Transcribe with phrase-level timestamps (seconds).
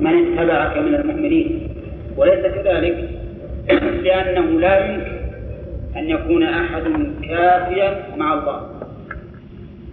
[0.00, 1.68] من اتبعك من المؤمنين.
[2.16, 3.10] وليس كذلك
[4.04, 5.18] لأنه لا يمكن
[5.96, 6.82] أن يكون أحد
[7.28, 8.70] كافيا مع الله.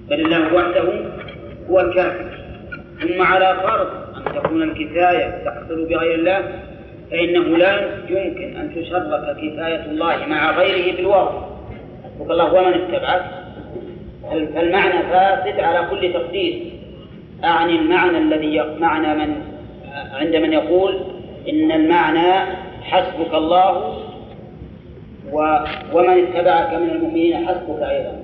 [0.10, 0.84] بل الله وحده
[1.70, 2.26] هو الكافي.
[3.02, 3.88] ثم على فرض
[4.18, 6.42] أن تكون الكفاية تحصل بغير الله
[7.12, 11.30] فإنه لا يمكن أن تشرك كفاية الله مع غيره بالواو
[12.04, 13.26] حسبك الله ومن اتبعك.
[14.56, 16.75] فالمعنى فاسد على كل تقدير.
[17.46, 19.42] أعني المعنى الذي معنى من
[20.14, 21.00] عند من يقول
[21.50, 22.34] إن المعنى
[22.84, 23.98] حسبك الله
[25.94, 28.20] ومن اتبعك من المؤمنين حسبك أيضا.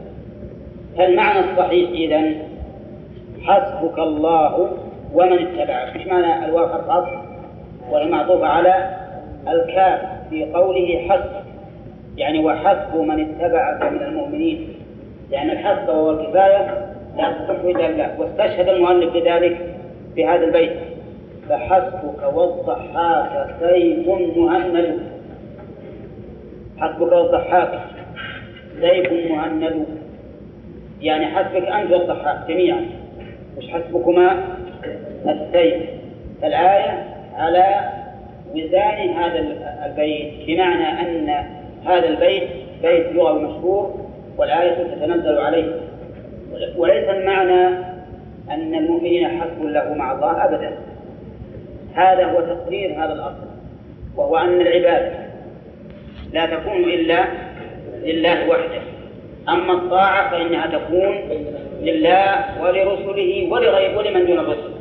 [0.97, 2.21] فالمعنى الصحيح إذا
[3.43, 4.77] حسبك الله
[5.13, 5.95] ومن اتبعك.
[5.95, 7.07] إيش معنى الواو حرف
[8.09, 8.97] معطوفة على
[9.47, 11.31] الكاف في قوله حسب
[12.17, 14.73] يعني وحسب من اتبعك من المؤمنين.
[15.31, 16.80] لأن الحسب وهو الكفاية
[17.17, 19.75] لا تصح إلا واستشهد المؤلف بذلك
[20.15, 20.71] في هذا البيت.
[21.49, 24.07] فحسبك والضحاك سيف
[24.37, 24.99] مهند
[26.77, 27.79] حسبك والضحاك
[28.81, 29.85] سيف مهند
[31.01, 32.85] يعني حسبك أنت والضحاك جميعا.
[33.57, 34.43] مش حسبكما
[35.25, 35.83] السيف.
[36.43, 37.05] الآية
[37.37, 37.89] على
[38.55, 39.39] وزان هذا
[39.85, 40.33] البيت.
[40.47, 41.45] بمعنى أن
[41.85, 42.49] هذا البيت
[42.81, 43.95] بيت لغوي مشهور
[44.37, 45.90] والآية تتنزل عليه.
[46.77, 47.67] وليس المعنى
[48.51, 50.77] أن المؤمنين حسب له مع الله أبدا.
[51.93, 53.47] هذا هو تقرير هذا الأصل
[54.15, 55.11] وهو أن العبادة
[56.33, 57.25] لا تكون إلا
[58.03, 58.81] لله وحده.
[59.49, 61.15] أما الطاعة فإنها تكون
[61.81, 64.71] لله ولرسله ولغير ولمن دون الرسل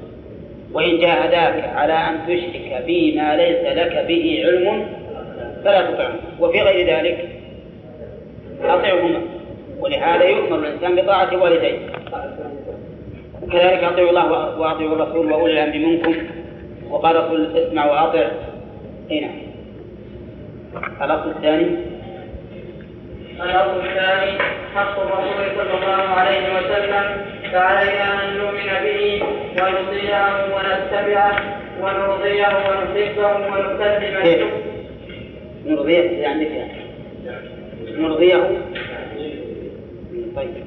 [0.72, 4.86] وإن جاهداك على أن تشرك بي ما ليس لك به علم
[5.64, 7.28] فلا تطعه وفي غير ذلك
[8.64, 9.20] أطعهما.
[9.80, 11.78] ولهذا يؤمر الإنسان بطاعة والديه
[13.52, 16.14] كذلك أطيعوا الله وأطيعوا الرسول وأولي الأمر منكم.
[16.90, 18.28] وقال الرسول اسمع وأطع
[19.10, 19.30] هنا.
[21.04, 21.66] الأصل الثاني.
[23.42, 24.38] الأصل الثاني
[24.74, 27.04] حق الرسول صلى الله عليه وسلم
[27.52, 29.22] فعلينا أن نؤمن به
[29.62, 31.40] ونطيعه ونتبعه
[31.82, 34.50] ونرضيه ونحبه ونسلم له
[35.66, 36.48] نرضيه يعني
[37.98, 38.50] نرضيه.
[40.36, 40.64] طيب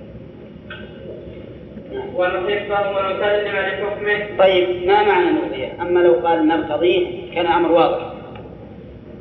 [2.16, 8.14] ونسلم لحكمه طيب ما معنى نرضيه؟ أما لو قال نرتضيه كان أمر واضح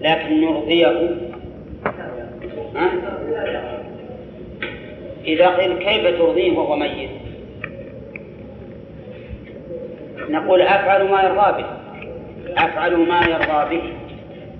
[0.00, 1.16] لكن نرضيه
[2.76, 2.90] ها؟
[5.24, 7.10] إذا قيل كيف ترضيه وهو ميت؟
[10.28, 11.66] نقول أفعل ما يرضى به
[12.64, 13.82] أفعل ما يرضى به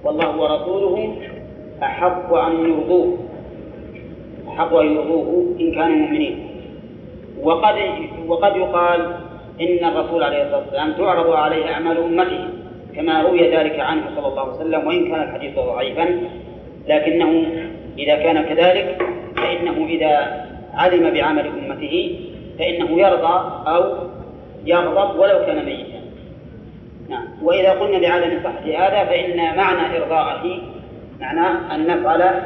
[0.04, 1.16] والله ورسوله
[1.82, 3.19] أحق أن يرضوه
[4.53, 6.49] أحق أن يرضوه إن كانوا مؤمنين.
[7.43, 7.75] وقد
[8.27, 9.01] وقد يقال
[9.61, 12.49] إن الرسول عليه الصلاة والسلام تعرض عليه أعمال أمته
[12.97, 16.21] كما روي ذلك عنه صلى الله عليه وسلم وإن كان الحديث ضعيفا.
[16.89, 17.45] لكنه
[17.99, 19.03] إذا كان كذلك
[19.37, 22.19] فإنه إذا علم بعمل أمته
[22.59, 23.84] فإنه يرضى أو
[24.67, 26.03] يغضب ولو كان ميتا.
[27.09, 27.25] نعم.
[27.43, 30.59] وإذا قلنا بعدم صحة هذا فإن معنى إرضاءه
[31.21, 32.43] معناه أن نفعل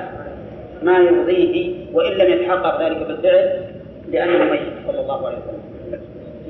[0.83, 3.61] ما يرضيه وإن لم يتحقق ذلك بالفعل
[4.13, 6.01] لأنه ميت صلى الله عليه وسلم.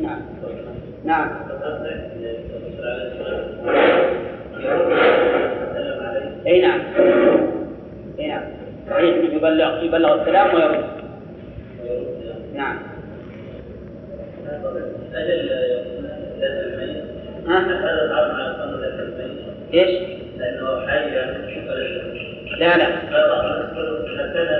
[0.02, 0.20] نعم.
[1.04, 1.30] نعم.
[6.46, 6.80] أي نعم.
[8.18, 8.42] أي نعم.
[8.90, 9.16] صحيح.
[9.16, 10.84] انه يبلغ يبلغ السلام ويرد.
[12.54, 12.78] نعم.
[19.74, 20.02] إيش؟
[20.38, 22.88] لأنه حي لا لا.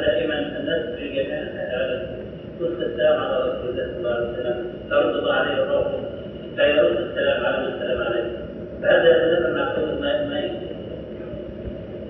[0.00, 1.38] دائما الناس في جميع
[2.60, 5.86] السلام على رسول الله صلى الله عليه وسلم
[6.58, 8.24] عليه السلام على من السلام عليه
[8.82, 10.52] فهذا يتنافى مع كون الميت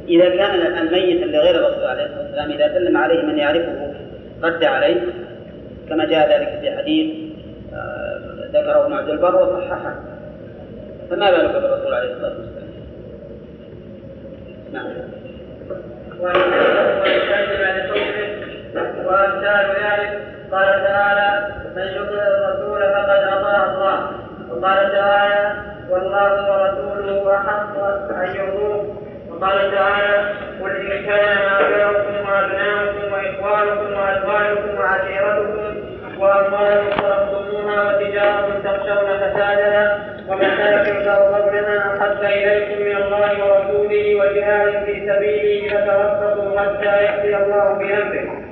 [0.09, 3.95] إذا كان الميت اللي غير الرسول عليه الصلاة والسلام إذا سلم عليه من يعرفه
[4.43, 5.01] رد عليه
[5.89, 7.15] كما جاء ذلك في حديث
[7.75, 8.21] آه،
[8.53, 9.95] ذكره ابن عبد البر وصححه.
[11.11, 12.67] فما بالك بالرسول عليه الصلاة والسلام؟
[14.73, 14.87] نعم.
[19.05, 20.23] وأمثال ذلك
[20.53, 24.11] قال تعالى من يطع الرسول فقد أطاع الله
[24.51, 25.55] وقال تعالى
[25.91, 27.77] والله ورسوله أحق
[28.15, 28.97] أن يرضوه
[29.31, 35.86] وقال تعالى قل إن كان آباؤكم وأبناؤكم وإخوانكم وأزواجكم وعشيرتكم
[36.21, 45.69] وأموال اقترفتموها وتجارة تخشون فسادها ومساكن ترضونها أحب إليكم من الله ورسوله وجهاد في سبيله
[45.69, 48.43] فتربصوا حتى يأتي الله بأمره.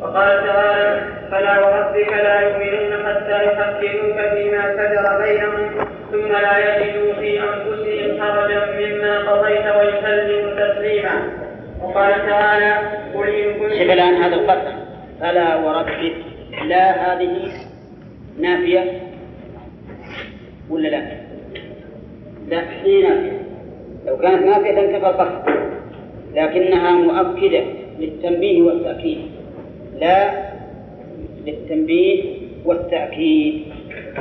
[0.00, 1.00] وقال تعالى
[1.30, 8.60] فلا وربك لا يؤمنون حتى يحكموك فيما شجر بينهم ثم لا يجدوا في أنفسهم حرجا
[8.78, 11.22] مما قضيت ويسلموا تسليما.
[11.82, 12.74] وقال تعالى
[13.14, 14.76] قل إن كنتم الآن هذا القسم
[15.20, 17.52] فلا وربك لا هذه
[18.40, 19.00] نافية
[20.70, 21.02] ولا لا؟
[22.48, 23.40] لا هي نافية.
[24.06, 25.42] لو كانت نافية تنكفى القسم
[26.34, 27.64] لكنها مؤكدة
[27.98, 29.18] للتنبيه والتأكيد.
[30.00, 30.44] لا
[31.46, 32.24] للتنبيه
[32.64, 33.62] والتأكيد.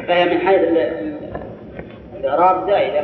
[0.08, 0.62] فهي من حيث
[2.20, 3.04] الإعراب زائدة.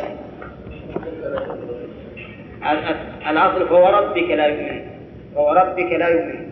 [3.30, 4.82] الأصل فوربك لا يؤمن.
[5.36, 6.49] فوربك لا يؤمن.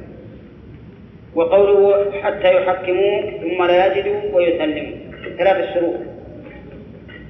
[1.38, 4.98] وقوله حتى يحكموك ثم لا يجدوا ويسلموا.
[5.38, 5.96] ثلاث الشروط.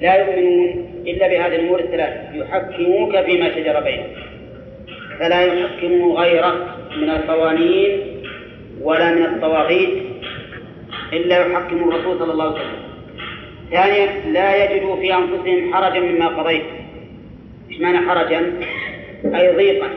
[0.01, 0.69] لا يؤمنون
[1.07, 2.13] إلا بهذه الأمور الثلاث.
[2.33, 4.07] يحكموك فيما شجر بينهم.
[5.19, 7.99] فلا يحكموا غيره من القوانين
[8.81, 9.89] ولا من الطواغيت
[11.13, 12.87] إلا يحكم الرسول صلى الله عليه وسلم.
[13.71, 16.63] ثانيا لا يجدوا في أنفسهم حرجا مما قضيت.
[17.71, 18.53] إيش معنى حرجا؟
[19.35, 19.89] أي ضيقا.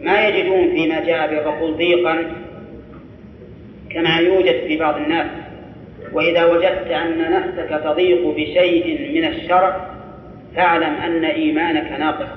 [0.00, 2.45] ما يجدون فيما جاء به الرسول ضيقا.
[3.96, 5.26] كما يوجد في بعض الناس.
[6.12, 9.86] وإذا وجدت أن نفسك تضيق بشيء من الشرع
[10.56, 12.28] فاعلم أن إيمانك ناقص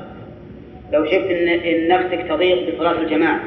[0.93, 3.39] لو شفت أن نفسك تضيق بصلاة الجماعة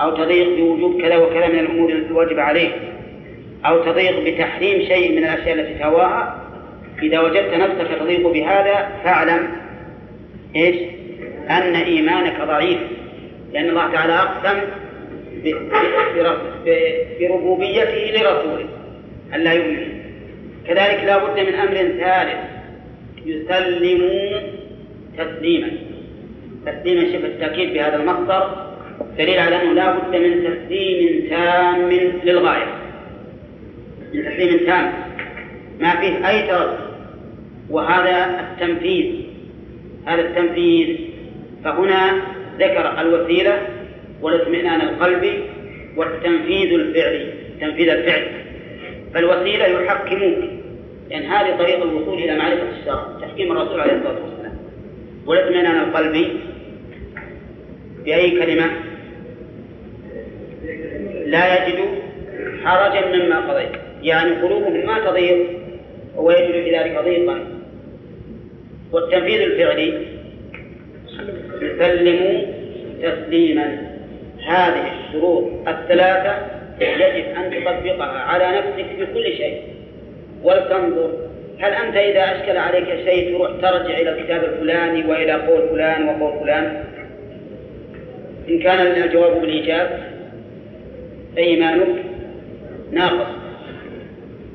[0.00, 2.72] أو تضيق بوجوب كذا وكذا من الأمور الواجبة عليك
[3.66, 6.40] أو تضيق بتحريم شيء من الأشياء التي تهواها
[7.02, 9.48] إذا وجدت نفسك تضيق بهذا فاعلم
[10.56, 10.76] إيش؟
[11.50, 12.78] أن إيمانك ضعيف.
[13.52, 14.60] لأن الله تعالى أقسم
[17.20, 18.68] بربوبيته لرسوله
[19.34, 19.88] ألا يؤمن.
[20.66, 22.40] كذلك لا بد من أمر ثالث.
[23.26, 24.40] يسلموا
[25.18, 25.68] تسليما.
[26.66, 28.66] تسليما شبه التأكيد بهذا المصدر.
[29.18, 31.90] دليل على أنه لا بد من تسليم تام
[32.24, 32.66] للغاية.
[34.14, 34.92] من تسليم تام.
[35.80, 36.78] ما فيه أي تردد
[37.70, 39.06] وهذا التنفيذ.
[40.06, 40.96] هذا التنفيذ.
[41.64, 42.22] فهنا
[42.58, 43.73] ذكر الوسيلة.
[44.24, 45.42] والاطمئنان القلبي
[45.96, 48.26] والتنفيذ الفعلي تنفيذ الفعل.
[49.14, 50.38] فالوسيلة يحكموك.
[51.10, 54.58] لأن هذه طريق الوصول إلى معرفة الشرع تحكيم الرسول عليه الصلاة والسلام.
[55.26, 56.28] والاطمئنان القلبي
[58.04, 58.70] بأي كلمة؟
[61.26, 61.78] لا يجد
[62.64, 63.70] حرجا مما قضيت.
[64.02, 65.46] يعني قلوبهم ما تضيق
[66.16, 67.40] ويجد في ذلك ضيقا.
[68.92, 70.06] والتنفيذ الفعلي
[71.60, 72.42] يسلم
[73.02, 73.93] تسليما.
[74.46, 76.36] هذه الشروط الثلاثة
[76.80, 79.62] يجب أن تطبقها على نفسك في كل شيء.
[80.42, 81.10] ولتنظر
[81.58, 86.40] هل أنت إذا أشكل عليك شيء تروح ترجع إلى الكتاب الفلاني وإلى قول فلان وقول
[86.40, 86.84] فلان؟
[88.48, 90.00] إن كان الجواب بالإيجاب
[91.36, 92.04] فإيمانك
[92.92, 93.26] ناقص.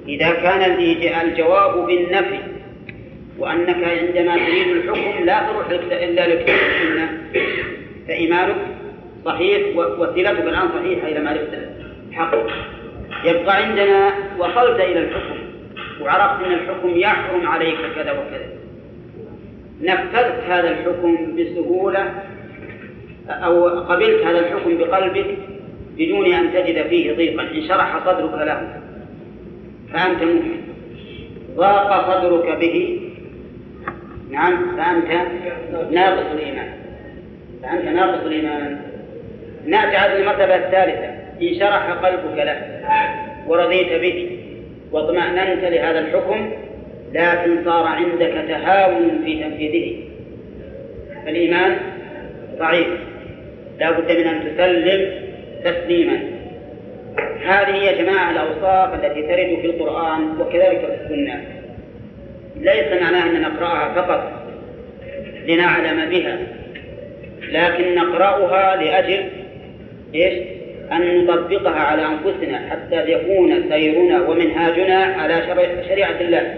[0.08, 0.78] إذا كان
[1.22, 2.40] الجواب بالنفي
[3.40, 7.18] وأنك عندما تريد الحكم لا تروح إلا لكتاب السنة
[8.08, 8.56] فإيمانك
[9.26, 11.48] صحيح وسيلتك الآن صحيحة إلى معرفة
[12.10, 12.36] الحق
[13.26, 15.40] يبقى عندنا وصلت إلى الحكم
[16.02, 18.50] وعرفت أن الحكم يحرم عليك كذا وكذا.
[19.82, 22.14] نفذت هذا الحكم بسهولة
[23.30, 25.38] أو قبلت هذا الحكم بقلبك
[25.98, 27.44] بدون أن تجد فيه ضيقا.
[27.44, 28.82] انشرح صدرك له
[29.94, 30.62] فأنت مؤمن.
[31.56, 33.02] ضاق صدرك به.
[34.32, 35.28] نعم فأنت
[35.92, 36.72] ناقص الإيمان.
[37.64, 38.89] فأنت ناقص الإيمان.
[39.66, 41.10] نأتي هذه المرتبة الثالثة
[41.42, 42.62] إن شرح قلبك له
[43.48, 44.40] ورضيت به
[44.92, 46.52] واطمأننت لهذا الحكم
[47.14, 49.96] لكن صار عندك تهاون في تنفيذه.
[51.26, 51.78] فالإيمان
[52.60, 52.88] ضعيف
[53.80, 55.12] لا بد من أن تسلم
[55.64, 56.20] تسليما.
[57.46, 61.44] هذه يا جماعة الأوصاف التي ترد في القرآن وكذلك في السنة.
[62.62, 64.32] ليس معناه أن نقرأها فقط
[65.48, 66.38] لنعلم بها
[67.52, 69.26] لكن نقرأها لأجل
[70.16, 70.34] إيش؟
[70.92, 75.44] أن نطبقها على أنفسنا حتى يكون سيرنا ومنهاجنا على
[75.90, 76.56] شريعة الله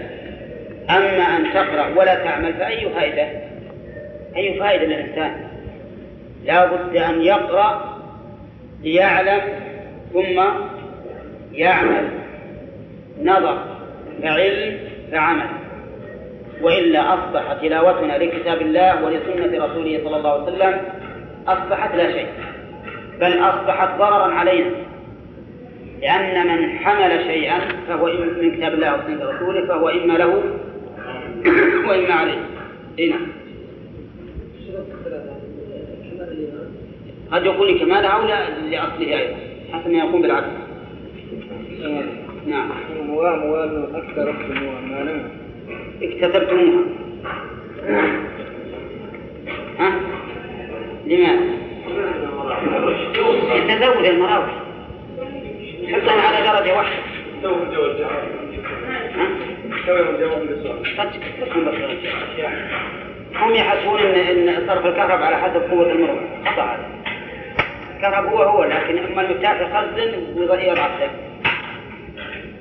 [0.90, 3.26] أما أن تقرأ ولا تعمل فأي فائدة؟
[4.36, 5.34] أي فائدة للإنسان؟
[6.44, 7.98] لا بد أن يقرأ
[8.82, 9.40] ليعلم
[10.12, 10.42] ثم
[11.52, 12.08] يعمل
[13.22, 13.58] نظر
[14.22, 14.78] فعلم
[15.12, 15.46] فعمل
[16.62, 20.80] وإلا أصبح تلاوتنا لكتاب الله ولسنة رسوله صلى الله عليه وسلم
[21.48, 22.26] أصبحت لا شيء
[23.20, 24.70] بل أصبحت ضررا علينا.
[26.02, 30.42] لأن من حمل شيئا فهو من كتاب الله وسنة رسوله فهو إما له
[31.88, 32.38] وإما عليه.
[32.98, 33.26] إيه نعم.
[37.32, 38.22] قد يكون لكمالها أو
[38.70, 39.36] لأصلها أيضا؟
[39.72, 40.46] حسب ما يكون بالعكس
[42.46, 42.70] نعم.
[46.02, 46.84] اكتسبتموها.
[49.78, 50.00] ها؟
[51.06, 51.71] لماذا؟
[53.68, 54.48] تزود المراوح.
[55.92, 56.96] حطهم على درجة واحدة؟
[63.36, 66.86] هم يحسبون ان إن صرف الكهرباء على حسب قوة المروحة خطأ هذا
[67.96, 70.62] الكهرباء هو هو لكن أما المفتاح يخزن ويضع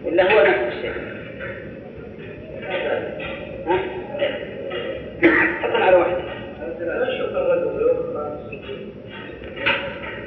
[0.06, 0.94] ولا هو نفس الشيء؟
[5.62, 6.22] حطنا على واحدة.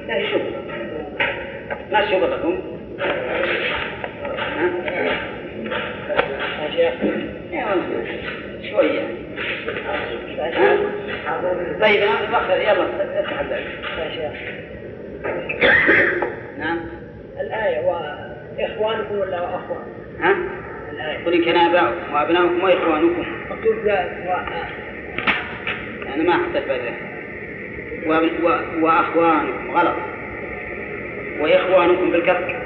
[0.08, 0.42] لا يشوف
[1.92, 2.58] ما شغلكم
[8.70, 9.02] شوية.
[11.80, 13.42] طيب يلا افتح
[16.58, 16.80] نعم.
[17.40, 17.80] الآية
[18.58, 19.84] وإخوانكم ولا أخوان؟
[20.20, 20.36] ها؟
[20.92, 23.88] الآية قل إن كان آباؤكم وأبناؤكم وإخوانكم مكتوب
[26.14, 26.80] أنا ما حطيت بعد
[28.06, 29.94] وأخوانكم غلط.
[31.40, 32.64] وإخوانكم بالكسر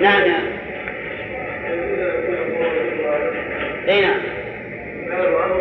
[0.00, 0.42] نعم نعم.
[3.86, 4.20] نعم.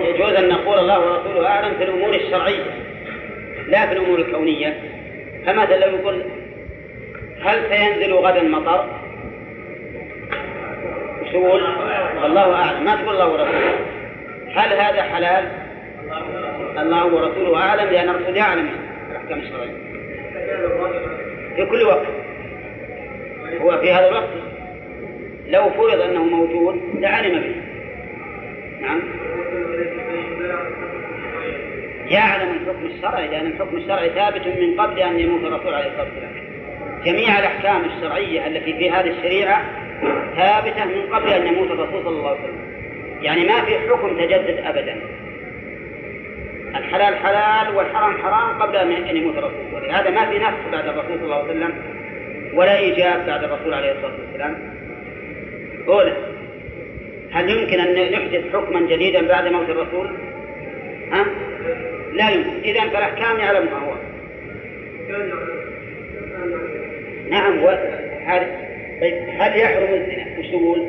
[0.02, 2.64] يجوز أن نقول الله ورسوله أعلم في الأمور الشرعية
[3.68, 4.80] لا في الأمور الكونية.
[5.46, 6.24] فمثلا لو يقول
[7.42, 8.99] هل سينزل غدا مطر؟
[11.32, 11.62] تقول؟
[12.26, 12.84] الله أعلم.
[12.86, 13.76] ما تقول الله ورسوله؟
[14.56, 15.52] هل هذا حلال؟
[16.78, 18.70] الله ورسوله أعلم لأن الرسول يعلم.
[19.12, 19.74] الاحكام الشرعيه
[21.56, 22.06] في كل وقت.
[23.62, 24.30] هو في هذا الوقت.
[25.48, 27.56] لو فرض أنه موجود لعلم به.
[28.82, 29.02] نعم.
[32.08, 36.50] يعلم الحكم الشرعي لأن الحكم الشرعي ثابت من قبل أن يموت الرسول عليه الصلاة والسلام.
[37.06, 39.79] جميع الأحكام الشرعية التي في هذه الشريعة
[40.36, 42.70] ثابتة من قبل أن يموت الرسول صلى الله عليه وسلم.
[43.22, 45.02] يعني ما في حكم تجدد أبدا.
[46.76, 49.74] الحلال حلال والحرام حرام قبل أن يموت الرسول.
[49.74, 51.74] ولهذا ما في نفس بعد الرسول صلى الله عليه وسلم
[52.54, 54.74] ولا إيجاب بعد الرسول عليه الصلاة والسلام.
[55.88, 56.14] أولى
[57.32, 60.10] هل يمكن أن نحدث حكما جديدا بعد موت الرسول؟
[61.12, 61.26] ها؟
[62.14, 62.60] لا يمكن.
[62.64, 63.94] إذا فالأحكام يعلمها هو.
[67.30, 67.70] نعم و...
[69.02, 70.86] طيب هل يحرم الزنا؟ وش تقول؟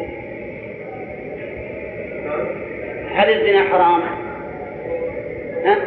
[3.14, 4.00] هل الزنا حرام؟
[5.64, 5.78] ها؟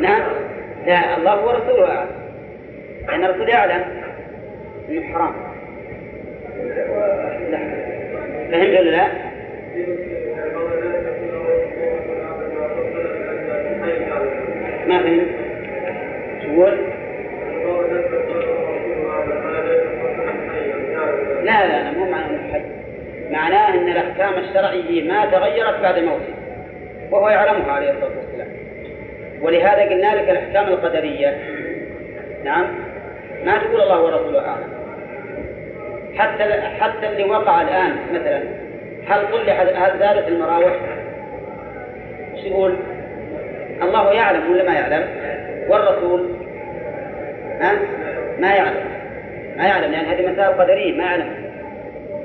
[0.00, 0.22] نعم
[0.86, 2.08] لا الله ورسوله أعلم
[3.08, 3.84] لأن الرسول يعلم
[4.88, 5.34] إنه حرام
[7.50, 7.58] لا
[8.50, 9.08] فهمت ولا لا؟
[14.88, 15.28] ما فهمت
[16.42, 16.93] تقول
[23.34, 26.34] معناه أن الأحكام الشرعية ما تغيرت بعد موته
[27.10, 28.48] وهو يعلمها عليه الصلاة والسلام
[29.42, 31.38] ولهذا قلنا لك الأحكام القدرية
[32.44, 32.66] نعم
[33.44, 34.74] ما تقول الله ورسوله اعلم
[36.16, 36.44] حتى
[36.80, 38.42] حتى اللي وقع الآن مثلا
[39.08, 40.72] هل صلح هل زادت المراوح؟
[42.34, 42.76] إيش يقول؟
[43.82, 45.08] الله يعلم ولا ما يعلم؟
[45.68, 46.28] والرسول
[47.60, 47.72] ها؟
[48.38, 48.84] ما يعلم
[49.56, 51.43] ما يعلم لأن هذه مسائل قدرية ما يعلم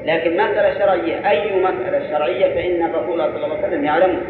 [0.09, 1.29] لكن مسألة شرعية.
[1.29, 4.21] أي مسألة شرعية فإن الرسول صلى الله عليه وسلم يعلمها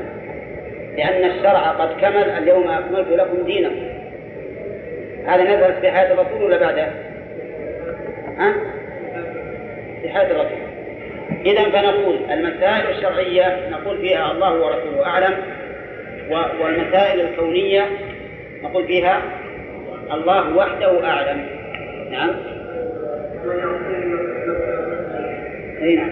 [0.97, 3.89] لأن الشرع قد كمل اليوم أكملت لكم دينكم.
[5.25, 6.87] هذا نزل في حياة الرسول ولا بعده؟
[8.37, 8.53] ها؟
[10.01, 10.59] في حياة الرسول.
[11.45, 15.33] إذا فنقول المسائل الشرعية نقول فيها الله ورسوله أعلم
[16.61, 17.85] والمسائل الكونية
[18.63, 19.21] نقول فيها
[20.11, 21.45] الله وحده أعلم.
[22.11, 22.35] نعم.
[25.81, 26.11] أي نعم.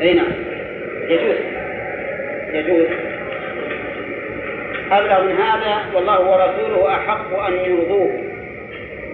[0.00, 0.32] أي نعم.
[1.08, 1.36] يجوز.
[2.52, 2.86] يجوز.
[4.92, 8.12] أبلغ من هذا والله ورسوله أحق أن يرضوه.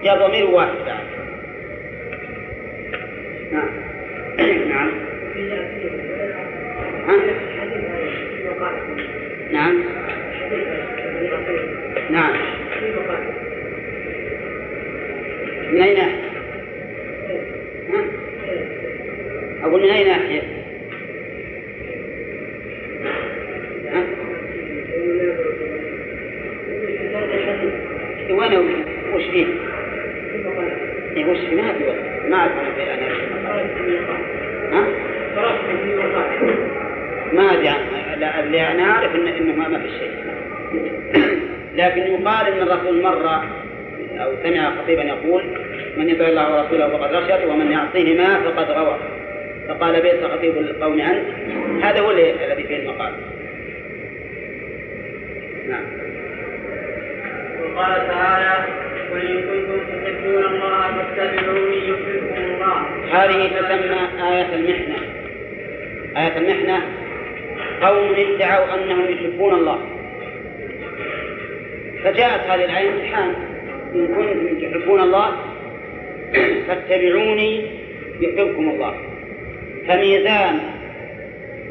[0.03, 1.03] جاء ضمير واحد بعد.
[3.51, 3.69] نعم.
[4.69, 4.91] نعم.
[7.07, 7.17] ها؟
[9.51, 9.83] نعم.
[12.09, 12.33] نعم.
[15.71, 16.21] من أي ناحية؟
[17.89, 20.41] ها؟ أقول من أي ناحية؟
[23.89, 24.03] ها؟
[28.29, 28.53] وين
[29.13, 29.45] وش فيه؟
[31.15, 32.81] إيه وش فيه؟ ما وقت ما أعرف أنا في
[34.71, 34.87] ها؟
[37.33, 37.69] ما أدري
[38.39, 40.11] اللي أنا أعرف إنه إنه ما في شيء
[41.75, 43.27] لكن يقال إن الرسول مر
[44.17, 45.43] أو سمع خطيبا يقول
[45.97, 49.12] من يطع الله ورسوله فقد رشد ومن يعصيهما فقد غوى
[49.67, 51.25] فقال بئس خطيب القوم انت
[51.83, 53.13] هذا هو الذي فيه المقال.
[55.69, 55.83] نعم.
[57.63, 58.67] وقال تعالى
[59.11, 62.77] قل ان كنتم تحبون الله فاتبعوني يحببكم الله.
[63.11, 63.99] هذه تسمى
[64.31, 64.95] آية المحنة.
[66.17, 66.81] آية المحنة
[67.81, 69.79] قوم ادعوا أنهم يحبون الله.
[72.03, 73.33] فجاءت هذه الآية امتحان.
[73.95, 75.31] إن كنتم تحبون الله
[76.67, 77.65] فاتبعوني
[78.19, 79.12] يحببكم الله.
[79.87, 80.59] فميزان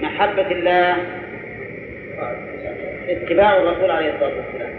[0.01, 0.97] محبة الله
[3.09, 4.73] اتباع الرسول عليه الصلاة والسلام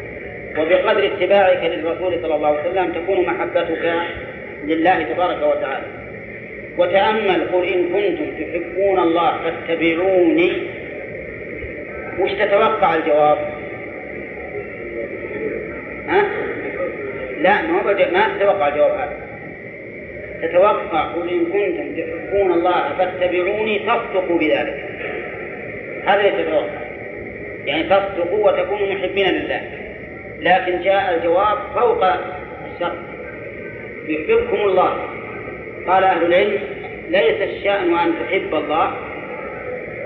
[0.57, 3.93] وبقدر اتباعك للرسول صلى الله عليه وسلم تكون محبتك
[4.63, 5.85] لله تبارك وتعالى
[6.77, 10.51] وتأمل قل إن كنتم تحبون الله فاتبعوني
[12.19, 13.37] وش تتوقع الجواب؟
[16.07, 16.25] ها؟
[17.39, 19.32] لا ما ما تتوقع الجواب هذا
[20.47, 24.85] تتوقع قل إن كنتم تحبون الله فاتبعوني تصدقوا بذلك.
[26.05, 26.83] هذا اللي تتوقع.
[27.65, 29.61] يعني تصدقوا وتكونوا محبين لله.
[30.39, 32.05] لكن جاء الجواب فوق
[32.73, 32.97] الشرط.
[34.07, 35.09] يحببكم الله.
[35.87, 36.59] قال أهل العلم
[37.09, 38.93] ليس الشأن أن تحب الله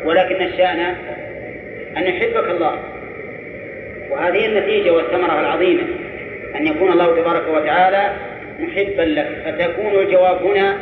[0.05, 0.79] ولكن الشأن
[1.97, 2.79] أن يحبك الله.
[4.09, 5.83] وهذه النتيجة والثمرة العظيمة
[6.55, 8.26] أن يكون الله تبارك وتعالى
[8.59, 10.77] محبا لك فتكون الجواب هنا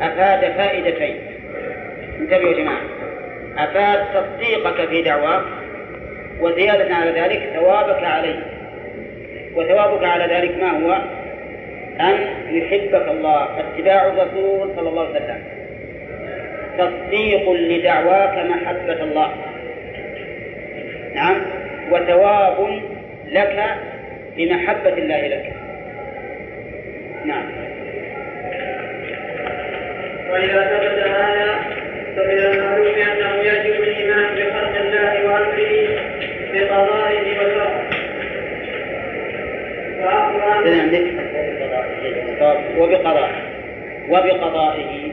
[0.00, 1.16] أفاد فائدتين.
[2.20, 2.80] انتبهوا يا جماعة.
[3.58, 5.42] أفاد تصديقك في دعواك
[6.40, 8.38] وزيادة على ذلك ثوابك عليه.
[9.54, 10.98] وثوابك على ذلك ما هو؟
[12.00, 13.48] أن يحبك الله.
[13.60, 15.42] اتباع الرسول صلى الله عليه وسلم.
[16.78, 19.30] تصديق لدعواك محبة الله.
[21.14, 21.42] نعم.
[21.90, 22.82] وثواب
[23.28, 23.64] لك
[24.36, 25.61] بمحبة الله لك.
[27.24, 27.44] نعم.
[30.30, 31.60] وإذا ثبت هذا
[32.16, 35.88] فمن المعلوم أنه يجب الإيمان بخلق الله وأمره
[36.52, 38.02] بقضائه وشرعه.
[40.66, 41.04] عندك
[42.78, 43.30] وبقضاء
[44.08, 45.12] وبقضائه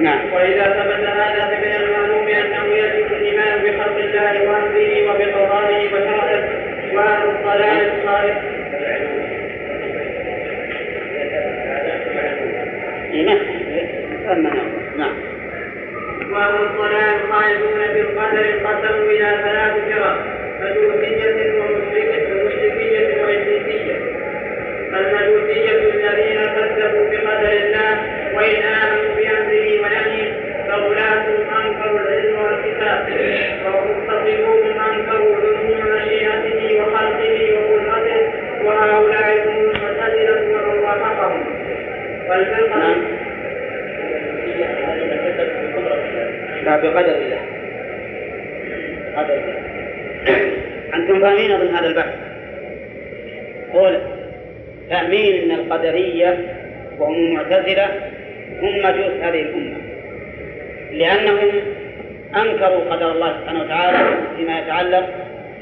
[0.00, 6.48] نعم وإذا ثبت هذا فمن المعلوم أنه يجب الإيمان بخلق الله وأمره وبقضائه وشرعه
[6.94, 8.40] وأهل الضلال الخالق
[13.12, 13.24] إيه،
[14.98, 15.14] نعم.
[16.30, 16.54] وأهل
[17.24, 19.59] الخالدون بالقدر انقسموا إلى ثلاث
[46.76, 47.40] بقدر الله.
[49.16, 49.60] قدر الله.
[50.94, 52.14] أنتم فاهمين أظن هذا البحث؟
[53.72, 53.98] قول
[54.90, 56.38] فاهمين أن القدرية
[56.98, 57.86] وهم المعتزلة
[58.62, 59.76] هم مجوس هذه الأمة.
[60.92, 61.50] لأنهم
[62.36, 63.98] أنكروا قدر الله سبحانه وتعالى
[64.36, 65.08] فيما يتعلق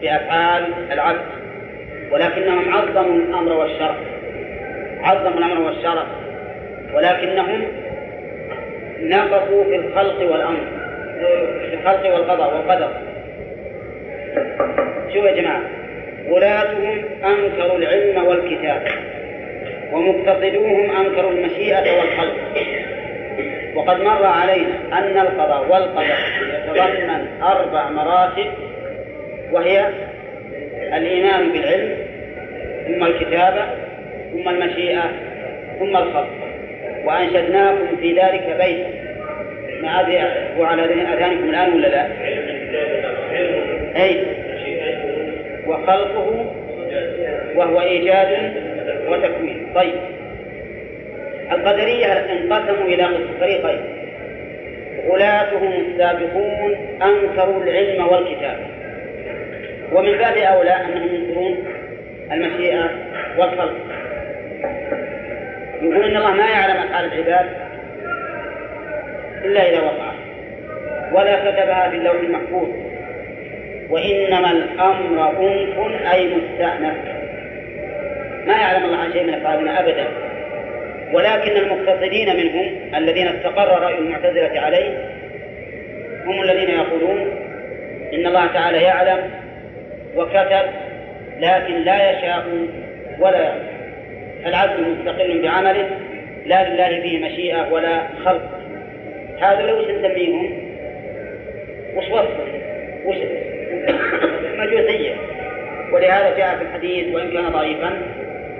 [0.03, 1.21] بأفعال العبد
[2.11, 3.95] ولكنهم عظموا الأمر والشرع.
[5.03, 6.05] عظموا الأمر والشرع
[6.95, 7.63] ولكنهم
[9.01, 10.78] نقصوا في الخلق والأمر.
[11.73, 12.91] الخلق والقضاء والقدر.
[15.15, 15.61] شوفوا يا جماعة
[16.31, 18.83] غلاتهم أنكروا العلم والكتاب
[19.93, 22.35] ومقتصدوهم أنكروا المشيئة والخلق.
[23.75, 26.17] وقد مر علينا أن القضاء والقدر
[26.55, 28.47] يتضمن أربع مراتب
[29.53, 29.89] وهي
[30.95, 31.97] الإيمان بالعلم
[32.87, 33.63] ثم الكتابة
[34.33, 35.11] ثم المشيئة
[35.79, 36.29] ثم الخلق.
[37.05, 38.91] وأنشدناكم في ذلك بيتا
[39.83, 40.21] ما أدري
[40.67, 42.07] على أذهانكم الآن ولا لا؟
[44.03, 44.25] أي.
[45.67, 46.55] وخلقه
[47.55, 48.53] وهو إيجاد
[49.09, 49.67] وتكوين.
[49.75, 49.95] طيب.
[51.53, 53.09] القدرية انقسموا إلى
[53.41, 53.81] فريقين
[55.09, 58.57] غلاتهم السابقون أنكروا العلم والكتاب.
[59.93, 61.65] ومن باب أولى أنهم ينكرون
[62.33, 62.91] المشيئة
[63.39, 63.77] والخلق.
[65.83, 67.47] يقول إن الله ما يعلم أفعال العباد
[69.45, 69.98] إلا إذا وقع.
[71.13, 72.69] ولا كتبها في اللوح المحفوظ.
[73.91, 76.95] وإنما الأمر أنف أي مستأنف.
[78.47, 80.07] ما يعلم الله عن شيء من أفعالنا أبدا.
[81.13, 85.19] ولكن المقتصدين منهم الذين استقر رأي المعتزلة عليه
[86.27, 87.19] هم الذين يقولون
[88.15, 89.31] إن الله تعالى يعلم
[90.17, 90.67] وكتب
[91.41, 92.45] لكن لا يشاء
[93.21, 93.53] ولا
[94.47, 95.91] العبد مستقل بعمله
[96.47, 98.43] لا لله فيه مشيئة ولا خلق.
[99.41, 100.58] هذا لو نسميهم
[101.99, 102.45] وش وصفه؟
[103.05, 103.17] وش
[104.59, 105.15] مجوسية
[105.93, 108.03] ولهذا جاء في الحديث وإن كان ضعيفا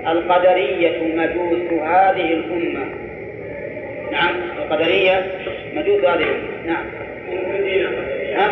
[0.07, 2.85] القدرية مجوس هذه الأمة.
[4.11, 5.25] نعم القدرية
[5.75, 6.65] مجوس هذه الأمة.
[6.65, 6.85] نعم.
[8.33, 8.51] نعم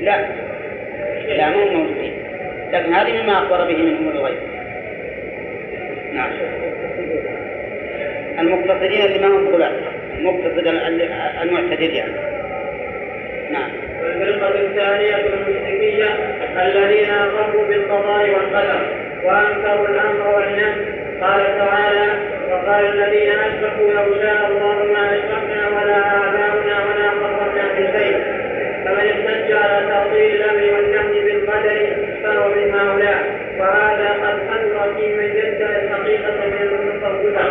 [0.00, 0.26] لا.
[1.36, 2.12] لا مو موجودين.
[2.72, 4.38] لكن هذه مما أخبر به من أمور الغيب.
[6.12, 6.30] نعم.
[8.38, 9.72] المقتصدين اللي ما هم غلاة.
[10.18, 10.66] المقتصد
[11.42, 12.41] المعتدل يعني.
[13.52, 13.70] نعم.
[14.02, 16.08] والفرقة الثانية المشركية
[16.62, 18.80] الذين أقروا بالقضاء والقدر
[19.24, 21.02] وأنكروا الأمر والنهي.
[21.20, 22.12] قال تعالى
[22.50, 28.16] وقال الذين أشركوا لو شاء الله ما أشركنا ولا آباؤنا ولا حرمنا في شيء
[28.84, 33.42] فمن احتج على تعطيل الأمر والنهي بالقدر فهو من هؤلاء.
[33.58, 37.42] وهذا قد حذر في من يدعي الحقيقة من المتصوفة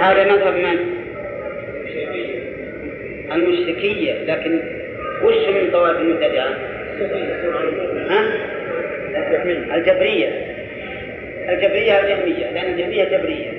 [0.00, 0.93] هذا مذهب من؟
[3.34, 4.60] المشركية لكن
[5.22, 6.48] وش من طوائف المبتدعة؟
[8.10, 8.24] ها؟
[9.74, 10.28] الجبرية.
[11.48, 13.50] الجبرية الجهمية لأن الجهمية جبرية.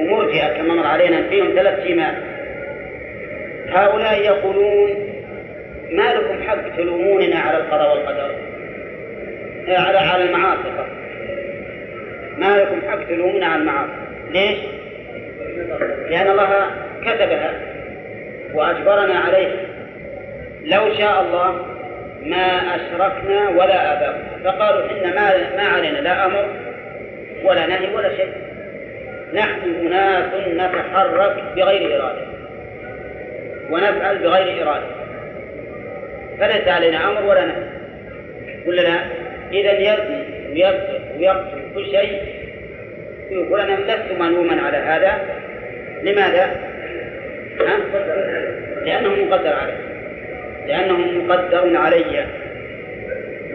[0.00, 2.14] ومرجئة كما مر علينا فيهم ثلاث سمات
[3.68, 4.90] هؤلاء يقولون
[5.90, 8.34] ما لكم حق تلوموننا على القضاء والقدر؟
[9.68, 10.68] على على المعاصي
[12.38, 13.92] ما لكم حق تلومنا على المعاصي؟
[14.30, 14.58] ليش؟
[16.10, 16.66] لأن الله
[17.02, 17.59] كتبها.
[18.54, 19.48] وأجبرنا عليه.
[20.64, 21.66] لو شاء الله
[22.22, 24.24] ما أشركنا ولا آباؤنا.
[24.44, 26.46] فقالوا إن ما ما علينا لا أمر
[27.44, 28.32] ولا نهي ولا شيء.
[29.34, 30.24] نحن أناس
[30.56, 32.26] نتحرك بغير إرادة.
[33.70, 34.86] ونفعل بغير إرادة.
[36.38, 37.62] فليس علينا أمر ولا نهي.
[38.66, 39.00] ولا لا؟
[39.52, 42.22] إذا يزني ويسرق ويقتل كل شيء.
[43.30, 45.18] يقول أنا لست ملوما على هذا.
[46.02, 46.69] لماذا؟
[48.84, 49.74] لأنه مقدر علي.
[50.66, 52.26] لأنه مقدر علي.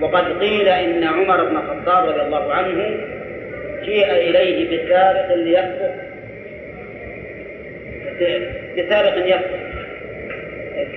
[0.01, 2.97] وقد قيل إن عمر بن الخطاب رضي الله عنه
[3.83, 5.95] جيء إليه بسارق ليسرق
[8.77, 9.65] بسارق يسرق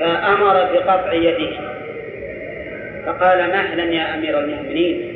[0.01, 1.51] فأمر بقطع يده.
[3.07, 5.15] فقال مهلا يا أمير المؤمنين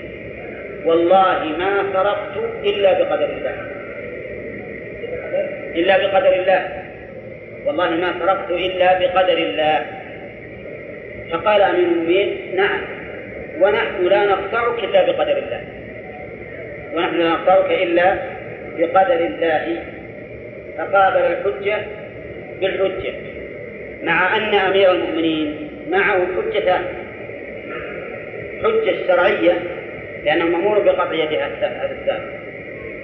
[0.84, 3.54] والله ما سرقت إلا بقدر الله.
[5.74, 6.68] إلا بقدر الله.
[7.72, 9.86] والله ما سرقت إلا بقدر الله.
[11.32, 12.80] فقال أمير المؤمنين نعم.
[13.60, 15.60] ونحن لا نقطعك إلا بقدر الله.
[16.94, 18.16] ونحن لا نقطعك إلا
[18.78, 19.82] بقدر الله.
[20.78, 21.78] فقابل الحجة
[22.60, 23.14] بالحجة
[24.02, 26.84] مع أن أمير المؤمنين معه حجتان
[28.62, 29.58] حجة شرعية
[30.24, 32.42] لأنه مأمور بقطع يد هذا السارق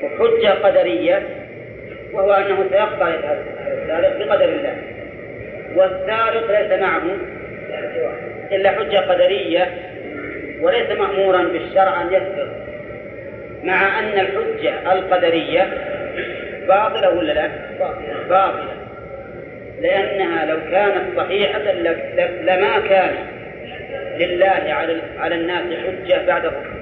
[0.03, 1.23] وحجة قدرية
[2.13, 3.21] وهو أنه سيقطع يد
[3.83, 4.77] السارق بقدر الله.
[5.77, 7.03] والسارق ليس معه
[8.53, 9.69] إلا حجة قدرية
[10.61, 12.49] وليس مأمورا بالشرع أن يسرق
[13.63, 15.69] مع أن الحجة القدرية
[16.69, 17.49] باطلة ولا لا؟
[18.29, 18.75] باطلة.
[19.81, 21.59] لأنها لو كانت صحيحة
[22.43, 23.15] لما كان
[24.19, 26.79] لله على على الناس حجة بعد حكم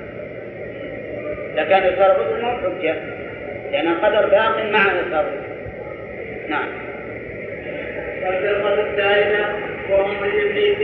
[1.57, 2.95] لكان إرسال الرسل حجة.
[3.77, 5.27] لأن القدر باق مع الرسل
[6.49, 6.69] نعم.
[9.91, 10.17] وهم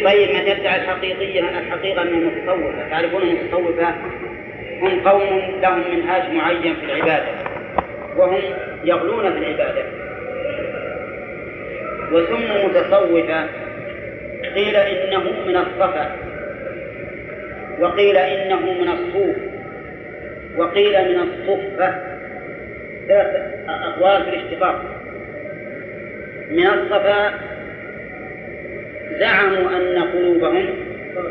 [0.04, 3.94] طيب من يدعي الحقيقية الحقيقة من المتصوفة تعرفون المتصوفة
[4.82, 7.32] هم قوم لهم منهاج معين في العبادة.
[8.16, 8.40] وهم
[8.84, 9.84] يغلون في العبادة.
[12.12, 13.46] وسموا متصوفة
[14.54, 16.16] قيل إنه من الصفا.
[17.80, 19.36] وقيل إنه من الصوف.
[20.56, 22.11] وقيل من الصفة.
[23.08, 23.26] ثلاث
[23.68, 24.84] أقوال في الاشتقاق
[26.50, 27.32] من الصفا
[29.18, 30.66] زعموا أن قلوبهم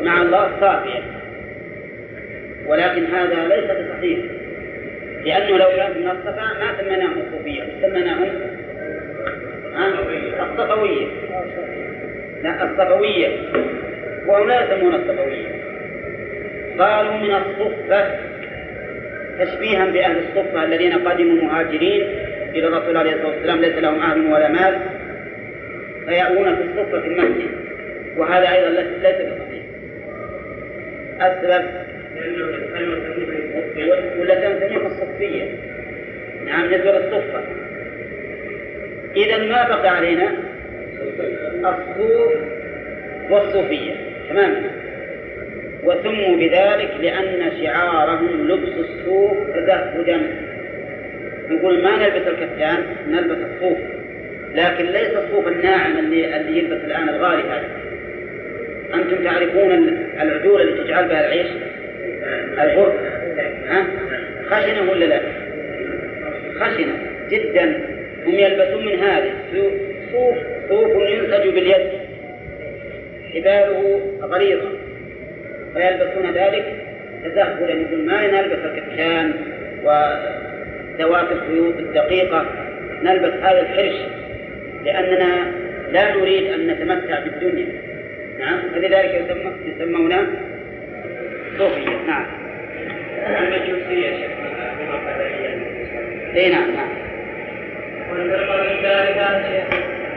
[0.02, 1.02] مع الله صافية.
[2.66, 4.18] ولكن هذا ليس بصحيح
[5.24, 8.28] لأنه لو كان من الصفا ما سميناهم صوفية سميناهم
[10.40, 11.06] الصفوية.
[12.42, 13.28] لا الصفوية.
[14.26, 15.62] وهم لا يسمون الصفوية.
[16.78, 18.31] قالوا من الصفة
[19.44, 22.02] تشبيها بأهل الصفة الذين قدموا مهاجرين
[22.54, 24.78] إلى الرسول عليه الصلاة والسلام ليس لهم أهل ولا مال
[26.06, 27.50] فيأوون في الصفة في المسجد
[28.16, 28.68] وهذا أيضا
[29.02, 29.62] ليس بصحيح.
[31.20, 31.64] السبب؟
[34.20, 35.44] ولا نسميهم الصفية.
[36.46, 37.42] نعم نسبة الصفة.
[39.16, 40.32] إذا ما بقى علينا؟
[41.64, 42.32] الصوف
[43.30, 43.92] والصوفية.
[44.28, 44.81] تماما.
[45.82, 50.20] وسموا بذلك لأن شعارهم لبس الصوف تزهدا.
[51.50, 53.78] يقول ما نلبس الكتان نلبس الصوف.
[54.54, 57.68] لكن ليس الصوف الناعم اللي اللي يلبس الآن الغالي هذا.
[58.94, 59.72] أنتم تعرفون
[60.20, 61.46] العدول اللي تجعل بها العيش؟
[62.60, 62.92] البر.
[63.68, 63.86] ها؟
[64.46, 65.20] خشنة ولا لا؟
[66.60, 66.94] خشنة
[67.30, 67.80] جدا.
[68.26, 69.32] هم يلبسون من هذه.
[70.12, 70.36] صوف
[70.68, 71.88] صوف ينسج باليد.
[73.34, 74.68] حباله غليظة.
[75.74, 76.64] ويلبسون ذلك.
[77.24, 79.34] تزهدا يقول ما نلبس الكتان
[79.84, 82.46] وذوات الخيوط الدقيقة.
[83.02, 83.96] نلبس هذا الحرش
[84.84, 85.52] لأننا
[85.92, 87.66] لا نريد أن نتمتع بالدنيا.
[88.38, 88.60] نعم.
[88.74, 89.26] فلذلك
[89.66, 90.12] يسمون
[91.58, 91.96] صوفية.
[92.06, 92.26] نعم.
[93.26, 94.28] المجوسية
[96.36, 96.88] اي نعم نعم.
[98.10, 99.76] والفرقة الثالثة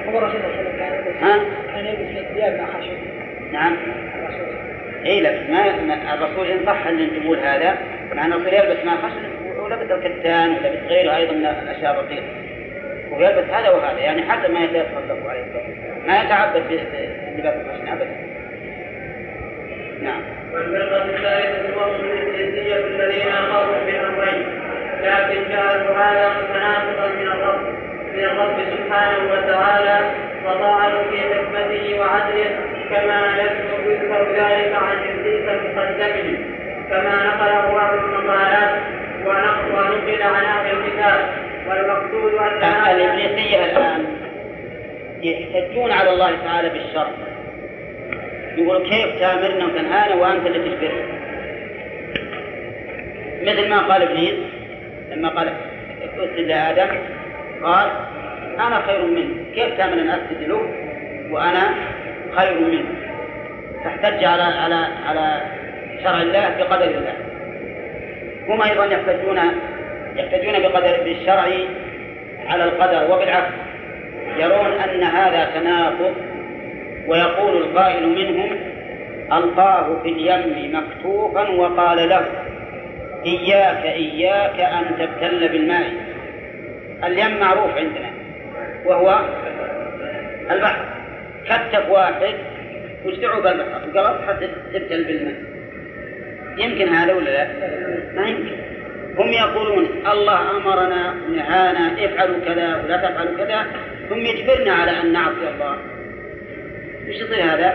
[0.10, 2.98] هو الرسول صلى الله عليه وسلم؟ كان يلبس ثياب ما خشب
[3.52, 3.78] نعم
[5.06, 7.78] اي لا ما الرسول إن صح إن تقول هذا
[8.14, 12.24] مع ان الرسول يلبس ما خشن ولبس الكتان ولبس غيره أيضا من الأشياء الرقيقه
[13.12, 14.86] ويلبس هذا وهذا يعني حسب ما له
[15.30, 16.64] عليه الصلاه والسلام ما يتعبد
[17.36, 18.16] بلباس الخشن ابدا.
[20.02, 20.22] نعم.
[20.54, 24.48] والفرقة الثالثة هم الجنسية الذين أخذوا بالأمرين
[25.02, 27.95] لكن جعلوا هذا متناقضا من الرب.
[28.16, 30.12] من الرب سبحانه وتعالى
[30.46, 32.50] وطعنوا في حكمته وعدله
[32.90, 36.38] كما يذكر يذكر ذلك عن إبليس المقدم
[36.90, 38.82] كما نقله أهل المقالات
[39.26, 41.46] ونقل عن أهل الكتاب.
[41.70, 44.06] والمقصود أن هذا الإبليسية الآن
[45.22, 47.08] يحتجون على الله تعالى بالشر.
[48.58, 51.16] يقول كيف تامرنا وتنهانا وأنت اللي تجبرنا
[53.42, 54.36] مثل ما قال إبليس
[55.12, 55.54] لما قال
[56.04, 56.98] اسجد لآدم
[57.64, 57.90] قال
[58.60, 59.46] أنا خير منه.
[59.56, 60.62] كيف أن أسجد له
[61.32, 61.74] وأنا
[62.36, 62.86] خير منه.
[63.84, 65.42] تحتج على على على
[66.04, 67.14] شرع الله بقدر الله.
[68.48, 69.40] هم أيضا يحتجون
[70.16, 71.48] يحتجون بقدر بالشرع
[72.48, 73.54] على القدر وبالعكس
[74.38, 76.16] يرون أن هذا تناقض
[77.08, 78.50] ويقول القائل منهم
[79.34, 82.26] ألقاه في اليم مكتوفا وقال له
[83.26, 86.05] إياك إياك أن تبتل بالماء.
[87.08, 88.10] اليم معروف عندنا
[88.86, 89.20] وهو
[90.52, 90.86] البحر.
[91.46, 92.36] كتف واحد
[93.06, 93.82] وش دعوا بالبحر.
[93.96, 95.36] وقال حتى تبتل بالماء.
[96.58, 97.48] يمكن هذا ولا لا؟
[98.16, 98.56] ما يمكن.
[99.18, 103.66] هم يقولون الله أمرنا نهانا افعلوا كذا ولا تفعلوا كذا.
[104.10, 105.78] ثم يجبرنا على أن نعصي الله.
[107.08, 107.68] وش يصير هذا؟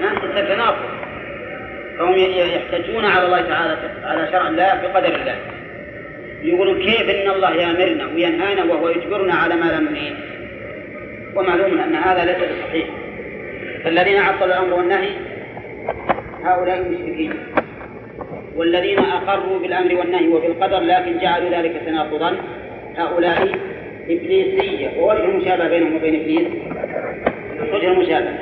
[0.00, 0.76] ها؟ يصير تناقض
[1.98, 5.36] فهم يحتجون على الله تعالى على شرع الله بقدر الله.
[6.42, 10.14] يقولون كيف إن الله يأمرنا وينهانا وهو يجبرنا على ما لا نريد.
[11.36, 12.86] ومعلوم أن هذا ليس بصحيح.
[13.84, 15.08] فالذين عطلوا الأمر والنهي
[16.44, 17.32] هؤلاء مشركين
[18.56, 22.36] والذين أقروا بالأمر والنهي وبالقدر لكن جعلوا ذلك تناقضا
[22.96, 23.48] هؤلاء
[24.10, 24.88] إبليسية.
[24.98, 26.48] ووجه المشابهه بينهم وبين إبليس؟
[27.72, 28.34] وجه المشابهه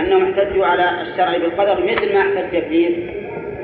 [0.00, 2.92] أنهم احتجوا على الشرع بالقدر مثل ما احتج إبليس.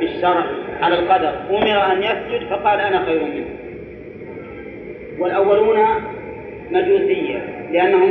[0.01, 0.45] بالشرع
[0.83, 3.47] على القدر أمر أن يسجد فقال أنا خير منه.
[5.19, 5.79] والأولون
[6.71, 7.39] مجوسية
[7.73, 8.11] لأنهم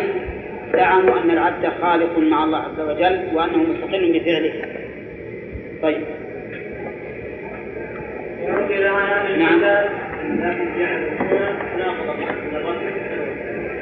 [0.74, 4.54] زعموا أن العبد خالق مع الله عز وجل وأنه مستقل بفعله.
[5.82, 6.02] طيب.
[9.38, 9.62] نعم.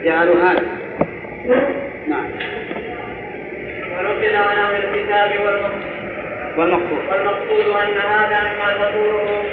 [0.04, 0.65] جعلوا هذا.
[2.08, 2.26] نعم.
[4.36, 5.96] عن أهل الكتاب والمقصود
[6.58, 9.43] والمقصود والمقصود أن هذا مما تقوله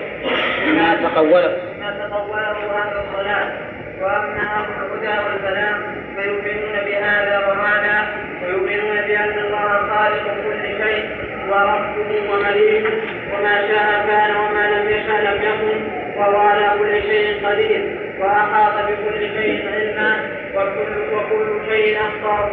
[0.67, 1.57] ما تقوله.
[1.81, 3.53] ما تطوره أهل الصلاه
[4.01, 5.83] وأما أهل الهدى والكلام
[6.17, 8.09] فيؤمنون بهذا وهذا
[8.43, 11.05] ويؤمنون بأن الله خالق كل شيء
[11.49, 12.93] وربه ومليكه
[13.33, 19.21] وما شاء كان وما لم يشاء لم يكن وهو على كل شيء قدير وأحاط بكل
[19.21, 21.99] شيء علما وكل وكل شيء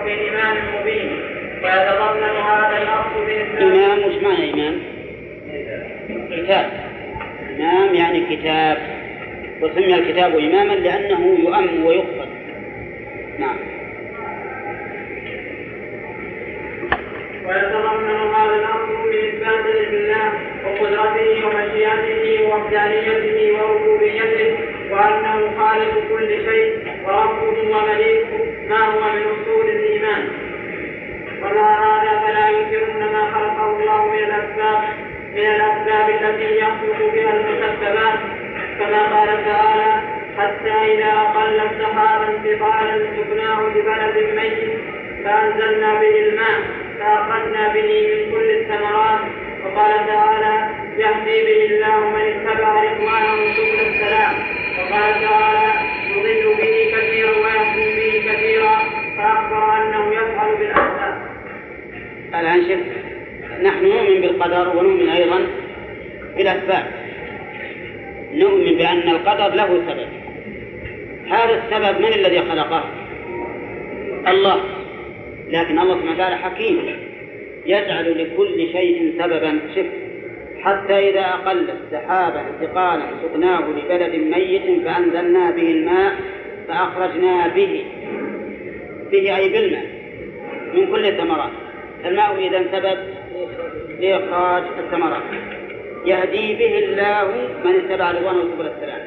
[0.04, 1.41] في امام مبين.
[1.64, 2.78] ويتضمن هذا
[3.62, 4.80] إمام وش معنى إمام؟
[6.32, 6.70] كتاب.
[7.60, 8.78] إمام يعني كتاب.
[9.62, 12.30] وسمي الكتاب إماما لأنه يؤم ويقصد.
[13.40, 13.58] نعم.
[17.46, 20.32] ويتضمن هذا الأمر باثبات علم الله
[20.66, 24.58] وقدرته ومشيئته ووحدانيته وربوبيته
[24.92, 29.11] وأنه خالق كل شيء وربه ومليكه ما هو
[31.52, 34.84] ومع هذا فلا ينكرون ما خلقه الله من الاسباب
[35.36, 38.20] من الاسباب التي يخلق بها المسببات
[38.80, 40.02] كما قال تعالى
[40.38, 44.80] حتى إذا أقل السحاب انتقالا سكناه ببلد ميت
[45.24, 46.60] فأنزلنا به الماء
[47.00, 49.20] فأخرجنا به من كل الثمرات
[49.66, 54.34] وقال تعالى يهدي به الله من اتبع رضوانه سبل السلام
[54.80, 55.61] وقال تعالى
[62.42, 62.80] الآن شوف
[63.64, 65.48] نحن نؤمن بالقدر ونؤمن أيضا
[66.38, 66.86] بالأسباب.
[68.34, 70.08] نؤمن بأن القدر له سبب.
[71.28, 72.84] هذا السبب من الذي خلقه؟
[74.28, 74.62] الله.
[75.50, 76.98] لكن الله سبحانه وتعالى حكيم.
[77.66, 79.86] يجعل لكل شيء سببا شف
[80.62, 86.16] حتى إذا أقل السحاب انتقالا سقناه لبلد ميت فأنزلنا به الماء
[86.68, 87.84] فأخرجنا به.
[89.12, 89.86] به أي بالماء.
[90.74, 91.52] من كل الثمرات.
[92.06, 92.98] الماء إذا سبب
[94.00, 95.24] لإخراج الثمرات.
[96.06, 97.28] يهدي به الله
[97.66, 99.02] من اتبع رضوانه سبل السلام.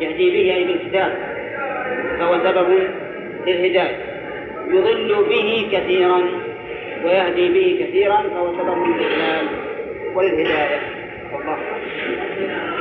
[0.00, 1.12] يهدي به أي بالكتاب
[2.18, 2.88] فهو سبب
[3.46, 3.96] للهداية.
[4.68, 6.22] يضل به كثيرا
[7.04, 9.46] ويهدي به كثيرا فهو سبب للإضلال
[10.14, 10.80] وللهداية.
[11.32, 12.71] والله بسم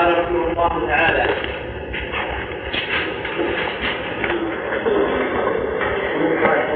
[0.00, 1.24] قال رحمه الله تعالى.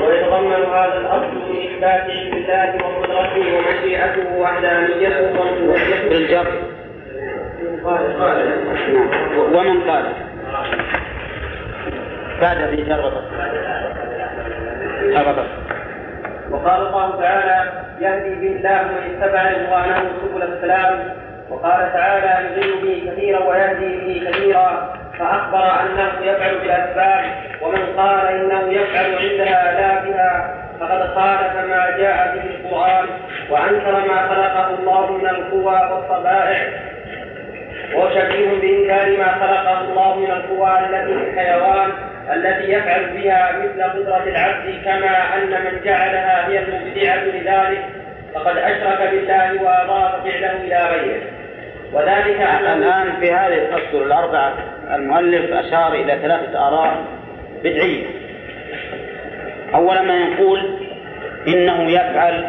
[0.02, 6.46] ويتضمن هذا الأصل من علم الله وقدرته ومشيئته وحدانيته وربوبيته بالجر.
[7.84, 8.38] قال قال.
[9.54, 10.04] ومن قال؟
[12.40, 13.12] بعد في جر.
[15.16, 15.46] هبط
[16.50, 23.10] وقال الله تعالى يهدي به الله من اتبع رضوانه سبل السلام وقال تعالى يضل به
[23.10, 27.24] كثيرا ويهدي به كثيرا فأخبر أنه يفعل بالأسباب
[27.62, 33.06] ومن قال إنه يفعل عندها لا بها فقد خالف ما جاء به القرآن
[33.50, 36.66] وأنكر ما خلقه الله من القوى والطبائع
[37.94, 41.90] وهو شبيه بإنكار ما خلقه الله من القوى التي في الحيوان
[42.32, 47.84] التي يفعل بها مثل قدرة العبد كما أن من جعلها هي المبدعة لذلك
[48.34, 51.22] فقد أشرك بالله وأضاف فعله إلى غيره.
[51.92, 54.54] وذلك الآن في هذه الأسطر الأربعة
[54.94, 57.04] المؤلف أشار إلى ثلاثة آراء
[57.64, 58.06] بدعية.
[59.74, 60.78] أولا ما يقول
[61.48, 62.44] إنه يفعل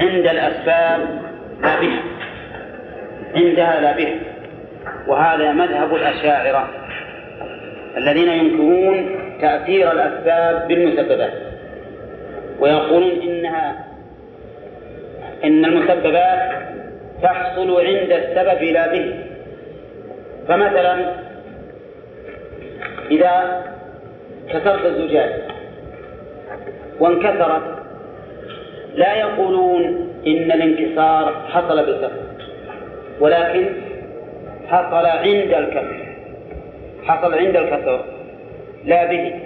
[0.00, 1.22] عند الأسباب
[1.62, 2.02] لا بها.
[3.36, 4.14] عندها لا بها.
[5.06, 6.68] وهذا مذهب الأشاعرة
[7.96, 11.32] الذين ينكرون تأثير الأسباب بالمسببات.
[12.60, 13.91] ويقولون إنها
[15.44, 16.52] إن المسببات
[17.22, 19.14] تحصل عند السبب لا به.
[20.48, 20.96] فمثلا
[23.10, 23.64] إذا
[24.48, 25.30] كسرت الزجاج
[27.00, 27.62] وانكسرت
[28.94, 29.84] لا يقولون
[30.26, 32.22] إن الانكسار حصل بالكسر
[33.20, 33.68] ولكن
[34.68, 36.06] حصل عند الكسر.
[37.04, 38.04] حصل عند الكسر
[38.84, 39.40] لا به.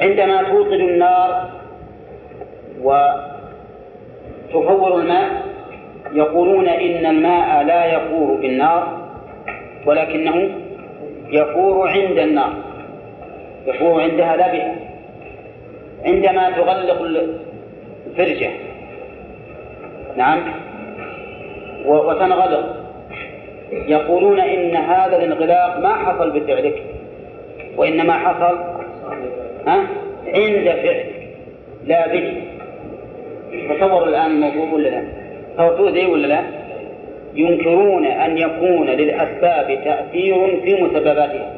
[0.00, 1.50] عندما توقد النار
[4.54, 5.42] وتفور الماء
[6.12, 8.98] يقولون إن الماء لا يفور بالنار
[9.86, 10.50] ولكنه
[11.30, 12.52] يفور عند النار.
[13.66, 14.74] يفور عندها لا بها
[16.04, 17.02] عندما تغلق
[18.06, 18.50] الفرجة.
[20.16, 20.38] نعم.
[21.86, 22.78] وتنغلق.
[23.72, 26.82] يقولون إن هذا الانغلاق ما حصل بفعلك
[27.76, 28.58] وإنما حصل
[29.66, 29.86] ها
[30.26, 31.14] عند فعلك
[31.86, 32.42] لا به
[33.50, 35.02] تصوروا الآن الموضوع ولا لا؟
[35.56, 36.40] تصوروا ذي ولا لا؟
[37.34, 41.52] ينكرون أن يكون للأسباب تأثير في مسبباتها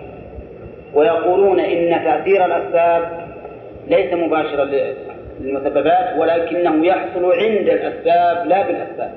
[0.95, 3.21] ويقولون إن تأثير الأسباب
[3.89, 4.69] ليس مباشرا
[5.41, 9.13] للمسببات ولكنه يحصل عند الأسباب لا بالأسباب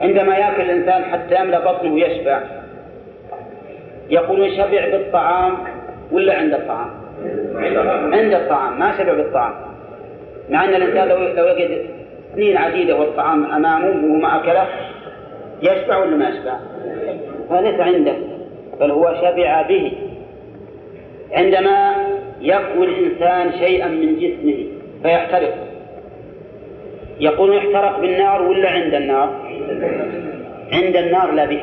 [0.00, 2.40] عندما يأكل الإنسان حتى يملأ بطنه ويشبع
[4.10, 5.56] يقولون شبع بالطعام
[6.12, 6.90] ولا عند الطعام؟
[8.12, 9.54] عند الطعام ما شبع بالطعام
[10.50, 11.86] مع أن الإنسان لو لو يجد
[12.34, 14.66] سنين عديدة والطعام أمامه وهو ما أكله
[15.62, 16.56] يشبع ولا ما يشبع؟
[17.50, 18.14] فليس عنده
[18.80, 19.92] بل هو شبع به
[21.32, 21.94] عندما
[22.40, 24.66] يكوي الإنسان شيئا من جسمه
[25.02, 25.54] فيحترق
[27.20, 29.30] يقول احترق بالنار ولا عند النار؟
[30.72, 31.62] عند النار لا به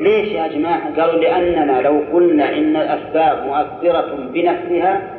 [0.00, 5.15] ليش يا جماعة؟ قالوا لأننا لو قلنا إن الأسباب مؤثرة بنفسها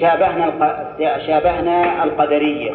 [0.00, 0.52] شابهنا.
[1.26, 2.70] شابهنا القدرية.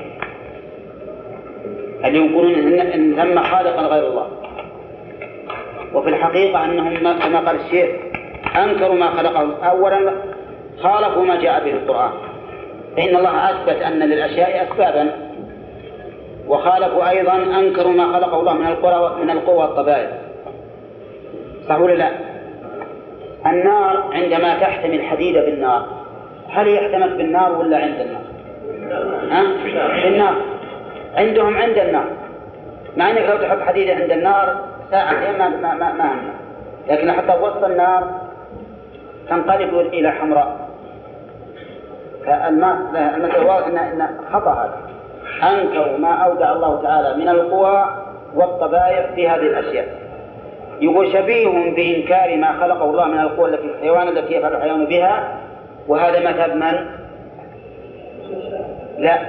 [2.06, 4.28] اللي يقولون إن ثم خالقا غير الله؟
[5.94, 7.90] وفي الحقيقة أنهم كما قال الشيخ
[8.56, 10.14] أنكروا ما خلقه أولا
[10.84, 12.12] خالفوا ما جاء به القرآن.
[12.98, 15.12] فإن الله أثبت أن للأشياء أسبابا.
[16.48, 20.12] وخالفوا أيضا أنكروا ما خلقه الله من القوى من القوى والطبائع.
[21.70, 22.12] صح ولا لا؟
[23.46, 26.03] النار عندما تحتمي الحديد بالنار.
[26.54, 28.22] هل هي احتمت بالنار ولا عند النار؟
[29.32, 29.44] ها؟
[30.04, 30.36] بالنار
[31.16, 32.06] عندهم عند النار
[32.98, 34.60] مع إنك لو تحط حديد عند النار
[34.92, 36.16] ساعتين ما ما ما, ما.
[36.90, 38.22] لكن حطها وسط النار
[39.30, 40.70] تنقلب إلى حمراء
[42.26, 42.78] فالماء
[43.46, 44.94] واضح ان إن خطأ هذا
[45.52, 47.86] انكروا ما أودع الله تعالى من القوى
[48.36, 49.88] والطبائع في هذه الأشياء
[50.82, 55.38] يقول شبيه بإنكار ما خلقه الله من القوى التي في الحيوان التي يفعل الحيوان بها
[55.88, 56.86] وهذا مذهب من؟
[58.98, 59.20] لا.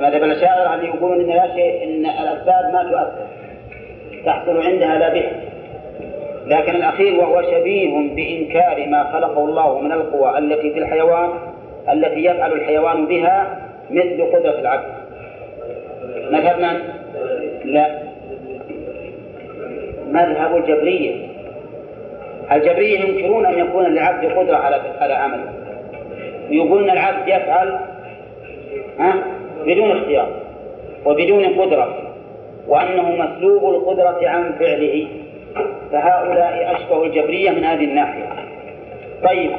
[0.00, 3.26] مذهب الأشاعرة اللي يقولون إن لا شيء إن الأسباب ما تؤثر.
[4.26, 5.30] تحصل عندها لا بها
[6.46, 11.30] لكن الأخير وهو شبيه بإنكار ما خلقه الله من القوى التي في الحيوان
[11.92, 13.58] التي يفعل الحيوان بها
[13.90, 14.88] مثل قدرة العبد.
[16.30, 16.78] مذهب من؟
[17.64, 17.98] لا.
[20.06, 21.25] مذهب الجبرية
[22.52, 25.40] الجبرية ينكرون أن يكون للعبد قدرة على على عمل
[26.50, 27.78] يقولون العبد يفعل
[28.98, 29.14] ها؟
[29.66, 30.28] بدون اختيار
[31.04, 32.06] وبدون قدرة
[32.68, 35.06] وأنه مسلوب القدرة عن فعله.
[35.92, 38.24] فهؤلاء أشبه الجبرية من هذه الناحية.
[39.24, 39.50] طيب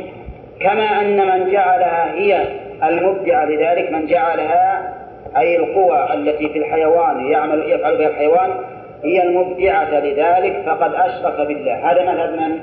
[0.59, 2.47] كما أن من جعلها هي
[2.83, 4.93] المبدعة لذلك من جعلها
[5.37, 8.49] أي القوى التي في الحيوان يعمل يفعل بها الحيوان
[9.03, 11.91] هي المبدعة لذلك فقد أشرك بالله.
[11.91, 12.59] هذا مذهب من؟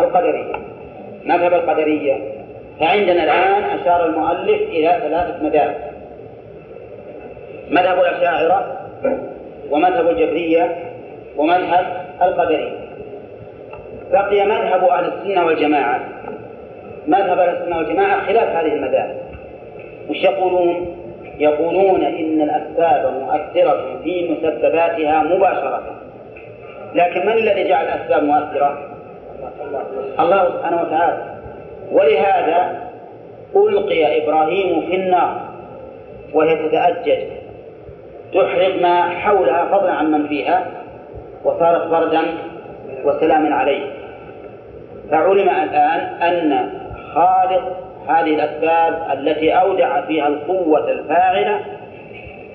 [0.00, 0.54] القدرية.
[1.24, 2.18] مذهب القدرية.
[2.80, 5.76] فعندنا الآن أشار المؤلف إلى ثلاثة مذاهب.
[7.70, 8.76] مذهب الأشاعرة
[9.70, 10.76] ومذهب الجبرية
[11.36, 11.86] ومذهب
[12.22, 12.82] القدرية.
[14.12, 16.00] بقي مذهب أهل السنة والجماعة.
[17.06, 19.16] مذهب أهل السنة والجماعة خلاف هذه المذاهب.
[20.10, 21.01] وش يقولون؟
[21.42, 25.82] يقولون إن الأسباب مؤثرة في مسبباتها مباشرة.
[26.94, 28.78] لكن من الذي جعل الأسباب مؤثرة؟
[30.20, 31.18] الله سبحانه وتعالى.
[31.92, 32.82] ولهذا
[33.56, 35.40] ألقي إبراهيم في النار
[36.34, 37.18] وهي تتأجج.
[38.34, 40.66] تحرق ما حولها فضلا عن من فيها
[41.44, 42.22] وصارت بردا
[43.04, 43.84] وسلام عليه.
[45.10, 46.70] فعلم الآن أن
[47.14, 51.60] خالق هذه الأسباب التي أودع فيها القوة الفاعلة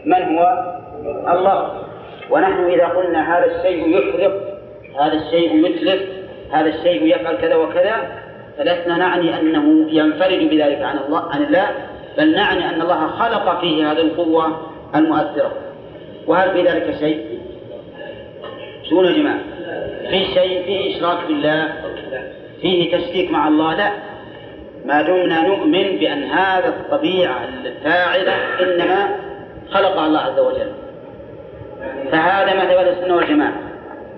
[0.06, 0.74] من هو؟
[1.08, 1.72] الله
[2.30, 4.34] ونحن إذا قلنا هذا الشيء يحرق
[5.00, 6.02] هذا الشيء يتلف
[6.52, 7.96] هذا الشيء يفعل كذا وكذا
[8.58, 11.68] فلسنا نعني أنه ينفرد بذلك عن الله عن الله
[12.18, 15.52] بل نعني أن الله خلق فيه هذه القوة المؤثرة
[16.28, 17.40] وهل في ذلك شيء؟
[18.90, 19.40] شو يا جماعة؟
[20.10, 21.74] في شيء فيه إشراك بالله
[22.62, 23.92] فيه تشريك مع الله لا
[24.88, 29.10] ما دمنا نؤمن بأن هذا الطبيعة الفاعلة إنما
[29.72, 30.72] خلقها الله عز وجل.
[32.12, 33.54] فهذا مثل السنة والجماعة.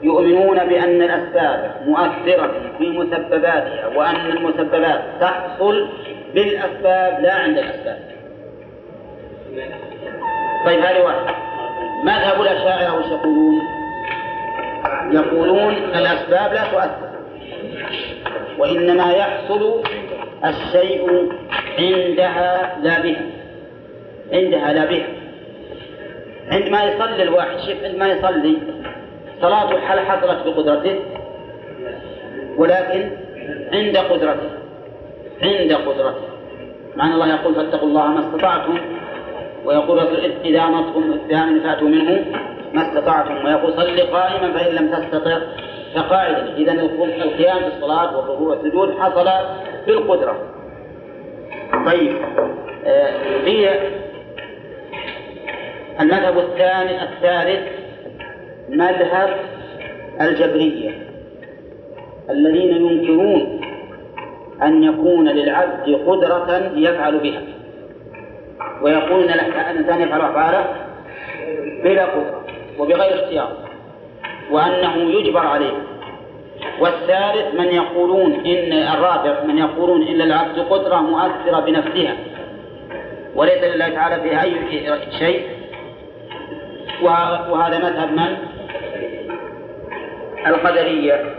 [0.03, 5.89] يؤمنون بأن الأسباب مؤثرة في مسبباتها وأن المسببات تحصل
[6.33, 7.99] بالأسباب لا عند الأسباب.
[10.65, 11.35] طيب هذه واحد
[12.03, 13.61] مذهب الأشاعرة وش يقولون؟
[15.11, 17.08] يقولون الأسباب لا تؤثر.
[18.57, 19.81] وإنما يحصل
[20.45, 21.31] الشيء
[21.79, 23.21] عندها لا بها
[24.33, 25.07] عندها لا بها
[26.51, 28.57] عندما يصلي الواحد شوف عندما يصلي
[29.41, 30.99] صلاته هل حصلت بقدرته
[32.57, 33.09] ولكن
[33.73, 34.49] عند قدرته
[35.43, 36.29] عند قدرته.
[36.95, 38.77] مع أن الله يقول فاتقوا الله ما استطعتم
[39.65, 39.99] ويقول
[40.45, 42.25] إذا أمرتكم بأمر فأتوا منه
[42.73, 45.37] ما استطعتم ويقول صل قائما فإن لم تستطع
[45.95, 46.71] فقاعدا إذا
[47.21, 49.29] القيام بالصلاة والركوع والسجود حصل
[49.87, 50.35] بالقدرة.
[51.85, 52.15] طيب
[52.85, 53.11] آه
[53.45, 53.69] في
[55.99, 57.69] المذهب الثاني الثالث
[58.69, 59.29] مذهب
[60.21, 60.91] الجبرية
[62.29, 63.61] الذين ينكرون
[64.63, 67.41] أن يكون للعبد قدرة يفعل بها.
[68.81, 70.65] ويقولون الإنسان يفعل أفعاله
[71.83, 72.43] بلا قدرة
[72.79, 73.68] وبغير اختيار.
[74.51, 75.73] وأنه يجبر عليه.
[76.79, 82.15] والثالث من يقولون إن الرابع من يقولون إن العبد قدرة مؤثرة بنفسها.
[83.35, 84.55] وليس لله تعالى فيها أي
[85.19, 85.47] شيء.
[87.49, 88.37] وهذا مذهب من؟
[90.47, 91.35] القدرية.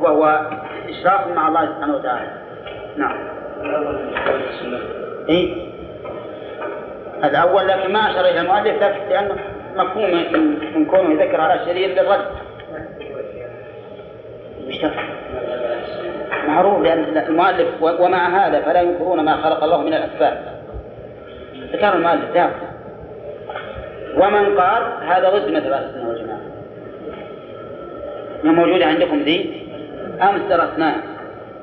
[0.00, 0.50] وهو
[0.88, 2.30] إشراك مع الله سبحانه وتعالى.
[2.96, 3.16] نعم.
[5.28, 5.74] إيه؟
[7.24, 9.36] الأول لكن ما أشر إلى المؤلف لأنه
[9.76, 10.10] مفهوم
[10.74, 12.26] من كونه يذكر على الشرير للرد
[14.78, 15.14] تفهم
[16.48, 20.38] معروف لأن المؤلف ومع هذا فلا ينكرون ما خلق الله من الأسباب.
[21.72, 22.54] ذكر المؤلف ذاك
[24.16, 26.40] ومن قال هذا ضد مذهب أهل السنة والجماعة
[28.44, 29.66] ما موجودة عندكم ذي؟
[30.22, 30.94] أمس درسناه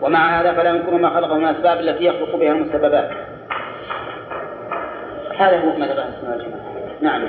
[0.02, 3.10] ومع هذا فلا ينكرون ما خلقه من الأسباب التي يخلق بها المسببات.
[5.38, 6.62] هذا هو مذهب أهل السنة والجماعة
[7.02, 7.28] نعم.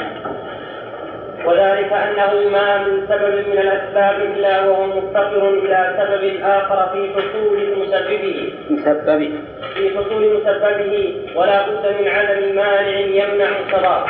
[1.46, 7.58] وذلك أنه ما من سبب من الأسباب إلا وهو مفتقر إلى سبب آخر في حصول
[7.78, 8.52] مسببه.
[8.70, 9.32] مسببه.
[9.74, 14.06] في حصول مسببه ولا بد من عدم مانع يمنع الصلاة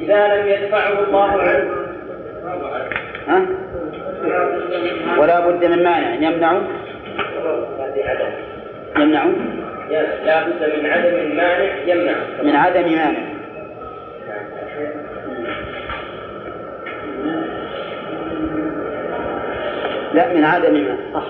[0.00, 1.70] إذا لم يدفعه الله عنه.
[3.28, 3.46] ها؟
[5.18, 6.14] ولا بد من مانع.
[6.14, 6.60] يمنع؟
[8.96, 9.24] يمنع؟
[10.24, 12.14] لا بد من عدم مانع يمنع.
[12.42, 13.41] من عدم مانع.
[20.14, 20.96] لا من عدم مانع.
[21.14, 21.24] صح.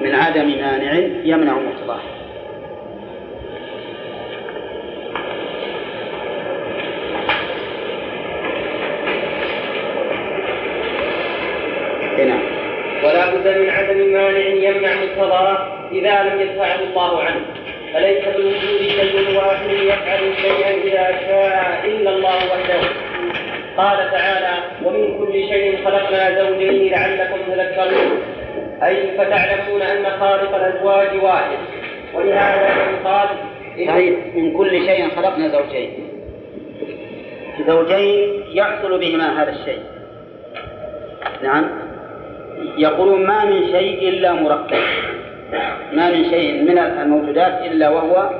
[0.00, 0.92] من عدم مانع
[1.24, 2.00] يمنع مقتضاه
[12.26, 12.42] نعم.
[13.04, 17.40] ولا بد من عدم مانع يمنع مقتضاه إذا لم يدفعه الله عنه.
[17.94, 23.11] فليس بالوجود شيء واحد يفعل شيئا إذا شاء إلا الله وحده.
[23.76, 24.54] قال تعالى
[24.84, 28.18] ومن كل شيء خلقنا زوجين لعلكم تذكرون.
[28.82, 31.58] أي فتعلمون أن خالق الأزواج واحد.
[32.14, 32.68] ولهذا
[33.04, 33.28] قال
[34.34, 35.90] من كل شيء خلقنا زوجين.
[37.66, 39.82] زوجين يحصل بهما هذا الشيء.
[41.42, 41.64] نعم.
[42.78, 44.82] يقولون ما من شيء إلا مركب.
[45.92, 48.30] ما من شيء من الموجودات إلا وهو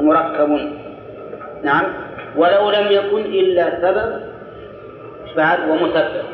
[0.00, 0.72] مركب.
[1.62, 1.84] نعم.
[2.36, 4.29] ولو لم يكن إلا سبب
[5.36, 6.24] بعد ومسبب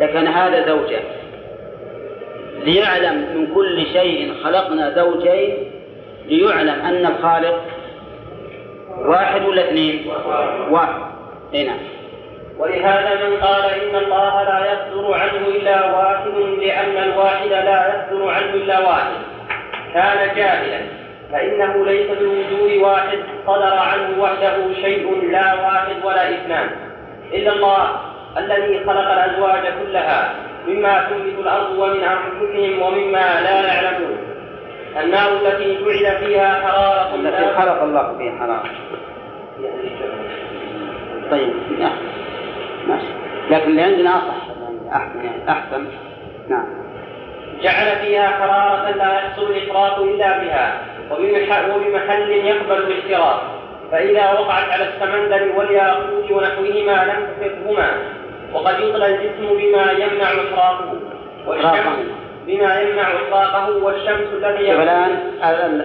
[0.00, 1.00] لكان هذا زوجة
[2.64, 5.70] ليعلم من كل شيء خلقنا زوجين
[6.26, 7.62] ليعلم أن الخالق
[8.98, 10.06] واحد ولا اثنين؟
[10.70, 11.00] واحد.
[11.54, 11.74] هنا
[12.58, 16.28] ولهذا من قال إن الله لا يصدر عنه إلا واحد
[16.60, 19.12] لأن الواحد لا يصدر عنه إلا واحد.
[19.94, 20.80] كان جاهلا.
[21.32, 26.85] فإنه ليس بوجود واحد صدر عنه وحده شيء لا واحد ولا اثنان.
[27.32, 27.88] إلا الله
[28.38, 30.34] الذي خلق الأزواج كلها
[30.68, 34.18] مما تنبت الأرض ومن أنفسهم ومما لا يعلمون.
[35.02, 38.70] النار التي جعل فيها حرارة التي خلق الله فيها حرارة.
[41.30, 41.52] طيب
[42.88, 43.06] ماشي.
[43.50, 44.46] لكن اللي عندنا أصح.
[44.92, 45.86] أحسن يعني أحسن.
[46.48, 46.66] نعم.
[47.62, 50.80] جعل فيها حرارة لا يحصل الإحراق إلا بها
[51.76, 53.42] وبمحل يقبل الاحتراق
[53.92, 57.90] فإذا وقعت على السمندل والياقوت ونحوهما لم تفقهما
[58.52, 60.30] وقد يطلى الجسم بما يمنع
[61.46, 62.06] والشمس
[62.46, 65.10] بما يمنع إطلاقه والشمس الذي الآن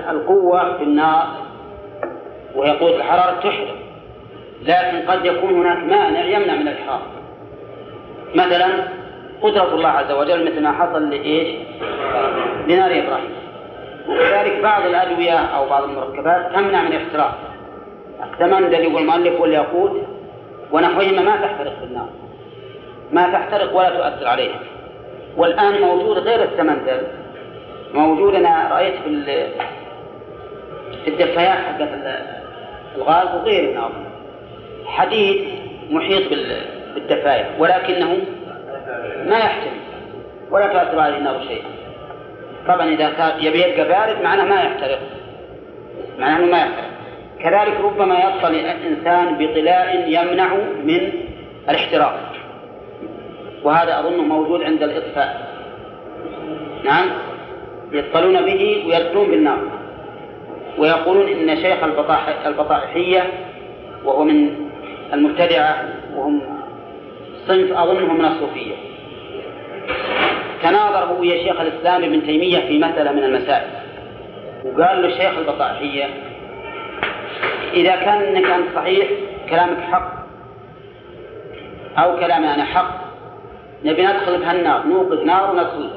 [0.10, 1.28] القوة في النار
[2.56, 3.76] وهي قوة الحرارة تحرق
[4.62, 7.02] لكن قد يكون هناك مانع يمنع من الإحراق.
[8.36, 8.68] مثلا
[9.42, 11.56] قدرة الله عز وجل مثل ما حصل لإيش؟
[12.68, 13.32] لنار إبراهيم.
[14.10, 17.51] وكذلك بعض الأدوية أو بعض المركبات تمنع من الاحتراق
[18.24, 20.02] الثمن الذي هو المؤلف والياقوت
[20.72, 22.10] ونحوهما ما تحترق في النار.
[23.12, 24.60] ما تحترق ولا تؤثر عليها
[25.38, 27.02] والآن موجود غير السمندل
[27.94, 29.10] موجود أنا رأيت في
[31.08, 31.90] الدفايات حقت
[32.96, 33.92] الغاز وغير النار.
[34.86, 35.50] حديد
[35.90, 36.30] محيط
[36.96, 38.18] بالدفاية ولكنه
[39.26, 39.72] ما يحتمل
[40.52, 41.66] ولا تؤثر عليه النار شيئا.
[42.68, 45.00] طبعا إذا يبي يبقى بارد معناه ما يحترق.
[46.20, 46.92] معناه ما يحترق.
[47.44, 51.12] كذلك ربما يطل الإنسان بطلاء يمنع من
[51.70, 52.32] الاحتراق.
[53.64, 55.52] وهذا أظنه موجود عند الإطفاء.
[56.84, 57.10] نعم.
[57.92, 59.58] يطلون به ويدخلون بالنار.
[60.78, 61.84] ويقولون إن شيخ
[62.46, 63.24] البطاحية
[64.06, 64.50] وهو من
[65.14, 65.86] المبتدعة
[66.16, 66.42] وهم
[67.48, 68.76] صنف أظنه من الصوفية.
[70.64, 73.70] تناظر هو شيخ الإسلام ابن تيمية في مسألة من المسائل.
[74.66, 76.31] وقال له الشيخ البطاحية
[77.74, 79.08] إذا كان إنك أنت صحيح
[79.50, 80.12] كلامك حق.
[81.98, 83.02] أو كلامي أنا حق.
[83.86, 85.90] نبي ندخل بهالنار نوقد نار وندخل.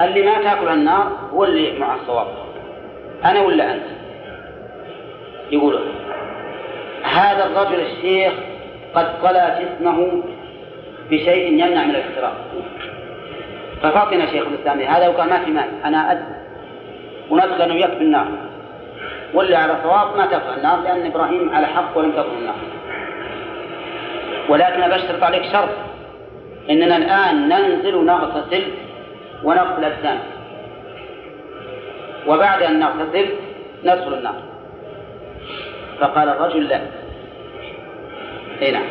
[0.00, 2.26] اللي ما تأكل النار هو اللي مع الصواب.
[3.24, 3.84] أنا ولا أنت؟
[5.50, 5.80] يقولوا.
[7.02, 8.32] هذا الرجل الشيخ
[8.94, 10.22] قد طلى جسمه
[11.10, 12.36] بشيء يمنع من الاحتراق.
[13.82, 15.68] ففاطنا شيخ الإسلام هذا وقال ما في مال.
[15.84, 16.34] أنا أدري.
[17.30, 18.26] وندخل أنا وياك بالنار
[19.34, 22.54] واللي على صواب ما تدخل النار لأن إبراهيم على حق ولم تدخل النار
[24.48, 25.68] ولكن بشرط عليك شرط.
[26.70, 28.64] إننا الآن ننزل نغتسل
[29.44, 30.18] ونغسل الأجسام
[32.26, 33.26] وبعد أن نغتسل
[33.84, 34.34] ندخل النار.
[36.00, 36.80] فقال الرجل لا.
[38.62, 38.84] إي نعم.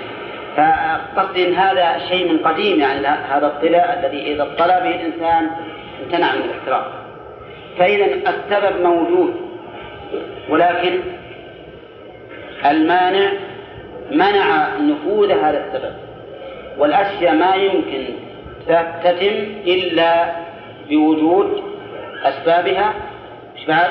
[0.57, 5.49] فقصدي إن هذا شيء من قديم يعني هذا الطلاء الذي إذا اطلع به الإنسان
[6.03, 6.91] امتنع من الاحتراق.
[7.77, 9.50] فإذا السبب موجود.
[10.51, 10.99] ولكن
[12.65, 13.31] المانع
[14.11, 15.93] منع نفوذ هذا السبب
[16.77, 18.03] والأشياء ما يمكن
[19.03, 19.35] تتم
[19.67, 20.25] إلا
[20.89, 21.63] بوجود
[22.23, 22.93] أسبابها
[23.57, 23.89] إيش بعد؟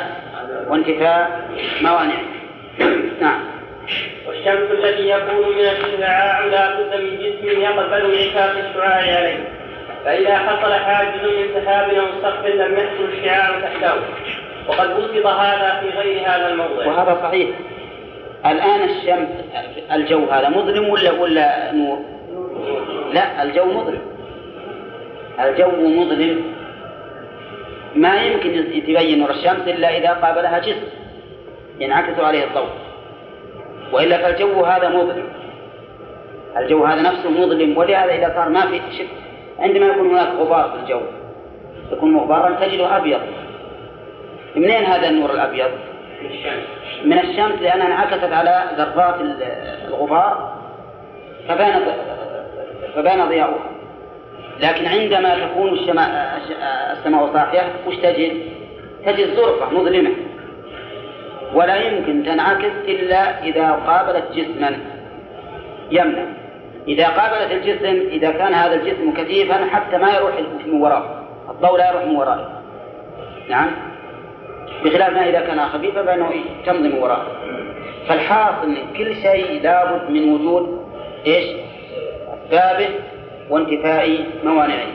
[0.69, 1.49] وانتفاء
[1.83, 2.25] موانعها.
[3.23, 3.41] نعم.
[4.27, 9.49] والشمس التي يكون من الشعاع لا بد من جسم يقبل انعكاس الشعاع عليه
[10.05, 13.95] فإذا حصل حاجز من سحاب أو سقف لم يحصل الشعاع تحته.
[14.71, 16.87] وقد بسط هذا في غير هذا الموضع.
[16.87, 17.49] وهذا صحيح.
[18.47, 19.29] الآن الشمس
[19.93, 21.99] الجو هذا مظلم ولا ولا نور؟
[23.13, 24.01] لا الجو مظلم.
[25.41, 26.43] الجو مظلم.
[27.95, 30.89] ما يمكن يتبين نور الشمس إلا إذا قابلها جسم
[31.81, 32.69] ينعكس عليه الضوء.
[33.93, 35.25] وإلا فالجو هذا مظلم.
[36.57, 39.07] الجو هذا نفسه مظلم ولهذا إذا صار ما في شف
[39.59, 41.01] عندما يكون هناك غبار في الجو
[41.93, 43.21] يكون غبارا تجده أبيض.
[44.57, 45.71] منين هذا النور الأبيض؟
[46.23, 46.65] من الشمس.
[47.05, 49.15] من الشمس لأنها انعكست على ذرات
[49.89, 50.57] الغبار
[51.49, 51.83] فبان
[52.95, 53.71] فبان ضياؤها
[54.61, 56.41] لكن عندما تكون السماء
[56.93, 58.43] السماء صافية وش تجد؟
[59.07, 60.11] تجد زرقة مظلمة.
[61.55, 64.79] ولا يمكن تنعكس إلا إذا قابلت جسما
[65.91, 66.25] يمنع
[66.89, 70.33] إذا قابلت الجسم إذا كان هذا الجسم كثيفا حتى ما يروح
[70.67, 71.25] من وراءه.
[71.51, 72.63] الضوء لا يروح من ورائه.
[73.49, 73.71] نعم؟
[74.85, 76.31] بخلاف ما إذا كان خفيفا فإنه
[76.67, 77.27] تمضي من وراءه
[78.09, 80.87] فالحاصل من كل شيء لابد من وجود
[81.27, 81.57] إيش؟
[82.29, 82.89] أسبابه
[83.51, 84.87] وانتفاء موانعه.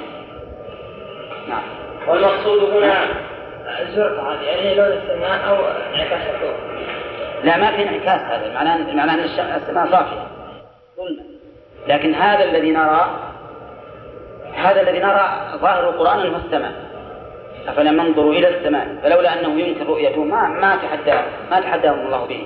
[1.49, 1.63] نعم.
[2.07, 3.05] والمقصود هنا
[3.81, 5.55] الزرقاء هذه يعني لون السماء أو
[5.95, 6.55] انعكاس الضوء.
[7.43, 8.53] لا ما في انعكاس هذا.
[8.53, 9.19] معناه معناه إن
[9.55, 10.27] السماء صافية.
[10.97, 11.23] ظلمه
[11.87, 13.19] لكن هذا الذي نرى
[14.55, 16.84] هذا الذي نرى ظاهر القرآن انه السماء.
[17.67, 21.19] افلم ننظروا إلى السماء؟ فلولا أنه يمكن رؤيته ما ما تحدى
[21.51, 22.45] ما تحداهم الله به.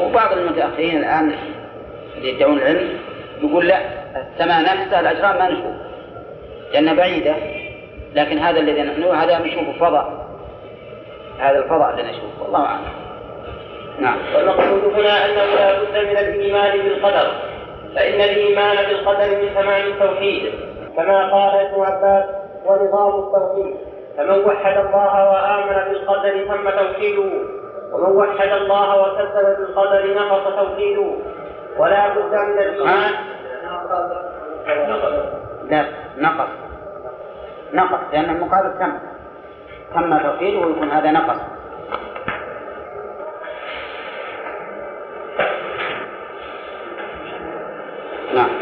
[0.00, 1.34] وبعض المتأخرين الآن
[2.16, 2.98] اللي يدعون العلم
[3.42, 3.78] يقول لا
[4.16, 5.74] السماء نفسها الاجرام ما نشوف.
[6.72, 7.34] لأنها بعيدة.
[8.14, 10.26] لكن هذا الذي نحن هذا نشوفه فضاء
[11.38, 12.92] هذا الفضاء اللي نشوفه والله أعلم.
[14.00, 14.16] نعم.
[14.34, 17.32] والمقصود هنا أنه لا بد من الإيمان بالقدر.
[17.94, 20.52] فإن الإيمان بالقدر من تمام التوحيد.
[20.96, 23.76] كما قال ابن عباس ونظام التوحيد.
[24.16, 27.30] فمن وحد الله وآمن بالقدر تم توحيده.
[27.92, 31.10] ومن وحد الله وكذب بالقدر نقص توحيده.
[31.78, 33.12] ولا بد من الايمان
[35.70, 35.86] لا
[36.16, 36.48] نقص.
[37.72, 38.92] نقص لأن المقابل تم.
[39.94, 41.40] تم توحيده ويكون هذا نقص.
[48.34, 48.61] نعم.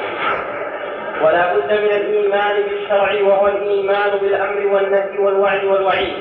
[1.25, 6.15] ولا بد من الإيمان بالشرع وهو الإيمان بالأمر والنهي والوعد والوعيد.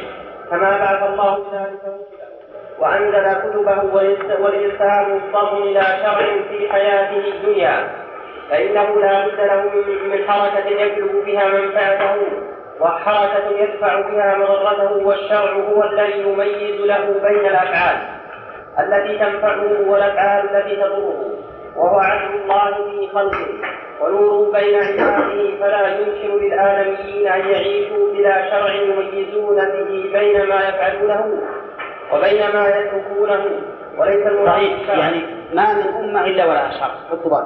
[0.50, 2.30] كما بعث الله بذلك رسلا.
[2.80, 3.94] وأنزل كتبه
[4.40, 7.90] والإنسان مضطر إلى شرع في حياته الدنيا.
[8.50, 9.64] فإنه لا بد له
[10.06, 12.16] من حركة يجلب بها منفعته
[12.80, 17.98] وحركة يدفع بها مضرته والشرع هو الذي يميز له بين الأفعال.
[18.80, 21.49] التي تنفعه والأفعال التي تضره.
[21.80, 23.48] وهو عدل الله في خلقه
[24.02, 31.42] ونور بين عباده فلا يمكن للآدميين أن يعيشوا بلا شرع يميزون به بين ما يفعلونه
[32.14, 33.46] وبين ما يتركونه
[33.98, 35.22] وليس صحيح يعني
[35.54, 36.92] ما من أمة إلا ولها شرع.
[37.12, 37.42] حطوا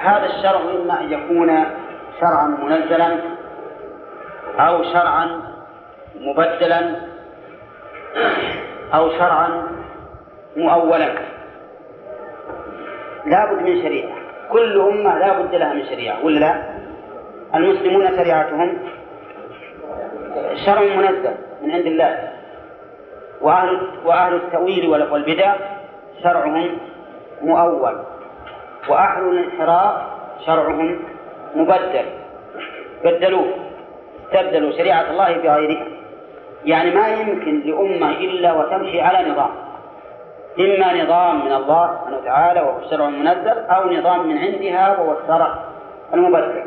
[0.00, 1.64] هذا الشرع إما أن يكون
[2.20, 3.18] شرعا منزلا
[4.58, 5.40] أو شرعا
[6.14, 6.96] مبدلا
[8.94, 9.68] أو شرعا
[10.56, 11.35] مؤولا.
[13.26, 14.16] لا بد من شريعة.
[14.50, 16.62] كل أمة لا بد لها من شريعة ولا لا؟
[17.54, 18.78] المسلمون شريعتهم
[20.66, 22.32] شرع منزل من عند الله.
[23.40, 25.54] وأهل وأهل التأويل والبدع
[26.22, 26.78] شرعهم
[27.42, 27.98] مؤول.
[28.88, 30.02] وأهل الانحراف
[30.46, 30.98] شرعهم
[31.54, 32.04] مبدل.
[33.04, 33.46] بدلوه.
[34.26, 35.86] استبدلوا شريعة الله بغيرها
[36.64, 39.65] يعني ما يمكن لأمة إلا وتمشي على نظام.
[40.60, 45.54] إما نظام من الله سبحانه وتعالى وهو الشرع المنزل أو نظام من عندها وهو الشرع
[46.14, 46.62] المبدل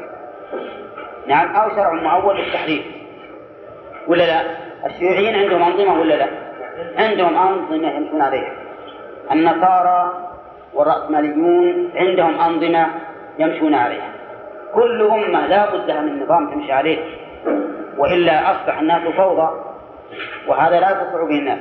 [1.27, 2.85] نعم أو شرع معول بالتحريف
[4.07, 4.41] ولا لا؟
[4.85, 6.27] الشيوعيين عندهم أنظمة ولا لا؟
[6.97, 8.51] عندهم أنظمة يمشون عليها.
[9.31, 10.13] النصارى
[10.73, 12.87] والرأسماليون عندهم أنظمة
[13.39, 14.09] يمشون عليها.
[14.73, 16.97] كل أمة لا بد لها من نظام تمشي عليه.
[17.97, 19.49] وإلا أصبح الناس فوضى
[20.47, 21.59] وهذا لا تقع به الناس.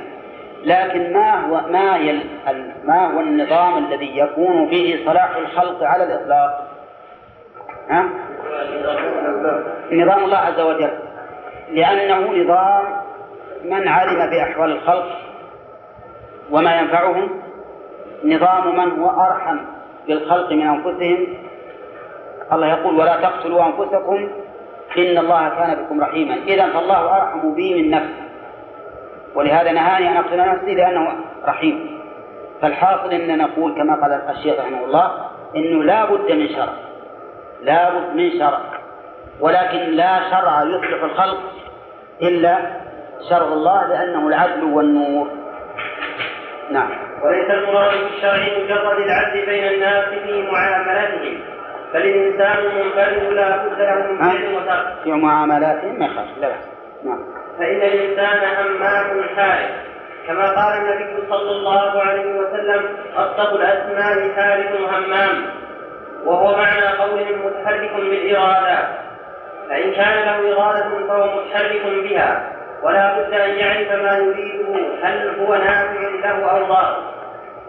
[0.63, 1.97] لكن ما هو ما
[2.83, 6.67] ما هو النظام الذي يكون به صلاح الخلق على الإطلاق؟
[7.89, 8.05] ها؟
[9.91, 10.91] نظام الله عز وجل
[11.71, 12.83] لأنه نظام
[13.63, 15.07] من علم بأحوال الخلق
[16.51, 17.29] وما ينفعهم
[18.23, 19.57] نظام من هو أرحم
[20.07, 21.27] بالخلق من أنفسهم
[22.53, 24.29] الله يقول ولا تقتلوا أنفسكم
[24.97, 28.28] إن الله كان بكم رحيما إذا فالله أرحم بي من نفسي
[29.35, 31.15] ولهذا نهاني أن أقتل نفسي لأنه
[31.47, 31.99] رحيم.
[32.61, 35.11] فالحاصل أننا نقول كما قال الشيخ رحمه الله
[35.55, 36.73] أنه لا بد من شرع.
[37.63, 38.59] لا بد من شرع.
[39.39, 41.39] ولكن لا شرع يصلح الخلق
[42.21, 42.57] إلا
[43.29, 45.27] شرع الله لأنه العدل والنور.
[46.71, 46.89] نعم.
[47.23, 51.39] وليس المراد بالشرع مجرد العدل بين الناس في معاملاتهم
[51.93, 54.95] بل الإنسان منفرد لا بد له من فعل وترك.
[55.03, 56.68] في معاملاتهم ما يخاف لا بأس.
[57.03, 57.19] نعم.
[57.59, 59.71] فإن الإنسان همام حارث
[60.27, 62.85] كما قال النبي صلى الله عليه وسلم
[63.15, 65.45] أصدق الأسماء حارث همام
[66.25, 68.87] وهو معنى قولهم متحرك بالإرادة
[69.69, 72.55] فإن كان له إرادة فهو متحرك بها.
[72.83, 77.13] ولا بد أن يعرف ما يريده هل هو نافع له أو ضار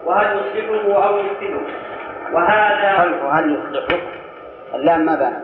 [0.05, 1.61] وهل يصلحه أو يفسده.
[2.33, 4.01] وهذا هل هل يصلحه؟
[4.75, 5.41] اللام ما بان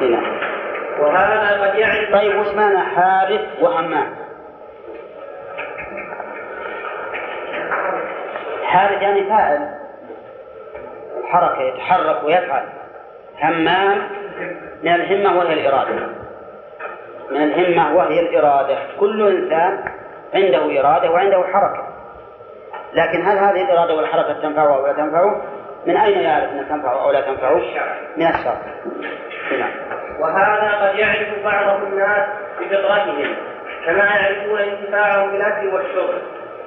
[0.00, 0.22] هنا
[1.18, 4.14] قد طيب وش معنى حارث وهمام؟
[8.64, 9.74] حارث يعني فاعل.
[11.24, 12.64] حركة يتحرك ويفعل.
[13.42, 13.98] همام
[14.82, 16.06] من الهمة وهي الإرادة.
[17.30, 18.78] من الهمة وهي الإرادة.
[19.00, 19.84] كل إنسان
[20.34, 21.86] عنده إرادة وعنده حركة.
[22.92, 25.42] لكن هل هذه الإرادة والحركة تنفعه أو لا تنفعه؟
[25.86, 27.54] من أين يعرف أن تنفعه أو لا تنفعه؟
[28.16, 28.56] من الشرع.
[29.58, 29.97] نعم.
[30.20, 32.26] وهذا قد يعرف بعض الناس
[32.60, 33.36] بفطرتهم
[33.86, 36.18] كما يعرفون انتفاعهم بالأكل والشرب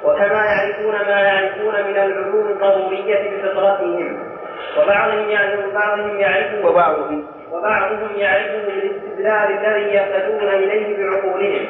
[0.04, 4.32] وكما يعرفون ما يعرفون من العلوم الضرورية بفطرتهم.
[4.78, 7.28] وبعضهم يعرف بعضهم يعرفه وبعضهم.
[7.52, 11.66] وبعضهم يعرفه بالاستدلال الذي يهتدون إليه بعقولهم.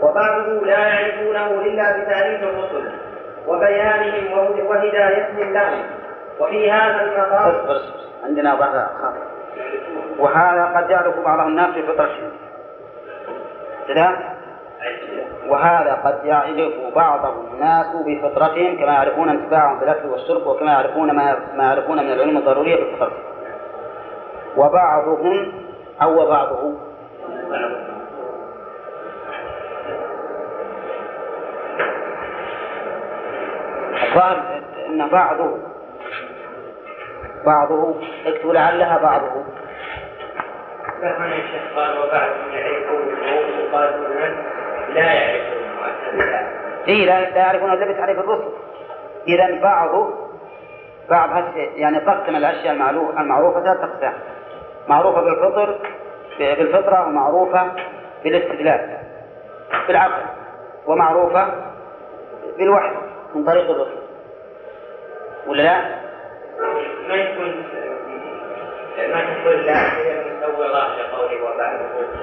[0.00, 2.90] وبعضه لا يعرفونه إلا بتعريف الرسل
[3.46, 5.82] وبيانهم وه- وهدايتهم لهم.
[6.40, 7.54] وفي هذا المقام
[8.24, 9.26] عندنا بعض خاطر
[10.18, 12.30] وهذا قد يعرف بعض الناس بفطرتهم
[13.88, 14.36] كذا
[15.48, 17.20] وهذا قد يعرف بعض
[17.54, 22.84] الناس بفطرتهم كما يعرفون انتفاعهم بالأكل والشرب وكما يعرفون ما ما يعرفون من العلوم الضرورية
[22.84, 23.22] بفطرتهم
[24.56, 25.52] وبعضهم
[26.02, 26.74] أو بعضه
[34.02, 35.58] الظاهر إن بعضه
[37.46, 37.94] بعضه
[38.26, 39.44] اكتب لعلها بعضه.
[41.02, 43.14] فهنا الشيخ قال وبعضهم يعرفون
[43.72, 44.08] وقالوا
[44.94, 45.66] لا يعرفون
[46.88, 48.48] اي لا لا يعرفون إلا بتعريف الرسل.
[49.28, 49.60] إذا
[51.10, 52.72] بعض هالشيء يعني قسم الأشياء
[53.20, 54.14] المعروفة ثلاث أقسام.
[54.88, 55.78] معروفة بالفطر
[56.38, 57.72] بالفطرة ومعروفة
[58.24, 58.98] بالاستدلال
[59.88, 60.22] بالعقل
[60.86, 61.54] ومعروفة
[62.58, 62.92] بالوحي
[63.34, 63.98] من طريق الرسل.
[65.46, 65.80] ولا لا؟
[67.08, 67.64] ما يكون
[68.98, 70.15] ما تقول لا.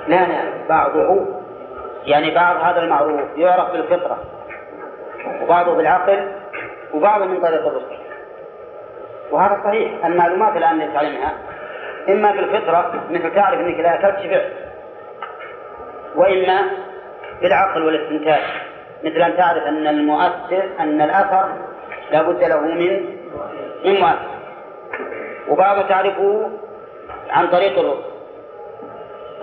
[0.08, 1.26] لا لا بعضه
[2.06, 4.18] يعني بعض هذا المعروف يعرف بالفطرة
[5.42, 6.32] وبعضه بالعقل
[6.94, 7.98] وبعضه من طريق الرسل.
[9.32, 11.34] وهذا صحيح المعلومات الآن اللي تعلمها
[12.10, 14.52] إما بالفطرة مثل تعرف أنك إذا أكلت شبعت.
[16.16, 16.62] وإما
[17.42, 18.42] بالعقل والاستنتاج.
[19.04, 21.50] مثل أن تعرف أن المؤثر أن الأثر
[22.12, 23.06] لا بد له من
[23.86, 24.34] من مؤثر.
[25.50, 26.52] وبعضه تعرفه
[27.30, 28.13] عن طريق الرسل.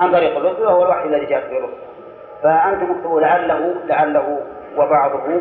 [0.01, 1.77] عن طريق الرسل وهو الوحي الذي جاء به الرسل.
[2.43, 4.41] فأنتم اكتبوا لعله لعله
[4.77, 5.41] وبعضه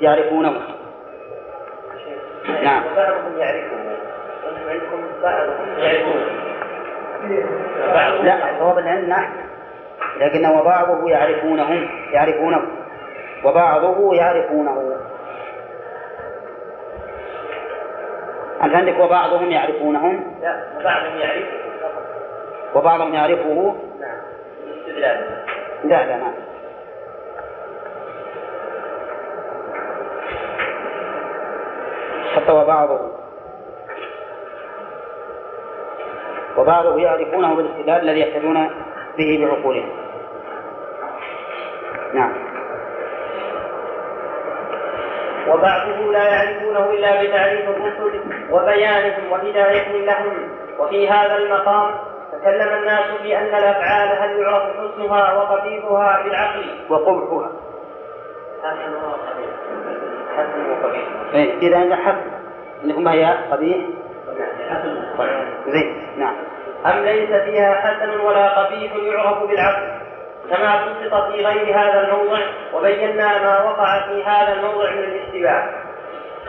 [0.00, 0.52] يعرفونه.
[2.62, 2.82] نعم.
[2.92, 3.78] وبعضهم يعرفون
[4.44, 6.20] وأنتم عندكم بعضهم يعرفون
[8.24, 9.48] لا الصواب عندنا إحنا
[10.20, 12.62] لكن وبعضه يعرفونهم يعرفونه.
[13.44, 14.96] وبعضه يعرفونه.
[18.64, 21.67] أنت عندك وبعضهم يعرفونهم؟ لا وبعضهم يعرفون
[22.78, 24.18] وبعضهم يعرفه نعم.
[25.84, 26.32] لا لا ما
[32.36, 33.00] حتى وبعضه.
[36.56, 38.70] وبعضه يعرفونه بالاستدلال الذي يهتدون
[39.18, 39.90] به بعقولهم.
[42.14, 42.32] نعم.
[45.48, 48.20] وبعضه لا يعرفونه إلا بتعريف الرسل
[48.50, 50.50] وبيانهم وهدايتهم لهم.
[50.78, 52.17] وفي هذا المقام
[52.48, 57.52] تكلم الناس في أن الأفعال هل يعرف حسنها وقبيحها بالعقل؟ وقبحها.
[58.62, 59.50] حسنها وقبيح
[60.36, 61.02] حسن وقبيح
[61.34, 62.30] إيه إذا حسن.
[62.84, 63.76] إنكم هي قبيح
[65.66, 66.02] زين.
[66.16, 66.34] نعم.
[66.86, 69.88] أم ليس فيها حسن ولا قبيح يعرف بالعقل؟
[70.50, 72.40] كما بسط في غير هذا الموضع
[72.74, 75.68] وبينا ما وقع في هذا الموضع من الاشتباه.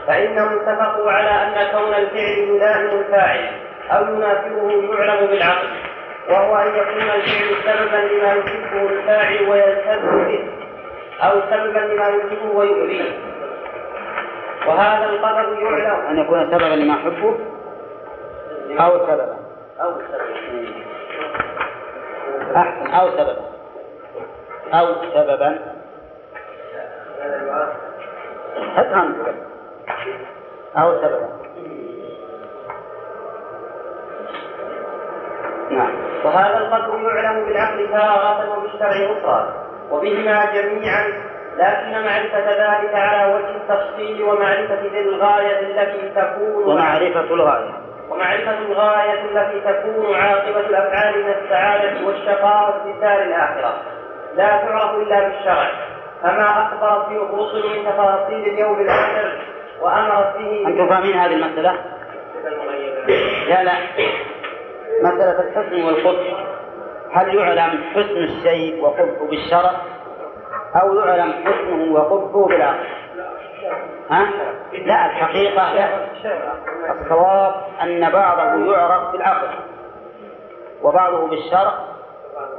[0.07, 3.49] فإنهم اتفقوا على أن كون الفعل يلائم الفاعل
[3.91, 5.67] أو ينافره يعلم بالعقل.
[6.29, 10.49] وهو أن يكون الفعل سببا لما يحبه الفاعل ويلتزم به
[11.23, 13.19] أو سببا لما يحبه ويؤذيه
[14.67, 16.05] وهذا القدر يعلم.
[16.09, 17.37] أن يكون سببا لما أحبه
[18.79, 19.37] أو سببا.
[19.81, 20.69] أو سببا.
[22.55, 22.93] أحسن.
[22.93, 23.49] أو سببا.
[24.73, 25.59] أو سببا.
[28.75, 29.13] حتى
[30.77, 31.48] أو سببا.
[35.69, 35.91] نعم.
[36.25, 39.53] وهذا القدر يعلم بالعقل تارة وبالشرع أخرى
[39.91, 47.73] وبهما جميعا لكن معرفة ذلك على وجه التفصيل ومعرفة ذي الغاية التي تكون ومعرفة الغاية.
[48.09, 53.73] ومعرفة الغاية التي تكون عاقبة الأفعال من السعادة والشقاوة في الدار الآخرة.
[54.35, 55.69] لا تعرف إلا بالشرع.
[56.21, 59.41] كما أخبرت به الرسل من تفاصيل اليوم الآخر
[59.81, 61.75] وأمرت به أنتم فاهمين هذه المسألة؟
[63.49, 63.73] لا لا.
[65.03, 66.45] مسألة الحسن والقبح
[67.13, 69.71] هل يعلم حسن الشيء وقبحه بالشرع؟
[70.81, 72.85] أو يعلم حسنه وقبحه بالعقل؟
[74.09, 74.29] ها؟
[74.85, 75.89] لا الحقيقة لا
[77.01, 79.47] الصواب أن بعضه يعرف بالعقل
[80.83, 81.73] وبعضه بالشرع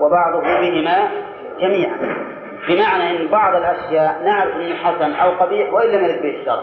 [0.01, 1.11] وبعضه بهما
[1.61, 1.97] جميعا.
[2.69, 6.63] بمعنى أن بعض الأشياء نعرف أنه حسن أو قبيح وإن لم يرد به الشرع.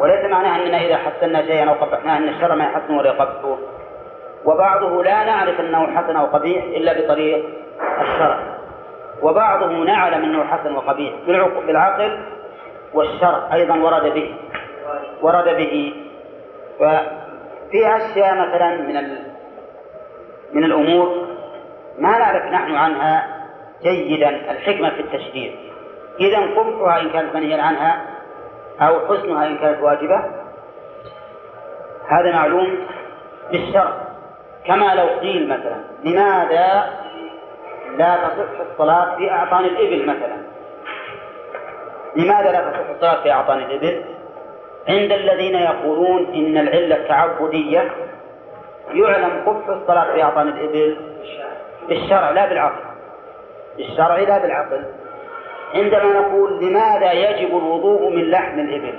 [0.00, 3.58] وليس معناها أننا إذا حسنا شيئا أو قبحناه أن الشرع ما يحسنه ولا يقبحه.
[4.44, 7.44] وبعضه لا نعرف أنه حسن أو قبيح إلا بطريق
[8.00, 8.38] الشرع.
[9.22, 11.14] وبعضه نعلم أنه حسن وقبيح
[11.66, 12.18] بالعقل
[12.94, 14.34] والشرع أيضا ورد به
[15.22, 15.94] ورد به.
[16.78, 19.34] ففي أشياء مثلا من.
[20.52, 21.26] من الأمور
[21.98, 23.26] ما نعرف نحن عنها
[23.82, 25.52] جيدا الحكمة في التشريع
[26.20, 28.00] إذا قبحها إن كانت منهيا عنها
[28.80, 30.24] أو حسنها إن كانت واجبة
[32.08, 32.78] هذا معلوم
[33.52, 34.03] بالشرع.
[34.66, 36.84] كما لو قيل مثلا لماذا
[37.98, 40.36] لا تصح الصلاة في أعطان الإبل مثلا؟
[42.16, 44.04] لماذا لا تصح الصلاة في أعطان الإبل؟
[44.88, 47.90] عند الذين يقولون إن العلة التعبدية
[48.92, 50.96] يعلم قبح الصلاة في أعطان الإبل
[51.88, 52.84] بالشرع لا بالعقل.
[53.76, 54.84] بالشرع لا بالعقل.
[55.74, 58.94] عندما نقول لماذا يجب الوضوء من لحم الإبل؟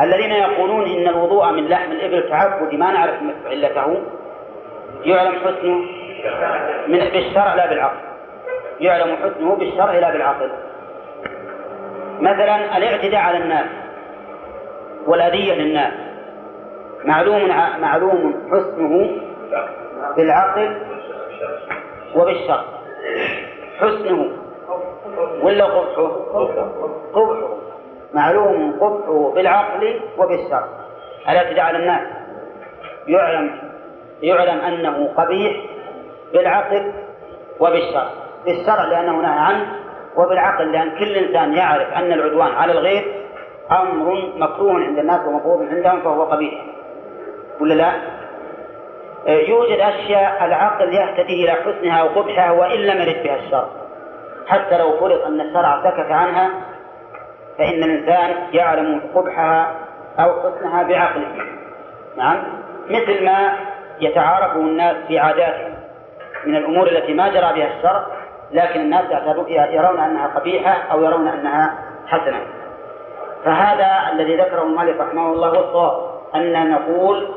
[0.00, 3.14] الذين يقولون إن الوضوء من لحم الإبل تعبدي ما نعرف
[3.46, 4.02] علته
[5.04, 5.74] يعلم حسنه
[6.88, 7.96] من بالشرع لا بالعقل.
[8.80, 10.50] يعلم حسنه بالشرع لا بالعقل.
[12.20, 13.66] مثلا الاعتداء على الناس
[15.06, 15.92] والأذية للناس.
[17.04, 17.48] معلوم
[17.80, 19.10] معلوم حسنه
[20.16, 20.76] بالعقل
[22.14, 22.64] وبالشرع.
[23.78, 24.30] حسنه
[25.42, 26.06] ولا قبحه؟
[27.14, 27.56] قبحه.
[28.14, 30.68] معلوم قبحه بالعقل وبالشرع.
[31.28, 32.08] الاعتداء على الناس.
[33.08, 33.73] يعلم
[34.22, 35.56] يعلم أنه قبيح
[36.32, 36.92] بالعقل
[37.60, 38.06] وبالشرع
[38.44, 39.66] بالشرع لأنه نهى عنه
[40.16, 43.24] وبالعقل لأن كل إنسان يعرف أن العدوان على الغير
[43.70, 46.54] أمر مكروه عند الناس ومفروض عندهم فهو قبيح.
[47.60, 47.92] ولا لا؟
[49.26, 53.68] يوجد أشياء العقل يهتدي إلى حسنها وقبحها وإن لم يرد بها الشرع
[54.46, 56.50] حتى لو فرض أن الشرع سكت عنها
[57.58, 59.74] فإن الإنسان يعلم قبحها
[60.18, 61.36] أو حسنها بعقله.
[62.16, 62.42] نعم؟
[62.90, 63.52] مثل ما
[64.00, 65.74] يتعارفه الناس في عاداتهم
[66.46, 68.06] من الأمور التي ما جرى بها الشرع
[68.50, 69.04] لكن الناس
[69.48, 72.40] يرون أنها قبيحة أو يرون أنها حسنة.
[73.44, 77.28] فهذا الذي ذكره المؤلف رحمه الله هو الصواب أن نقول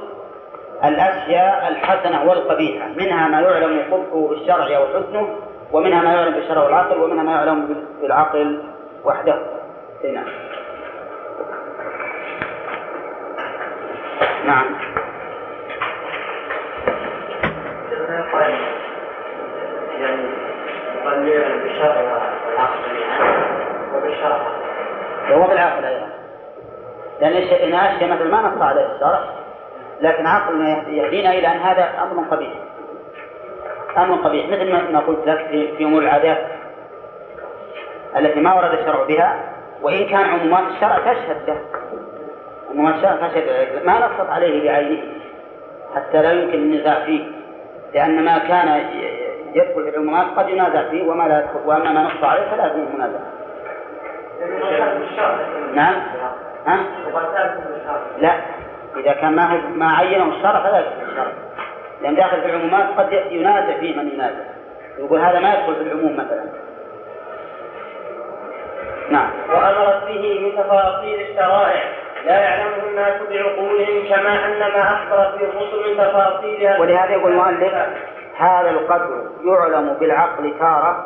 [0.85, 5.27] الأشياء الحسنة والقبيحة منها ما يعلم قبحه بالشرع أو حسنه
[5.71, 8.63] ومنها ما يعلم بالشرع والعقل ومنها ما يعلم بالعقل
[9.05, 9.39] وحده.
[14.45, 14.65] نعم
[19.99, 20.21] يعني
[20.95, 22.79] يقال بالشرع والعقل
[23.95, 24.41] وبالشرع
[25.31, 26.09] هو بالعقل أيضا
[27.21, 29.19] لأن إن أشياء مثل ما نص عليه الشرع
[30.01, 32.53] لكن عقلنا يهدينا إلى أن هذا أمر قبيح.
[33.97, 36.37] أمر قبيح مثل ما قلت لك في, في أمور العادات
[38.17, 39.39] التي ما ورد الشرع بها
[39.81, 41.61] وإن كان عمومات الشرع تشهد له.
[42.71, 45.03] عمومات الشرع تشهد ما نصت عليه بعينه
[45.95, 47.23] حتى لا يمكن النزاع فيه.
[47.93, 48.85] لأن ما كان
[49.53, 52.87] يدخل في العمومات قد ينازع فيه وما لا يدخل وأما ما نص عليه فلا يكون
[52.95, 53.19] منازع
[55.75, 55.95] نعم.
[56.67, 56.79] ها؟
[58.17, 58.33] لا.
[58.97, 61.31] إذا كان ما هو ما عينه الشرع فلا يدخل الشرع
[62.01, 64.43] لأن داخل في العمومات قد ينازع فيه من ينازع
[64.97, 66.43] يقول هذا ما يدخل في العموم مثلا.
[69.09, 69.29] نعم.
[69.49, 71.83] وأمرت به من تفاصيل الشرائع.
[72.25, 76.79] لا يعلمه الناس بعقولهم كما أن ما أخبرت به الرسل من تفاصيلها.
[76.79, 77.73] ولهذا يقول المؤلف
[78.37, 81.05] هذا القدر يعلم بالعقل تارة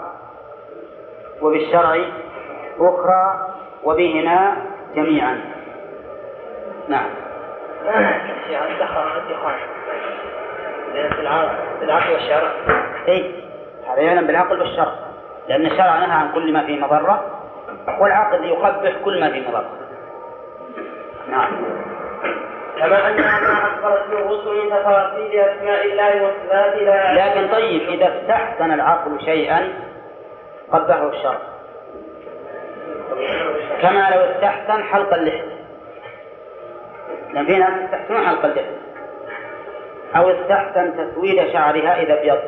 [1.41, 1.97] وبالشرع
[2.79, 3.47] أخرى
[3.83, 4.57] وبهما
[4.95, 5.41] جميعا.
[6.87, 7.09] نعم.
[8.79, 9.55] دخل الدخان
[10.91, 12.51] في العقل والشرع
[13.07, 13.31] اي
[13.87, 14.93] هذا يعلم بالعقل والشرع
[15.47, 17.41] لأن الشرع نهى عن كل ما فيه مضرة
[17.99, 19.69] والعقل يقبح كل ما فيه مضرة.
[21.29, 21.51] نعم.
[22.79, 24.09] كما أنها ما أخبرت
[24.47, 29.73] من تفاصيل أسماء الله وصفاته لكن طيب إذا استحسن العقل شيئا
[30.71, 31.37] قبحه الشرع.
[33.81, 35.61] كما لو استحسن حلق اللحية
[37.33, 38.81] لأن في ناس يستحسنون حلق اللحية
[40.15, 42.39] أو استحسن تسويد شعرها إذا أبيض.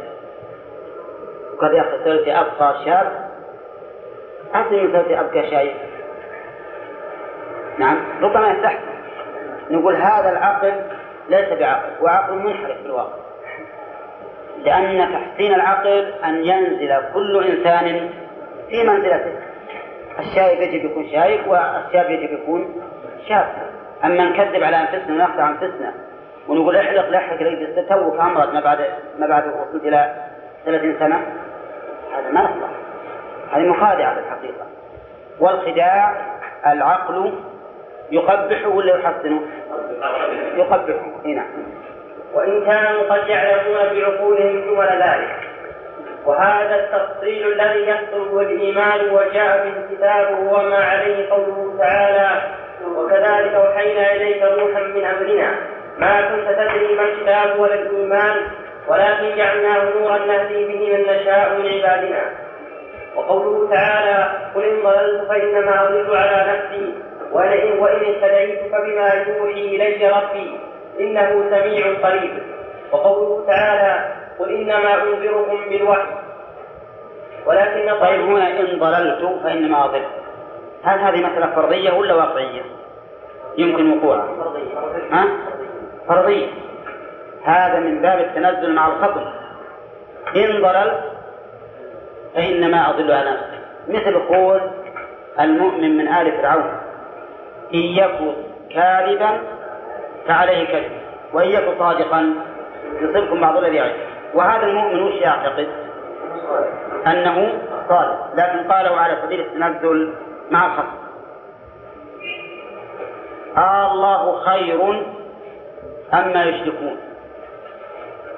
[1.53, 3.29] وقد أخي صرت أبقى شاب.
[4.55, 5.75] أحسن من صرت أبقى شايب.
[7.77, 8.93] نعم ربما يستحسن.
[9.69, 10.73] نقول هذا العقل
[11.29, 13.23] ليس بعقل وعقل منحرف في الواقع.
[14.63, 18.09] لأن تحسين العقل أن ينزل كل إنسان
[18.69, 19.33] في منزلته.
[20.19, 22.81] الشايب يجب يكون شايب والشاب يجب يكون
[23.27, 23.47] شاب
[24.05, 25.93] أما نكذب على أنفسنا ونخدع أنفسنا
[26.47, 28.79] ونقول احلق لحيك ليك توك أمرض ما بعد
[29.19, 30.13] ما بعد وصلت إلى
[30.65, 31.15] 30 سنة
[32.17, 32.69] هذا ما يصلح.
[33.51, 34.65] هذه مخادعة في الحقيقة.
[35.39, 36.15] والخداع
[36.67, 37.33] العقل
[38.11, 39.41] يقبحه ولا يحسنه؟
[40.55, 41.05] يقبحه.
[41.25, 41.45] هنا
[42.33, 45.52] وإن كانوا قد يعلمون بعقولهم دون ذلك.
[46.25, 52.41] وهذا التفصيل الذي يحصل هو الإيمان وجاء به الكتاب هو ما عليه قوله تعالى
[52.95, 55.55] وكذلك أوحينا إليك روحا من أمرنا.
[55.97, 58.35] ما كنت تدري ما الكتاب ولا الإيمان
[58.87, 62.21] ولكن جعلناه نورا نهدي به من نشاء من عبادنا.
[63.15, 66.93] وقوله تعالى قل إن ضللت فإنما أضل على نفسي
[67.31, 70.59] ولئن وإن اهتديت فبما يوحي إلي ربي
[70.99, 72.43] إنه سميع قريب.
[72.91, 76.07] وقوله تعالى قل إنما أنذركم بالوحي.
[77.45, 80.01] ولكن طيب هنا إن ضللت فإنما أضل.
[80.83, 82.61] هل هذه مسألة فرضية ولا واقعية؟
[83.57, 84.29] يمكن وقوعها.
[85.11, 85.27] ها؟
[86.07, 86.47] فرضية.
[87.43, 89.33] هذا من باب التنزل مع الخطر
[90.35, 91.03] إن ضللت
[92.35, 94.61] فإنما أضل على نفسي مثل قول
[95.39, 96.71] المؤمن من آل فرعون
[97.73, 98.33] إن يكن
[98.69, 99.29] كاذبا
[100.27, 100.91] فعليه كذب
[101.33, 102.33] وإن يكن صادقا
[103.01, 104.12] يصيبكم بعض الذي يعرف.
[104.33, 105.67] وهذا المؤمن وش يعتقد؟
[107.07, 107.59] أنه
[107.89, 110.13] صادق لكن قاله على سبيل التنزل
[110.51, 111.03] مع الخصم
[113.57, 115.03] آه الله خير
[116.13, 116.97] أما يشركون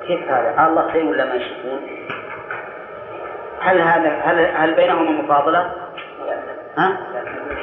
[0.07, 1.79] كيف هذا؟ آه الله خير ولا ما يشركون؟
[3.61, 5.71] هل هذا هل هل بينهما مفاضلة؟
[6.77, 6.97] ها؟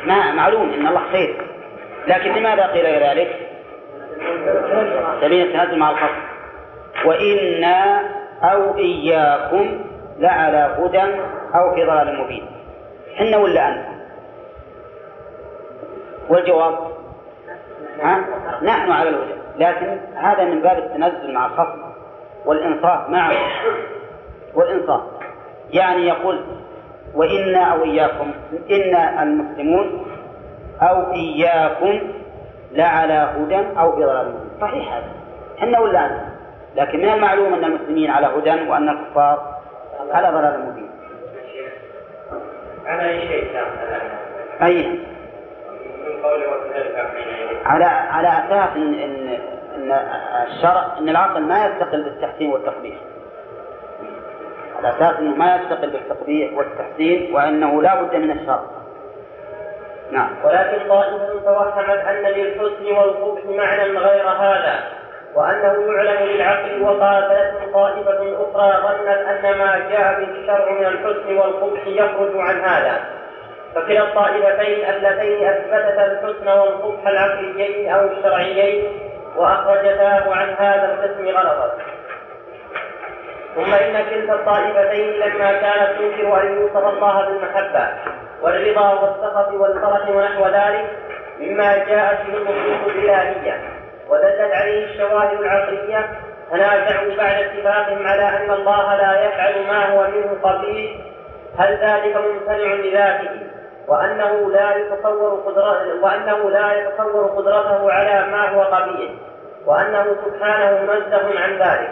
[0.07, 1.37] ما معلوم إن الله خير
[2.07, 3.49] لكن لماذا قيل ذلك؟
[5.21, 6.23] سبيل التنازل مع الخصم
[7.05, 8.03] وإنا
[8.45, 9.85] أو إياكم
[10.19, 11.03] لعلى هدى
[11.55, 12.47] أو في ضلال مبين.
[13.17, 13.87] حنا ولا أنت؟
[16.29, 16.79] والجواب؟
[18.03, 18.25] ها؟
[18.63, 21.83] نحن على الهدى لكن هذا من باب التنزل مع الخصم
[22.47, 23.33] والإنصاف معه.
[24.55, 25.01] والإنصاف.
[25.71, 26.41] يعني يقول
[27.15, 28.31] وإنا أو إياكم
[28.71, 30.07] إنا المسلمون
[30.83, 32.01] أو إياكم
[32.73, 35.13] لعلى هدى أو في ضلال صحيح هذا.
[35.59, 36.32] حنا ولا أنت؟
[36.77, 39.61] لكن من المعلوم أن المسلمين على هدى وأن الكفار
[40.11, 40.91] على ضلال مبين.
[42.87, 43.61] على أي شيء
[44.63, 47.09] أي؟ من قوله وكذلك
[47.65, 49.39] على على أساس إن إن
[49.75, 49.93] إن
[50.47, 52.97] الشرع إن العقل ما يستقل بالتحسين والتقبيح.
[54.79, 58.63] على أساس أنه ما يستقل بالتقبيح والتحسين وأنه لا بد من الشرع.
[60.11, 60.31] نعم.
[60.45, 65.02] ولكن طائفة توهمت أن للحسن والقبح معنى غير هذا.
[65.35, 71.87] وأنه يعلم للعقل وقاتلته طائفة أخرى ظنت أن ما جاء به الشرع من الحسن والقبح
[71.87, 73.01] يخرج عن هذا.
[73.75, 78.85] فكلا الطائفتين اللتين أثبتتا الحسن والقبح العقليين أو الشرعيين
[79.37, 81.73] وأخرجتاه عن هذا القسم غلطت
[83.55, 87.89] ثم إن كلتا الطائفتين لما كانت تنكر أن يوصف الله بالمحبة
[88.43, 90.87] والرضا والسخط والفرح ونحو ذلك
[91.41, 93.82] مما جاءت به النصوص الإلهية.
[94.13, 96.11] ودلت عليه الشواهد العقلية
[96.51, 100.93] تنازعوا بعد اتفاقهم على أن الله لا يفعل ما هو منه قبيح
[101.59, 103.31] هل ذلك ممتنع لذاته؟
[103.89, 109.11] وأنه لا يتصور قدرته وأنه لا يتصور قدرته على ما هو قبيح
[109.67, 111.91] وأنه سبحانه منزه عن ذلك.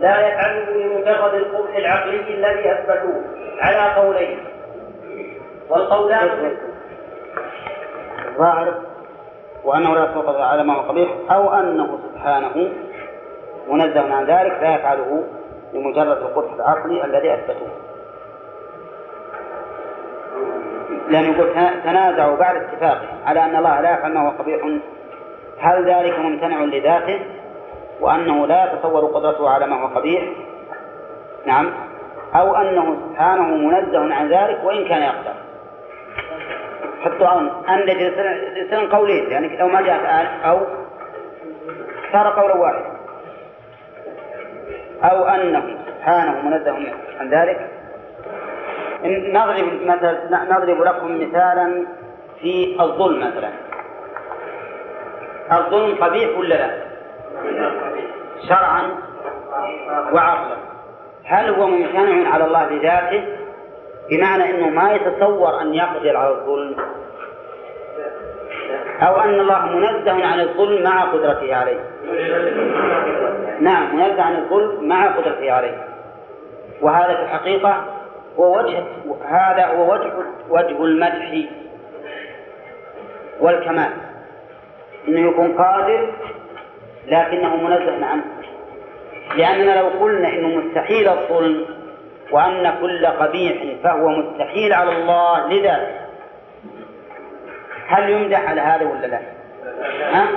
[0.00, 3.24] لا يفعله لمجرد القبح العقلي الذي أثبتوه.
[3.60, 4.44] على قولين.
[5.68, 6.56] والقولان
[8.28, 8.89] الظاهر
[9.64, 12.72] وأنه لا يتوقف على ما هو قبيح أو أنه سبحانه
[13.68, 15.24] منزه عن ذلك لا يفعله
[15.72, 17.68] لمجرد القبح العقلي الذي أثبتوه
[21.08, 21.48] لأن يقول
[21.84, 24.60] تنازعوا بعد اتفاقهم على أن الله لا يفعل ما هو قبيح.
[25.58, 27.20] هل ذلك ممتنع لذاته؟
[28.00, 30.22] وأنه لا يتصور قدرته على ما هو قبيح؟
[31.46, 31.70] نعم.
[32.34, 35.34] أو أنه سبحانه منزه عن ذلك وإن كان يقدر.
[37.00, 37.88] حطوا أن
[38.56, 40.60] يصير قولين يعني لو ما جاءت آل أو
[42.12, 43.00] صار قولا واحدا.
[45.04, 46.76] أو أنه سبحانه منزه
[47.20, 47.70] عن ذلك.
[49.04, 51.86] نضرب مثلا نضرب لكم مثالا
[52.40, 53.50] في الظلم مثلا.
[55.52, 56.70] الظلم قبيح ولا لا؟
[58.48, 58.82] شرعا
[60.12, 60.56] وعقلا.
[61.24, 63.24] هل هو ممتنع على الله بذاته؟
[64.10, 66.76] بمعنى إنه ما يتصور أن يقدر على الظلم
[69.00, 71.80] أو أن الله منزه عن الظلم مع قدرته عليه.
[73.60, 75.86] نعم منزه عن الظلم مع قدرته عليه.
[76.80, 77.84] وهذا في الحقيقة
[78.38, 78.84] هو وجه
[79.24, 80.12] هذا هو وجه
[80.50, 81.38] وجه المدح
[83.40, 83.92] والكمال.
[85.08, 86.12] إنه يكون قادر
[87.06, 88.24] لكنه منزه عنه
[89.36, 91.66] لأننا لو قلنا إنه مستحيل الظلم
[92.32, 95.48] وأن كل قبيح فهو مستحيل على الله.
[95.48, 96.00] لذاته
[97.86, 99.20] هل يمدح على هذا ولا لا؟
[100.12, 100.28] ها؟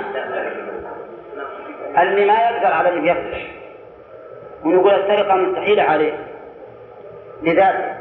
[2.02, 3.46] اللي ما يقدر على أنه يفلح
[4.64, 6.12] ونقول السرقة مستحيلة عليه.
[7.42, 7.94] لذاته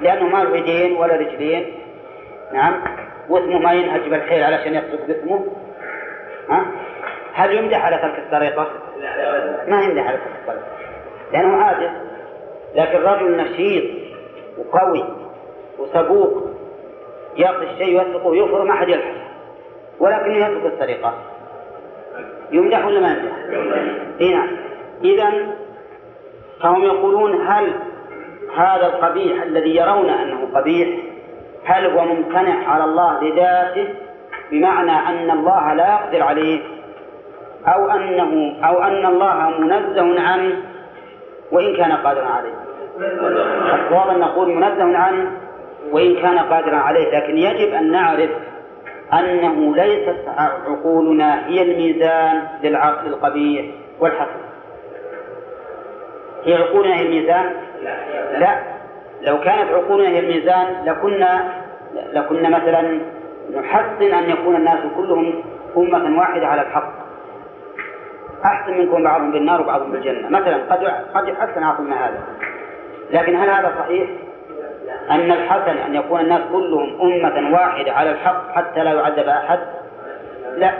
[0.00, 1.74] لأنه ما له يدين ولا رجلين.
[2.52, 2.82] نعم.
[3.28, 5.46] واسمه ما ينهج بالحيل علشان يقصد باسمه.
[6.50, 6.66] ها؟
[7.34, 8.66] هل يمدح على ترك السرقة؟
[9.68, 10.66] ما يمدح على ترك السرقة.
[11.32, 12.11] لأنه عاجز.
[12.74, 13.84] لكن رجل نشيط
[14.58, 15.04] وقوي
[15.78, 16.42] وسبوق
[17.36, 19.14] يأخذ الشيء ويسرقه ويفر ما حد يلحق.
[20.00, 21.14] ولكنه يترك السرقة.
[22.52, 23.36] يمدح ولا ما يمدح؟
[24.20, 24.48] إي نعم.
[25.04, 25.32] إذا
[26.62, 27.72] فهم يقولون هل
[28.56, 30.88] هذا القبيح الذي يرون أنه قبيح
[31.64, 33.94] هل هو ممتنع على الله لذاته
[34.50, 36.60] بمعنى أن الله لا يقدر عليه
[37.66, 40.56] أو أنه أو أن الله منزه عنه
[41.52, 42.61] وإن كان قادرا عليه؟
[42.96, 45.30] الصواب أن نقول منزه عنه
[45.90, 48.30] وإن كان قادرا عليه لكن يجب أن نعرف
[49.12, 50.16] أنه ليست
[50.68, 53.66] عقولنا هي الميزان للعقل القبيح
[54.00, 54.40] والحسن.
[56.44, 57.52] هي عقولنا هي الميزان؟
[58.38, 58.58] لا.
[59.22, 61.52] لو كانت عقولنا هي الميزان لكنا
[62.12, 63.00] لكنا مثلا
[63.54, 65.42] نحسن أن يكون الناس كلهم
[65.76, 66.92] أمة واحدة على الحق.
[68.44, 70.28] أحسن منكم بعضهم بالنار وبعضهم بالجنة.
[70.28, 70.84] مثلا قد
[71.14, 72.18] قد يحسن عقلنا هذا.
[73.12, 74.08] لكن هل هذا صحيح؟
[75.10, 79.58] أن الحسن أن يكون الناس كلهم أمة واحدة على الحق حتى لا يعذب أحد؟
[80.56, 80.72] لا.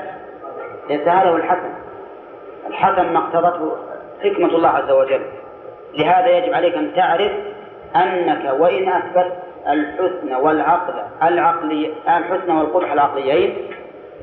[0.89, 1.73] ليس هذا هو الحسن.
[2.69, 3.77] الحسن ما اقتضته
[4.25, 5.23] حكمة الله عز وجل.
[5.95, 7.33] لهذا يجب عليك أن تعرف
[7.97, 9.33] أنك وإن أثبت
[9.69, 13.57] الحسن والعقل العقلي الحسن والقبح العقليين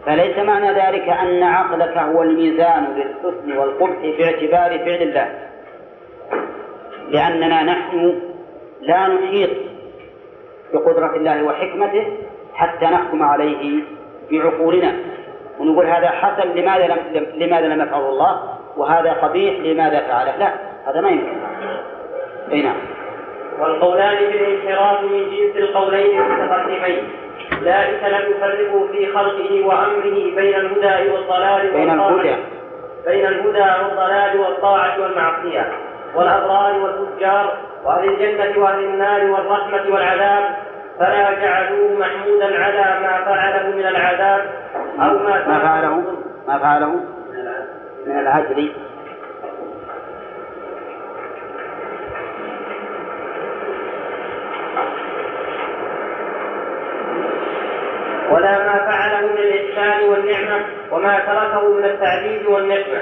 [0.06, 5.30] فليس معنى ذلك أن عقلك هو الميزان للحسن والقبح في اعتبار فعل الله.
[7.10, 8.20] لأننا نحن
[8.82, 9.50] لا نحيط
[10.74, 12.18] بقدرة الله وحكمته
[12.54, 13.84] حتى نحكم عليه
[14.32, 14.96] بعقولنا.
[15.60, 18.40] ونقول هذا حسن لماذا لم لماذا لم يفعله الله؟
[18.78, 20.54] وهذا قبيح لماذا فعله؟ لا
[20.88, 21.38] هذا ما يمكن.
[22.52, 22.76] أي نعم.
[23.60, 27.04] والقولان بالانحراف من جنس القولين المتقدمين.
[27.64, 32.36] ذلك لم يفرقوا في خلقه وأمره بين الهدى والضلال بين الهدى.
[33.06, 35.72] بين الهدى والضلال والطاعة والمعصية.
[36.16, 40.44] والأبرار والفجار وأهل الجنة وأهل النار والرحمة والعذاب
[41.00, 44.42] فلا جعلوه محمودا على ما فعله من العذاب
[45.00, 46.04] أو ما ما فعله
[46.48, 47.00] ما فعله؟
[48.06, 48.72] من العدل
[58.32, 63.02] ولا ما فعله من الإحسان والنعمة وما تركه من التعذيب والنعمة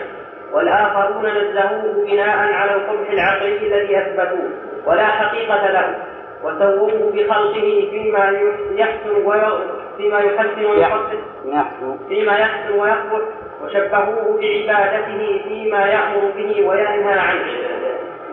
[0.54, 4.50] والآخرون نزهوه بناء على القبح العقلي الذي أثبتوه
[4.86, 5.96] ولا حقيقة له
[6.44, 8.30] وسووه بخلقه فيما
[8.72, 8.86] يحسن
[9.98, 11.20] فيما يحسن ويقصد
[12.10, 13.22] فيما يحسن ويقبح
[13.64, 17.46] وشبهوه بعبادته فيما يأمر به وينهى عنه.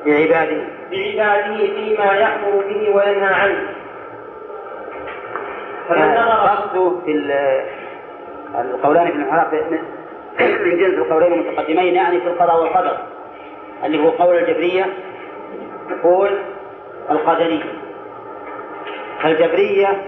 [0.07, 0.63] بعباده.
[0.91, 3.69] بعباده فيما يأمر به وينهى عنه.
[6.57, 7.13] قصده في
[8.61, 9.81] القولان في المحراب
[10.41, 12.99] من جنس القولين المتقدمين يعني في القضاء والقدر
[13.85, 14.87] اللي هو قول الجبرية
[16.03, 16.39] قول
[17.11, 17.65] القدرية
[19.23, 20.03] فالجبرية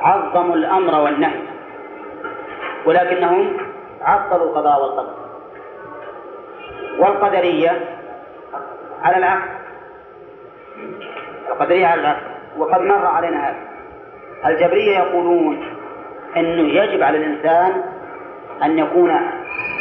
[0.00, 1.40] عظموا الأمر والنهي
[2.86, 3.56] ولكنهم
[4.02, 5.14] عطلوا القضاء والقدر.
[6.98, 7.98] والقدرية
[9.02, 9.48] على العكس
[11.48, 12.22] القدرية على العكس
[12.58, 13.56] وقد مر علينا هذا.
[14.46, 15.64] الجبرية يقولون
[16.36, 17.82] أنه يجب على الإنسان
[18.62, 19.12] أن يكون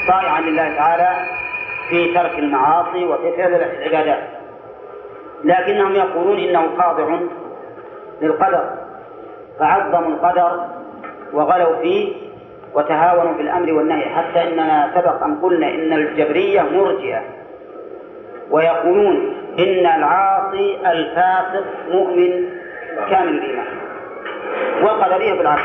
[0.07, 1.09] طائعا لله تعالى
[1.89, 4.23] في ترك المعاصي وفي فعل العبادات.
[5.43, 7.19] لكنهم يقولون إنه خاضع
[8.21, 8.69] للقدر
[9.59, 10.65] فعظموا القدر
[11.33, 12.13] وغلوا فيه
[12.73, 14.05] وتهاونوا في الأمر والنهي.
[14.09, 17.21] حتى إننا سبق أن قلنا إن الجبرية مرجئة
[18.51, 22.49] ويقولون إن العاصي الفاسق مؤمن
[23.09, 23.65] كامل الإيمان.
[24.81, 25.61] والقدرية بالعكس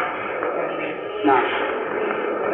[1.24, 1.42] نعم.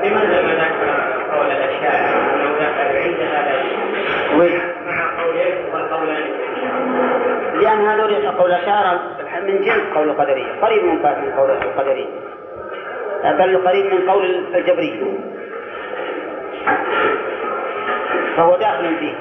[0.05, 0.91] لماذا ما ذكر
[1.37, 3.63] قول الأشاعرة أنه ذكر عند هذا؟
[4.87, 6.25] مع قولين والقولان
[7.55, 9.01] لأن هذول قول الأشاعرة
[9.47, 10.61] من جنس قول القدرية.
[10.63, 10.99] قريب من
[11.37, 12.07] قول القدرية.
[13.25, 15.19] بل قريب من قول الجبرية.
[18.37, 19.15] فهو داخل فيه.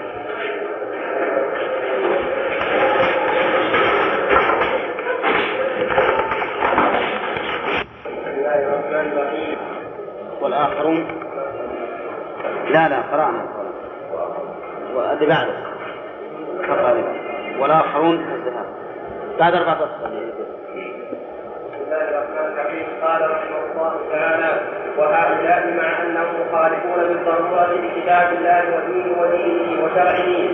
[10.56, 11.08] والآخرون.
[12.70, 13.46] لا لا قرأنا.
[14.96, 15.54] واللي بعده.
[17.60, 18.16] والآخرون.
[18.16, 18.66] الذهاب
[19.40, 20.10] بعد أربعة أسطر
[21.86, 24.62] الله الرحمن الرحيم قال رحمه الله تعالى
[24.98, 30.50] وهؤلاء مع انهم مخالفون بالضروره لكتاب الله ودينه ودينه وشرعه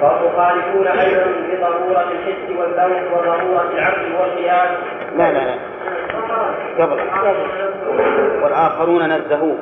[0.00, 4.70] فهم مخالفون أيضا بضروره الحس والذوق وضرورة العقل والقياس
[5.16, 5.58] لا لا لا.
[6.78, 7.00] قبل.
[8.42, 9.56] والآخرون نزهوه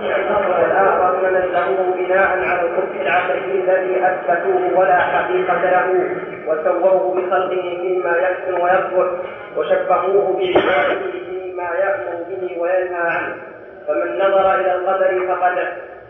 [0.00, 6.08] والآخرون نزهوه بناء على الحكم العقلي الذي أثبتوه ولا حقيقة له
[6.46, 9.18] وسووه بخلقه فيما يحسن ويكبر
[9.56, 13.36] وشبهوه بعباده فيما يأمر به وينهى عنه.
[13.88, 15.58] فمن نظر إلى القدر فقد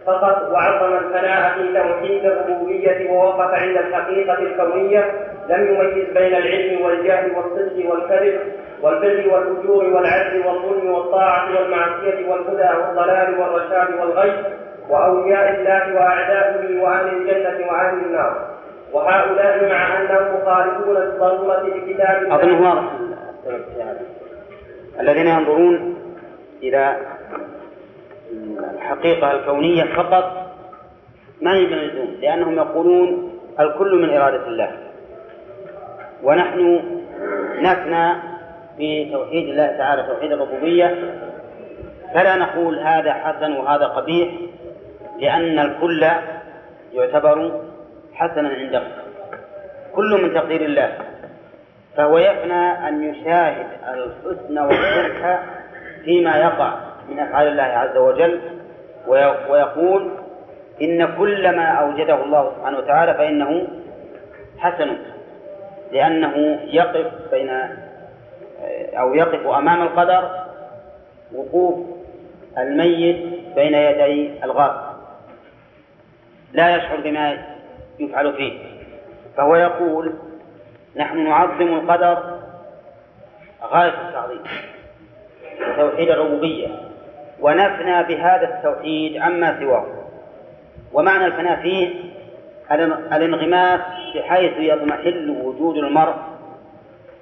[0.06, 5.12] فقط وعظم الفناء في توحيد الربوبية ووقف عند الحقيقة الكونية
[5.48, 8.40] لم يميز بين العلم والجهل والصدق والكذب
[8.82, 14.44] والبر والفجور والعدل والظلم والطاعة والمعصية والهدى والضلال والرشاد والغي
[14.88, 18.50] وأولياء الله وأعدائه وأهل الجنة وأهل النار.
[18.92, 22.60] وهؤلاء مع أنهم مخالفون بالضرورة لكتاب الله.
[22.68, 22.84] واضح
[25.00, 25.96] الذين ينظرون
[26.62, 26.96] إلى
[28.74, 30.32] الحقيقة الكونية فقط
[31.42, 34.70] ما يميزون لأنهم يقولون الكل من إرادة الله.
[36.22, 36.80] ونحن
[37.62, 38.29] نثنى
[38.80, 40.96] في توحيد الله تعالى توحيد الربوبية.
[42.14, 44.28] فلا نقول هذا حسن وهذا قبيح
[45.18, 46.06] لأن الكل
[46.92, 47.60] يعتبر
[48.14, 48.82] حسنا عنده
[49.94, 50.92] كل من تقدير الله.
[51.96, 55.40] فهو يفنى أن يشاهد الحسن والقبح
[56.04, 56.74] فيما يقع
[57.08, 58.40] من أفعال الله عز وجل
[59.48, 60.10] ويقول
[60.82, 63.66] إن كل ما أوجده الله سبحانه وتعالى فإنه
[64.58, 64.96] حسن
[65.92, 67.50] لأنه يقف بين
[68.98, 70.30] أو يقف أمام القدر
[71.34, 71.86] وقوف
[72.58, 73.16] الميت
[73.54, 74.90] بين يدي الغاصب
[76.52, 77.38] لا يشعر بما
[77.98, 78.58] يفعل فيه.
[79.36, 80.14] فهو يقول
[80.96, 82.38] نحن نعظم القدر
[83.62, 84.42] غاية التعظيم
[85.76, 86.68] توحيد الربوبية
[87.40, 89.86] ونفنى بهذا التوحيد عما سواه.
[90.92, 91.94] ومعنى الفناء فيه
[93.12, 93.80] الانغماس
[94.14, 96.14] بحيث يضمحل وجود المرء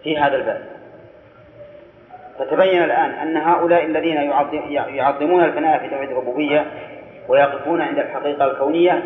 [0.02, 0.77] في هذا الباب
[2.38, 4.32] فتبين الآن أن هؤلاء الذين
[4.88, 6.66] يعظمون الفناء في توحيد الربوبية
[7.28, 9.02] ويقفون عند الحقيقة الكونية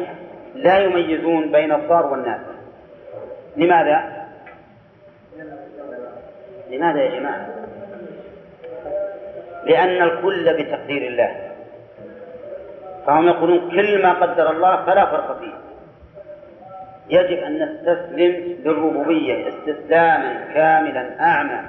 [0.55, 2.41] لا يميزون بين الضار والناس
[3.57, 4.27] لماذا؟
[6.71, 7.47] لماذا يا جماعة؟
[9.65, 11.53] لأن الكل بتقدير الله
[13.07, 15.53] فهم يقولون كل ما قدر الله فلا فرق فيه
[17.11, 21.61] يجب أن نستسلم للربوبية استسلاما كاملا أعمى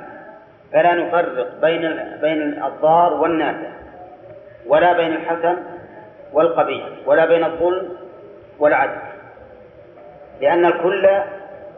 [0.73, 3.69] فلا نفرق بين بين الضار والنافع
[4.67, 5.57] ولا بين الحسن
[6.33, 7.89] والقبيح ولا بين الظلم
[8.59, 9.01] والعدل
[10.41, 11.09] لأن الكل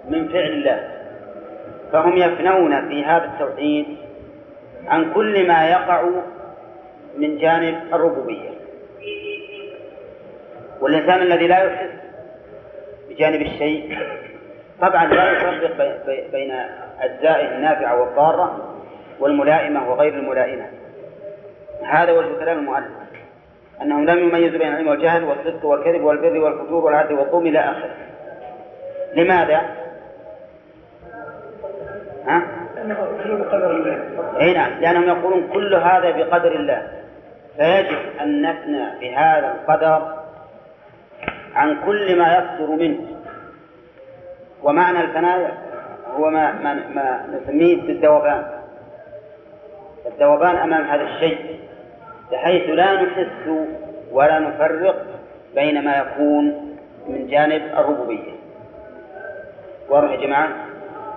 [0.09, 0.87] من فعل الله
[1.91, 3.85] فهم يفنون في هذا التوحيد
[4.87, 6.03] عن كل ما يقع
[7.17, 8.49] من جانب الربوبية.
[10.81, 11.89] والإنسان الذي لا يحس
[13.09, 13.97] بجانب الشيء
[14.81, 16.51] طبعا لا يفرق بين
[16.99, 18.74] أجزائه النافعة والضارة
[19.19, 20.65] والملائمة وغير الملائمة.
[21.83, 22.87] هذا وجه كلام المؤلف.
[23.81, 27.95] أنهم لم يميزوا بين العلم والجهل والصدق والكذب والبر والفجور والعدل والظلم إلى آخره.
[29.15, 29.61] لماذا؟
[32.27, 32.41] ها؟
[34.41, 36.87] إي نعم لأنهم يقولون كل هذا بقدر الله.
[37.57, 40.13] فيجب أن نفنى بهذا القدر
[41.55, 42.99] عن كل ما يصدر منه.
[44.63, 45.57] ومعنى الفناء
[46.17, 48.54] هو ما, ما, ما نسميه بالذوبان
[50.07, 51.59] الذوبان أمام هذا الشيء
[52.31, 53.49] بحيث لا نحس
[54.11, 55.05] ولا نفرق
[55.55, 56.75] بين ما يكون
[57.07, 58.31] من جانب الربوبية.
[59.89, 60.49] واضح يا جماعة؟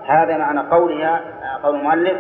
[0.06, 1.20] هذا معنى قولها
[1.62, 2.16] قول المؤلف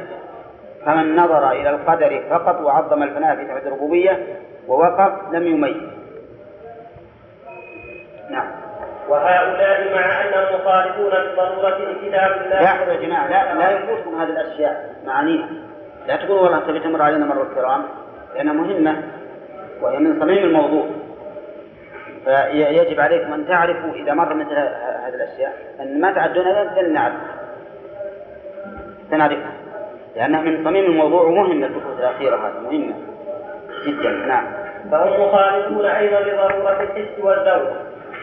[0.86, 4.26] فمن نظر إلى القدر فقط وعظم الفناء في توحيد الربوبية
[4.68, 5.82] ووقف لم يميز.
[8.30, 8.50] نعم.
[9.08, 14.94] وهؤلاء مع أنهم مخالفون بضرورة كتاب الله لاحظوا يا جماعة لا لا ينقصكم هذه الأشياء
[15.06, 15.48] معانيها.
[16.08, 17.82] لا تقولوا والله تبي تمر علينا مرة الكرام
[18.34, 19.02] لأنها مهمة
[19.82, 20.86] وهي من صميم الموضوع.
[22.24, 27.14] فيجب عليكم أن تعرفوا إذا مر مثل هذه الأشياء أن ما تعدون لن نعرف
[29.10, 29.52] سنعرفها
[30.16, 32.94] لأنها من صميم الموضوع ومهمة الفصول الأخيرة هذه مهمة
[33.86, 34.10] جدا.
[34.10, 34.46] نعم.
[34.90, 37.72] فهم مخالفون أيضا لضرورة الحس والذوق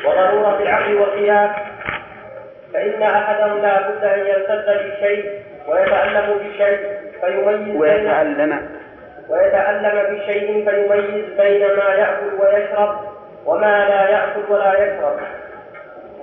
[0.06, 1.52] وضرورة العقل والقياس
[2.76, 6.80] فإن أحدهم لا بد أن يرتد بالشيء ويتعلم بالشيء
[7.22, 8.70] فيميز ويتعلم.
[9.30, 13.00] ويتعلم بشيء فيميز بين ما يأكل ويشرب
[13.46, 15.20] وما لا يأكل ولا يشرب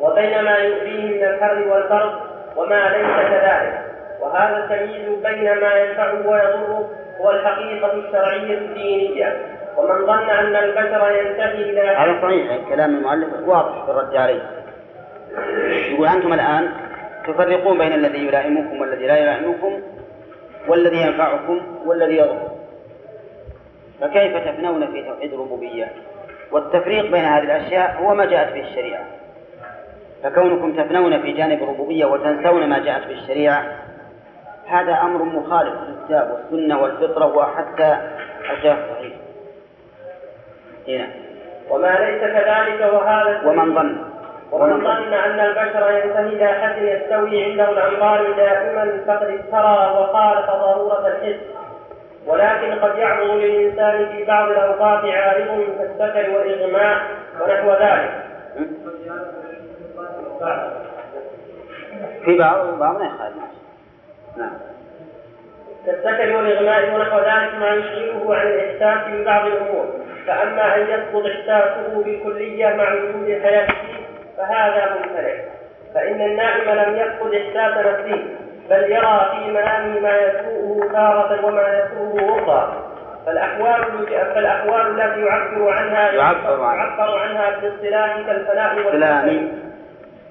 [0.01, 2.13] وبين ما يؤذيه من الحر والبرد
[2.57, 3.81] وما ليس كذلك.
[4.21, 9.37] وهذا التمييز بين ما ينفعه ويضره هو الحقيقة الشرعية الدينية.
[9.77, 14.62] ومن ظن أن البشر ينتهي إلى هذا صحيح كلام المؤلف واضح في الرد عليه.
[15.93, 16.73] يقول أنتم الآن
[17.27, 19.81] تفرقون بين الذي يلائمكم والذي لا يلائمكم
[20.69, 22.53] والذي ينفعكم والذي يضركم
[24.03, 25.93] فكيف تفنون في توحيد الربوبية؟
[26.53, 29.05] والتفريق بين هذه الأشياء هو ما جاءت به الشريعة.
[30.23, 33.65] فكونكم تفنون في جانب الربوبية وتنسون ما جاءت به الشريعة
[34.67, 37.97] هذا أمر مخالف للكتاب والسنة والفطرة وحتى
[38.51, 39.15] القياس الصحيح.
[40.89, 41.09] هنا.
[41.71, 44.12] وما ليس كذلك وهذا ومن ظن.
[44.53, 51.07] ومن ظن أن البشر ينتهي إلى حد يستوي عنده الأمران دائما فقد افترى وخالف ضرورة
[51.07, 51.41] الحس.
[52.27, 56.99] ولكن قد يعرض للإنسان في بعض الأوقات عارض كالسكر والإغماء
[57.41, 58.11] ونحو ذلك.
[62.25, 63.37] في بعض بعض ما يخالف.
[64.37, 64.53] نعم.
[65.87, 69.87] كالسكر والإغماء ونحو ذلك ما يشغله عن الإحساس ببعض الأمور.
[70.27, 73.75] فأما أن يسقط إحساسه بالكلية مع وجود حياته
[74.37, 75.35] فهذا ممتنع
[75.95, 78.25] فإن النائم لم يفقد إحساس نفسه
[78.71, 82.83] بل يرى في منامه ما يسوءه تارة وما يسوءه أخرى
[83.27, 89.49] فالأحوال فالأحوال التي يعبر عنها يعبر عنها, يعبر عنها بالاصطلاح كالفناء والسكن.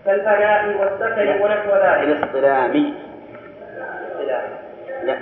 [0.05, 2.17] كالفناء والسكن ونحو ذلك.
[2.17, 2.93] الاصطلامي
[5.03, 5.17] لا.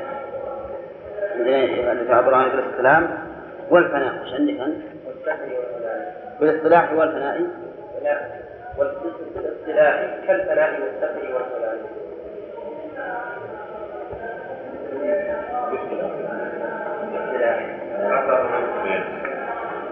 [1.36, 2.54] عندنا تعبر عنها
[3.70, 4.14] والفناء.
[4.24, 4.84] وش عندك أنت؟
[6.40, 7.42] بالاصطلاح والفناء.
[8.04, 8.20] لا.
[8.80, 11.80] والاصطلاح كالفناء والسكن والفناء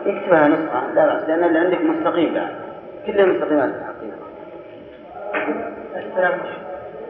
[0.06, 2.52] اكتبها نسخة لا بأس لأن اللي عندك مستقيم بعد.
[3.06, 4.18] كلها مستقيمات في الحقيقة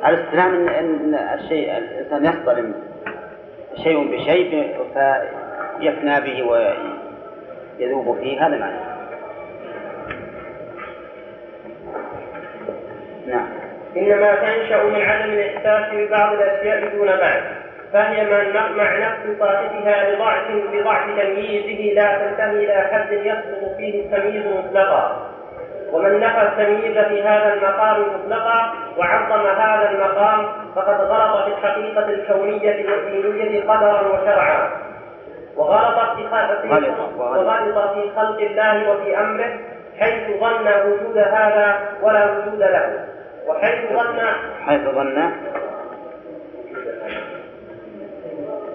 [0.06, 2.74] الاستلام إن, إن الشيء الإنسان يصطلم
[3.84, 4.78] شيء بشيء
[5.80, 6.44] فيفنى به
[7.80, 8.97] ويذوب فيه هذا معنى.
[13.28, 13.48] نعم.
[13.98, 17.42] إنما تنشأ من عدم الإحساس ببعض الأشياء دون بعض
[17.94, 18.26] فهي
[18.76, 25.28] مع نفس صاحبها بضعف بضعف تمييزه لا تنتهي إلى حد يسقط فيه التمييز مطلقا.
[25.92, 32.86] ومن نفى التمييز في هذا المقام مطلقا وعظم هذا المقام فقد غلط في الحقيقة الكونية
[32.90, 34.70] والدينية قدرا وشرعا.
[35.56, 36.24] وغلط في
[37.18, 39.60] وغلط في خلق الله وفي أمره
[40.00, 43.17] حيث ظن وجود هذا ولا وجود له.
[43.48, 44.20] وحيث ظن.
[44.66, 45.32] حيث ظن.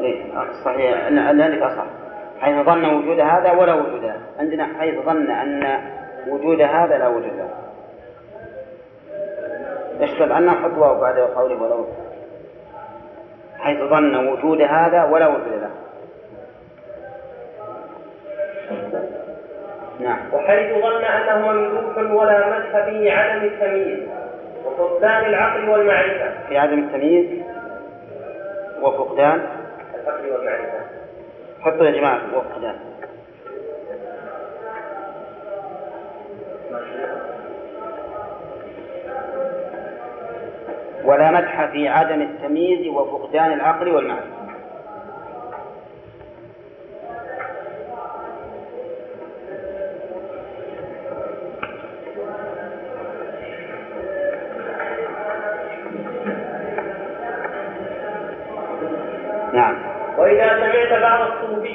[0.01, 0.25] إيه
[0.65, 1.09] صحيح.
[1.31, 1.85] ذلك أصح
[2.41, 5.81] حيث ظن وجود هذا ولا وجود له عندنا حيث ظن أن
[6.29, 7.49] وجود هذا لا وجود له.
[10.01, 11.87] اشتب عنا حط واو بعد قوله ولو
[13.59, 15.71] حيث ظن وجود هذا ولا وجود له.
[20.01, 20.19] نعم.
[20.33, 24.22] وحيث ظن أنه ممدوح ولا مدح به عدم التمييز.
[24.65, 26.49] وفقدان العقل والمعرفة.
[26.49, 27.43] في عدم التمييز
[28.83, 29.47] وفقدان.
[30.05, 30.81] العقل والمعرفة.
[31.61, 32.75] حطوا يا جماعة وفقدان.
[41.05, 44.42] ولا مدح في عدم التمييز وفقدان العقل والمعرفة.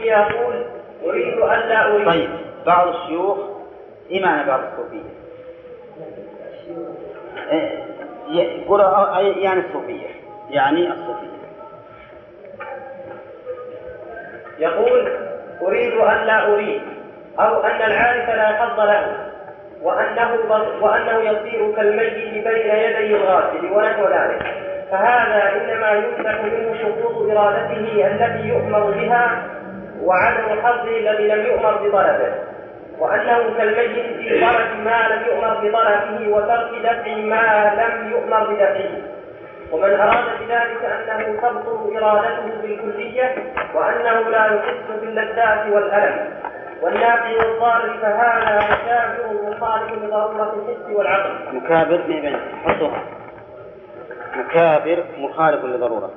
[0.07, 0.65] يقول
[1.05, 2.07] أريد ألا أريد.
[2.07, 2.29] طيب
[2.65, 3.37] بعض الشيوخ
[4.11, 5.09] إيه معنى بعض الصوفية؟
[7.51, 7.83] إيه،
[8.29, 8.81] يقول
[9.43, 10.07] يعني الصوفية
[10.49, 11.37] يعني الصوفية.
[14.59, 15.11] يقول
[15.61, 16.81] أريد ألا أريد
[17.39, 19.27] أو أن العارف لا حظ له
[19.81, 20.33] وأنه
[20.81, 22.13] وأنه يصير كالميت
[22.47, 24.67] بين يدي الغاسل ونحو ذلك.
[24.91, 29.43] فهذا إنما يمسح منه شروط إرادته التي يؤمر بها
[30.07, 32.33] وعدم حظه الذي لم يؤمر بطلبه
[32.99, 39.17] وأنه كالميت في طلب ما لم يؤمر بطلبه وترك دفع ما لم يؤمر بدفعه.
[39.71, 43.35] ومن أراد بذلك أنه تبطل إرادته بالكلية
[43.73, 46.29] وأنه لا يحس باللذات والألم.
[46.81, 51.31] والنافع والضار فهذا مشابه مخالف لضرورة الحس والعقل.
[51.53, 52.01] مكابر
[54.35, 56.11] مكابر مخالف لضرورة.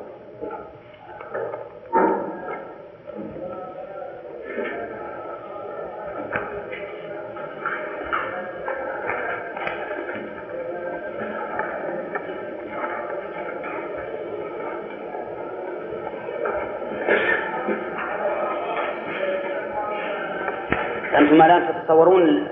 [21.30, 22.48] أنتم الآن تتصورون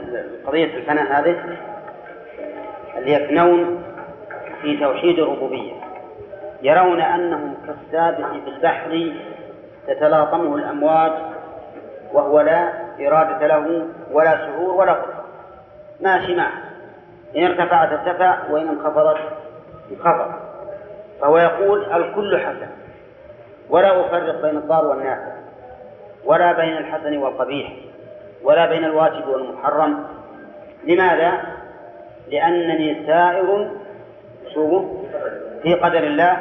[0.47, 1.37] قضية الفناء هذه؟
[2.99, 3.83] اللي يفنون
[4.63, 5.73] في توحيد الربوبية.
[6.63, 9.13] يرون أنهم كالسابح في البحر
[9.87, 11.13] تتلاطمه الأمواج
[12.13, 15.25] وهو لا إرادة له ولا شعور ولا قدرة.
[16.01, 16.53] ماشي معه.
[17.37, 19.19] إن ارتفعت ارتفع وإن انخفضت
[19.91, 20.33] انخفض.
[21.21, 22.69] فهو يقول الكل حسن.
[23.71, 25.33] ولا أفرق بين الضار والنافع
[26.25, 27.73] ولا بين الحسن والقبيح.
[28.43, 30.05] ولا بين الواجب والمحرم.
[30.85, 31.33] لماذا؟
[32.29, 33.71] لأنني سائر
[34.55, 34.85] شو
[35.63, 36.39] في قدر الله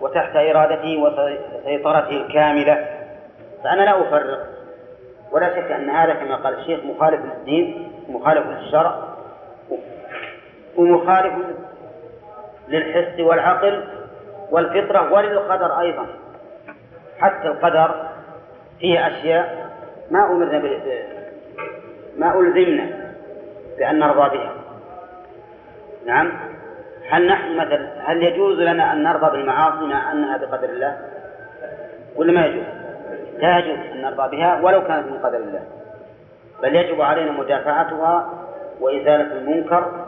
[0.00, 2.86] وتحت إرادته وسيطرته الكاملة
[3.64, 4.46] فأنا لا أفرق.
[5.32, 8.94] ولا شك أن هذا كما قال الشيخ مخالف للدين مخالف للشرع
[10.76, 11.34] ومخالف
[12.68, 13.84] للحس والعقل
[14.50, 16.06] والفطرة وللقدر أيضا.
[17.20, 17.94] حتى القدر
[18.80, 19.65] فيه أشياء
[20.10, 20.58] ما أمرنا
[22.18, 22.86] ما ألزمنا
[23.78, 24.52] بأن نرضى بها
[26.06, 26.32] نعم.
[27.10, 30.96] هل نحن مثلا هل يجوز لنا أن نرضى بالمعاصي مع أنها بقدر الله؟
[32.16, 32.64] ولا ما يجوز؟
[33.38, 35.62] لا يجوز أن نرضى بها ولو كانت من قدر الله.
[36.62, 38.32] بل يجب علينا مدافعتها
[38.80, 40.06] وإزالة المنكر.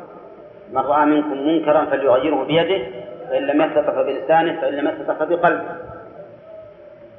[0.73, 2.87] من رأى منكم منكرا فليغيره بيده
[3.29, 5.65] فإن لم يستطع فبلسانه فإن لم يستطع فبقلبه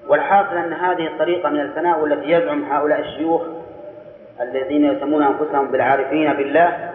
[0.09, 3.41] والحاصل أن هذه الطريقة من الفناء والتي يزعم هؤلاء الشيوخ
[4.41, 6.93] الذين يسمون أنفسهم بالعارفين بالله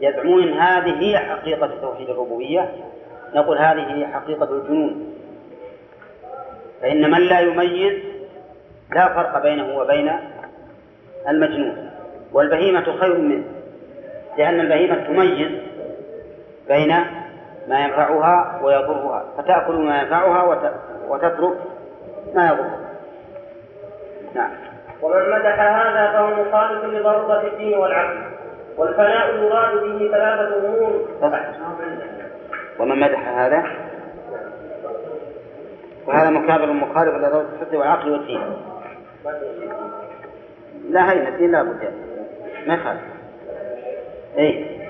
[0.00, 2.68] يزعمون هذه هي حقيقة توحيد الربوبية.
[3.34, 5.14] نقول هذه هي حقيقة الجنون.
[6.82, 7.98] فإن من لا يميز
[8.94, 10.12] لا فرق بينه وبين
[11.28, 11.90] المجنون.
[12.32, 13.44] والبهيمة خير منه
[14.38, 15.50] لأن البهيمة تميز
[16.68, 16.88] بين
[17.68, 19.24] ما ينفعها ويضرها.
[19.38, 20.42] فتأكل ما ينفعها
[21.08, 21.71] وتترك
[22.34, 22.78] ما يضرها
[24.34, 24.50] نعم.
[25.02, 28.22] ومن مدح هذا فهو مخالف لضرورة الدين والعقل.
[28.76, 31.08] والفناء المراد به ثلاثة أمور.
[32.78, 33.64] ومن مدح هذا؟
[36.06, 38.56] وهذا مكابر مخالف لضرورة الحس والعقل والدين.
[40.88, 41.92] لا هي الدين لا بد.
[42.66, 43.00] ما يخالف.
[44.38, 44.80] اي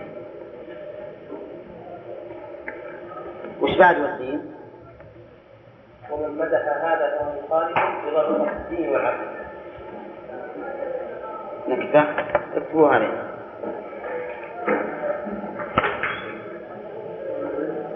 [3.60, 4.52] وش بعد والدين؟
[6.12, 9.26] ومن مدح هذا فهو مخالف لضرورة الدين والعقل
[11.68, 12.04] نكتة.
[12.56, 13.08] اكتبوها لي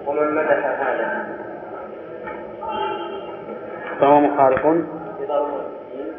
[0.07, 1.27] ومن مدح هذا
[4.01, 4.67] فهو مخالف
[5.21, 6.13] لضرورة الدين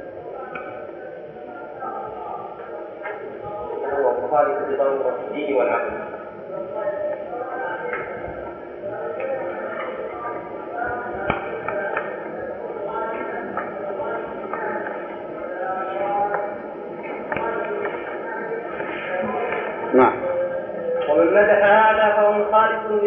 [3.91, 6.16] فهو مخالف لضرورة الدين والعقل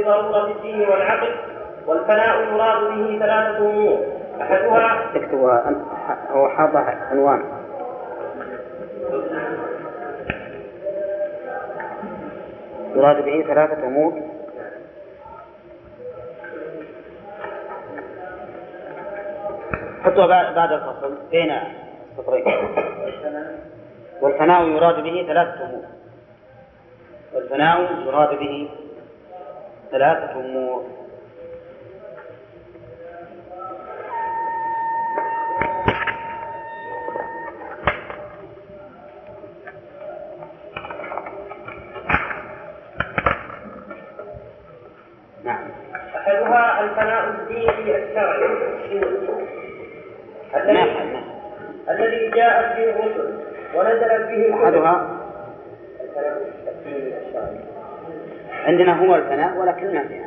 [0.05, 1.35] في الدين والعقل
[1.87, 4.07] والفناء يراد به ثلاثة أمور.
[4.41, 5.75] أحدها اكتبها
[6.31, 6.79] هو حاطة
[7.11, 7.43] عنوان.
[12.95, 14.23] يراد به ثلاثة أمور.
[20.05, 21.15] حطوا بعد الفصل.
[21.31, 21.53] بين
[22.13, 22.45] السطرين
[24.21, 25.85] والفناء يراد به ثلاثة أمور.
[27.35, 28.71] والفناء يراد به
[29.91, 30.85] ثلاثة أمور.
[45.45, 45.71] نعم.
[46.17, 48.45] أحدها الفناء الديني الشرعي.
[50.55, 51.23] الذي يحل ما
[51.91, 53.35] الذي جاءت به الرسل
[53.75, 55.21] ونزلت به أحدها؟
[56.01, 57.80] الفناء الديني الشرعي.
[58.67, 60.25] عندنا هو الفناء ولكن ما فيها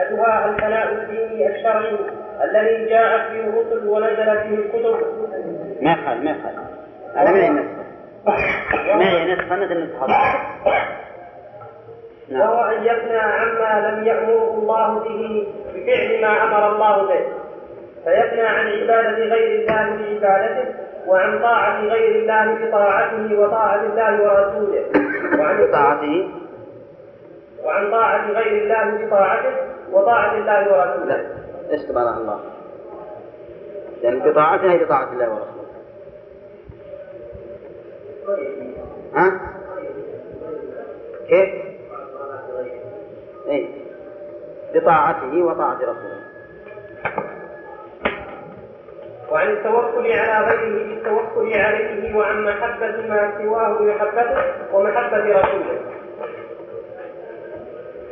[0.00, 1.96] أحدها الفناء الديني الشرعي
[2.44, 4.96] الذي جاءت به الرسل ونزلت به الكتب.
[5.82, 6.54] ما يخال ما يخال
[7.16, 7.84] هذا معي نسخة
[8.96, 10.06] معي نسخة مثل نسخة
[12.32, 17.20] وهو أن يفنى عما لم يأمره الله به بفعل ما أمر الله به.
[18.04, 20.74] فيفنى عن عبادة غير الله بعبادته
[21.06, 24.84] وعن طاعة غير الله بطاعته وطاعة الله ورسوله.
[25.38, 26.30] وعن بطاعته
[27.64, 29.56] وعن طاعة غير الله بطاعته
[29.92, 31.36] وطاعة الله لا ورسوله.
[31.70, 32.40] إيش تبارك الله؟
[34.02, 35.64] لأن بطاعتنا هي بطاعة الله ورسوله.
[39.14, 39.40] ها؟
[41.28, 41.64] كيف؟
[43.48, 43.68] اي
[44.74, 46.24] بطاعته وطاعة رسوله.
[49.30, 54.42] وعن التوكل على غيره بالتوكل عليه وعن محبة ما سواه بمحبته
[54.72, 55.93] ومحبة رسوله.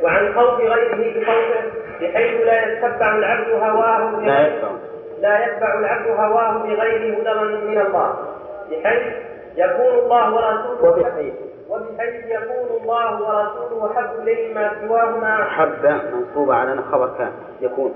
[0.03, 1.61] وعن خوف غيره بخوفه
[2.01, 4.69] بحيث لا يتبع العبد هواه لا يتبع.
[5.19, 7.33] لا يتبع العبد هواه بغير هدى
[7.65, 8.15] من الله.
[8.71, 9.13] بحيث
[9.57, 11.33] يكون الله ورسوله وبحيث.
[11.69, 15.43] وبحيث يكون الله ورسوله أحب إليه ما سواهما.
[15.43, 17.31] أحب منصوبة على خبر كان.
[17.61, 17.93] يكون.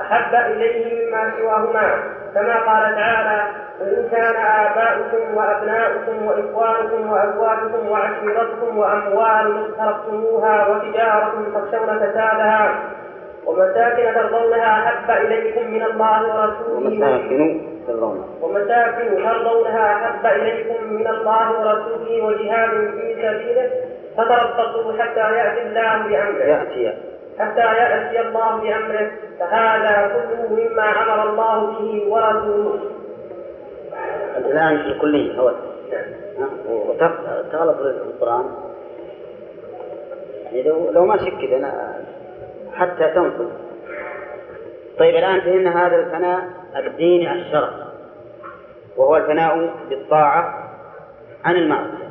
[0.00, 2.02] أحب إليه مما سواهما.
[2.34, 3.42] كما قال تعالى
[3.80, 12.74] قل إن كان آباؤكم وأبناؤكم وإخوانكم وأزواجكم وعشيرتكم وأموال اقترفتموها وتجارة تخشون كسادها
[13.46, 16.86] ومساكن ترضونها أحب إليكم من الله ورسوله.
[16.86, 23.70] ومساكن ترضون ومساكن ترضونها أحب إليكم من الله ورسوله وجهاد في سبيله
[24.16, 26.44] فتربصوا حتى يأتي الله بأمره.
[26.44, 26.94] يأتي.
[27.38, 29.10] حتى يأتي الله بأمره.
[29.40, 32.80] فهذا كله مما أمر الله به ورسوله.
[34.36, 35.52] الآن في الكلية هو
[36.68, 38.44] وتغلط القرآن.
[40.44, 41.94] يعني لو لو ما شك كذا أنا
[42.74, 43.48] حتى تنصب
[44.98, 46.40] طيب الآن فهمنا هذا الفناء
[46.76, 47.84] الديني الشرعي
[48.96, 50.70] وهو الفناء بالطاعة
[51.44, 52.10] عن المعصية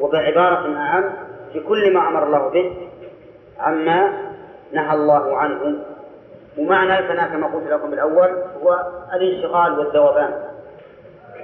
[0.00, 1.10] وبعبارة أعم
[1.52, 2.88] في كل ما أمر الله به
[3.58, 4.12] عما
[4.72, 5.78] نهى الله عنه
[6.58, 8.28] ومعنى الفناء كما قلت لكم بالأول
[8.62, 10.30] هو الانشغال والذوبان.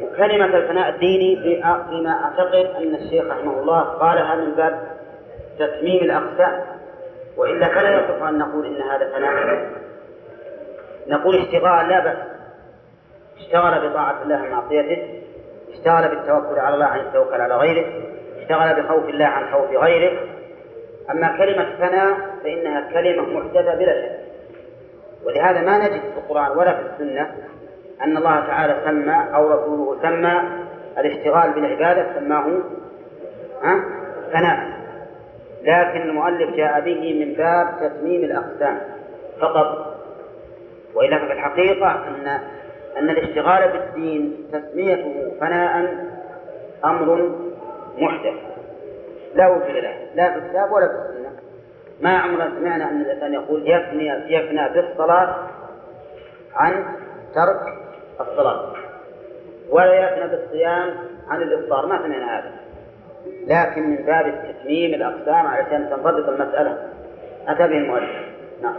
[0.02, 4.80] وكلمة الفناء الديني في- فيما أعتقد أن الشيخ رحمه الله قالها من باب
[5.58, 6.60] تتميم الأقسام.
[7.36, 9.66] وإلا فلا يصح أن نقول إن هذا فناء.
[11.08, 12.16] نقول اشتغال لا بأس.
[13.38, 15.22] اشتغل بطاعة الله عن معصيته
[15.72, 17.86] اشتغل بالتوكل على الله عن التوكل على غيره.
[18.42, 20.18] اشتغل بخوف الله عن خوف غيره.
[21.10, 24.19] أما كلمة فناء فإنها كلمة محدثة بلا شك.
[25.26, 27.30] ولهذا ما نجد في القرآن ولا في السنة
[28.04, 30.42] أن الله تعالى سمى أو رسوله سمى
[30.98, 32.46] الاشتغال بالعبادة سماه
[33.62, 33.84] ها؟
[34.32, 34.80] فناء.
[35.62, 38.78] لكن المؤلف جاء به من باب تتميم الأقسام
[39.40, 39.96] فقط.
[40.94, 42.40] وإلا ففي الحقيقة أن
[42.96, 45.94] أن الاشتغال بالدين تسميته فناء
[46.84, 47.30] أمر
[47.98, 48.34] محدث.
[49.34, 49.94] لا وجود له.
[50.14, 51.09] لا في الكتاب ولا في السنة.
[52.00, 55.36] ما عمرنا سمعنا أن الإنسان يقول يفني يفنى بالصلاة
[56.54, 56.84] عن
[57.34, 57.60] ترك
[58.20, 58.72] الصلاة
[59.70, 60.94] ولا يفنى بالصيام
[61.28, 61.86] عن الإفطار.
[61.86, 62.52] ما سمعنا هذا؟
[63.46, 66.88] لكن من باب التتميم الأقسام علشان تنضبط المسألة.
[67.48, 68.10] أتى به المؤلف.
[68.62, 68.76] نعم.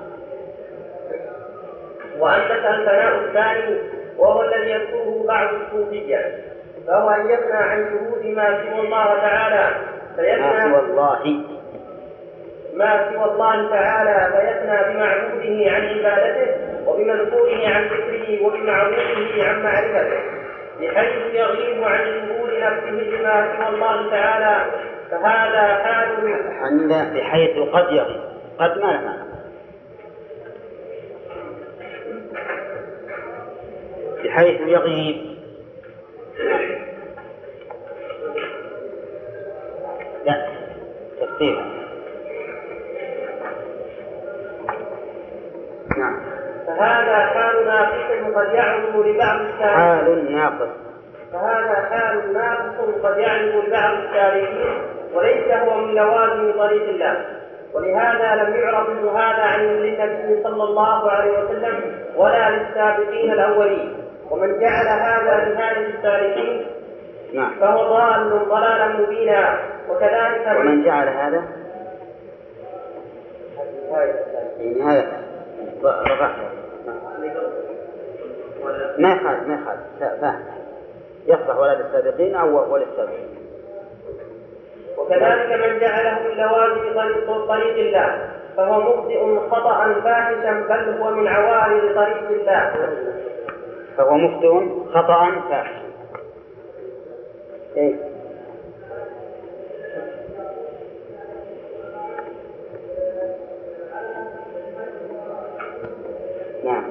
[2.20, 3.78] وأما الفناء الثاني
[4.18, 6.44] وهو الذي يذكره بعض الصوفية
[6.88, 9.76] فهو أن يفنى عن شهود ما سوى الله تعالى.
[10.18, 11.61] ما فيفنى سوى الله
[12.82, 20.20] ما سوى الله تعالى فيفنى بمعبوده عن عبادته وبمذكوره عن ذكره وبمعروفه عن معرفته
[20.82, 24.72] بحيث يغيب عن شهود نفسه بما سوى الله تعالى
[25.12, 26.08] فهذا حال
[26.62, 28.22] عند بحيث قد يغيب.
[28.60, 29.26] قد ما له
[34.24, 35.32] بحيث يغيب.
[40.26, 40.48] لا
[41.22, 41.81] تفسير
[45.98, 46.20] نعم.
[46.68, 50.70] فهذا حال ناقص قد يعرض لبعض السالكين حال ناقص.
[51.34, 54.82] فهذا حال ناقص قد يعرض لبعض السالكين
[55.14, 57.26] وليس هو من لوازم طريق الله.
[57.74, 63.98] ولهذا لم يعرف هذا عن النبي صلى الله عليه وسلم ولا للسابقين الأولين.
[64.32, 66.66] ومن جعل هذا لهذه السالكين
[67.34, 67.52] نعم.
[67.60, 69.60] فهو ضال ضلالا مبينا.
[69.90, 71.44] وكذلك ومن جعل هذا؟
[73.92, 75.31] رفعت
[78.98, 80.22] ما يخالف ما يخالف.
[80.22, 80.44] فاهم
[81.28, 83.30] يصلح ولا للسابقين أو وللسابقين.
[84.98, 91.28] وكذلك من جعله من لوازم طريق, طريق الله فهو مبدئ خطأ فاحشا بل هو من
[91.28, 92.74] عوارض طريق الله.
[93.98, 95.82] فهو مخطئ خطأ فاحشا.
[97.78, 98.11] إيه؟
[106.64, 106.84] نعم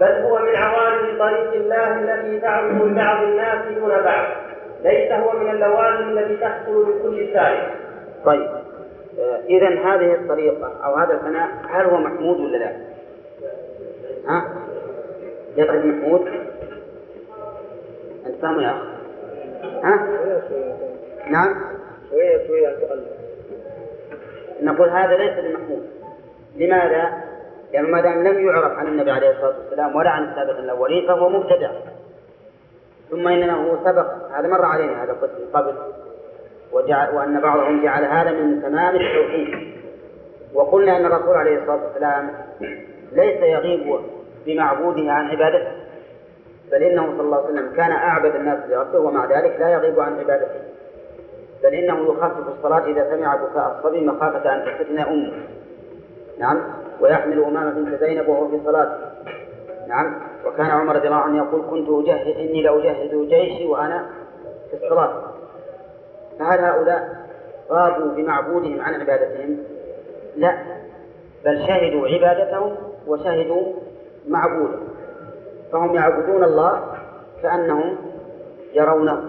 [0.00, 4.26] بل هو من عوارض طريق الله التي تعرض لبعض الناس دون بعض
[4.84, 7.70] ليس هو من اللوازم التي تحصل لكل سائر
[8.24, 8.50] طيب
[9.48, 12.72] إذا هذه الطريقة أو هذا الفناء هل هو محمود ولا لا؟
[14.28, 14.48] ها؟
[15.56, 16.28] يقصد محمود؟
[18.26, 18.82] أنت فاهم يا أخ؟
[19.84, 20.06] ها؟
[21.30, 21.54] نعم؟
[22.10, 22.76] شوية شوية
[24.62, 25.86] نقول هذا ليس بمحمود
[26.56, 27.31] لماذا؟
[27.72, 31.28] لأنه ما دام لم يعرف عن النبي عليه الصلاة والسلام ولا عن السابقين الأولين فهو
[31.28, 31.70] مبتدع.
[33.10, 35.74] ثم إنه سبق هذا مر علينا هذا القسم قبل.
[36.72, 39.72] وجعل وأن بعضهم جعل هذا من تمام التوحيد.
[40.54, 42.30] وقلنا أن الرسول عليه الصلاة والسلام
[43.12, 44.00] ليس يغيب
[44.46, 45.72] بمعبوده عن عبادته
[46.72, 50.18] بل إنه صلى الله عليه وسلم كان أعبد الناس لربه ومع ذلك لا يغيب عن
[50.18, 50.60] عبادته.
[51.62, 55.32] بل إنه يخفف الصلاة إذا سمع بكاء الصبي مخافة أن تفتن أمه.
[56.38, 58.96] نعم؟ ويحمل أمامة بنت زينب وهو في صلاته.
[59.88, 60.20] نعم.
[60.46, 64.06] وكان عمر رضي الله عنه يقول كنت أجهز إني لأجهز جيشي وأنا
[64.70, 65.22] في الصلاة.
[66.38, 67.26] فهل هؤلاء
[67.70, 69.58] غابوا بمعبودهم عن عبادتهم؟
[70.36, 70.58] لا.
[71.44, 72.76] بل شهدوا عبادتهم
[73.06, 73.72] وشهدوا
[74.28, 74.88] معبودهم
[75.72, 76.82] فهم يعبدون الله
[77.42, 77.96] كأنهم
[78.72, 79.22] يرونه.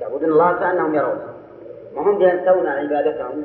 [0.00, 1.26] يعبدون الله كأنهم يرونه.
[1.96, 3.44] وهم ينسون عبادتهم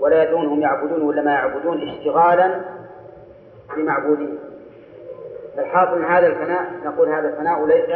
[0.00, 2.60] ولا يدرونهم يعبدون ولا ما يعبدون اشتغالا
[3.76, 4.38] بمعبودين.
[5.56, 7.90] فالحاصل من هذا الفناء نقول هذا الفناء ليس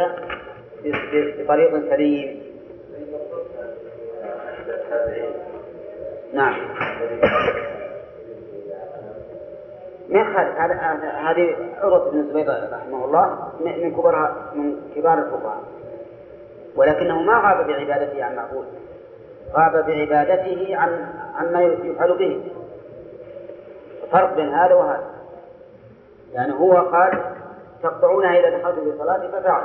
[1.39, 2.41] بطريق سليم.
[6.33, 6.55] نعم.
[10.09, 10.73] يخالف هذا
[11.09, 15.63] هذه عروة بن الزبير رحمه الله من كبار من كبار الفقهاء.
[16.75, 18.65] ولكنه ما غاب بعبادته عن معبود.
[19.53, 21.05] غاب بعبادته عن
[21.35, 22.43] عما يفعل به.
[24.11, 25.03] فرق بين هذا وهذا.
[26.33, 27.19] يعني هو قال
[27.83, 29.63] تقطعونها إذا دخلت في صلاتي ففعل.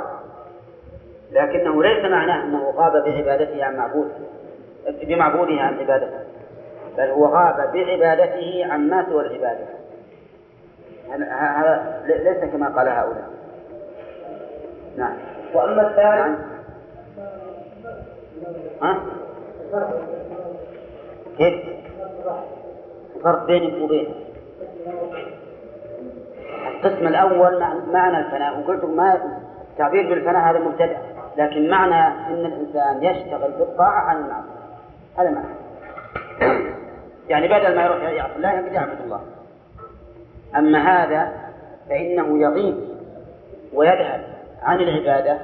[1.31, 4.11] لكنه ليس معناه أنه غاب بعبادته عن معبود
[5.01, 6.19] بمعبوده عن عبادته.
[6.97, 9.65] بل هو غاب بعبادته عن ما سوى العبادة.
[11.29, 13.29] هذا ليس كما قال هؤلاء.
[14.97, 15.17] نعم.
[15.53, 16.37] وأما الثالث نعم.
[18.81, 19.01] ها؟
[21.37, 21.63] كيف؟
[23.15, 24.13] الفرق بينك وبين
[26.67, 27.59] القسم الأول
[27.91, 28.59] معنى الفناء.
[28.59, 29.21] وقلت ما
[29.71, 30.97] التعبير بالفناء هذا مبتدأ.
[31.37, 34.57] لكن معنى أن الإنسان يشتغل بالطاعة عن المعصية.
[35.17, 35.57] هذا معنى.
[37.29, 39.21] يعني بدل ما يروح يعصي الله يقعد يعبد الله.
[40.55, 41.31] أما هذا
[41.89, 42.75] فإنه يغيب
[43.73, 44.21] ويذهب
[44.63, 45.37] عن العبادة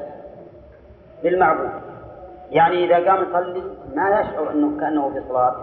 [1.23, 1.82] بالمعبود
[2.53, 3.63] يعني إذا قام يصلي
[3.95, 5.55] ما يشعر أنه كأنه في صلاة.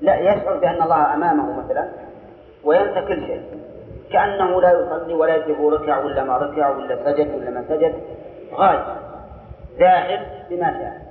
[0.00, 1.88] لا يشعر بأن الله أمامه مثلا
[2.64, 3.42] وينسى كل شيء.
[4.12, 7.94] كأنه لا يصلي ولا يدري ركع ولا ما ركع ولا سجد ولا ما سجد.
[8.54, 8.80] غايب
[9.78, 10.20] ذاهب
[10.50, 11.02] بما شاء.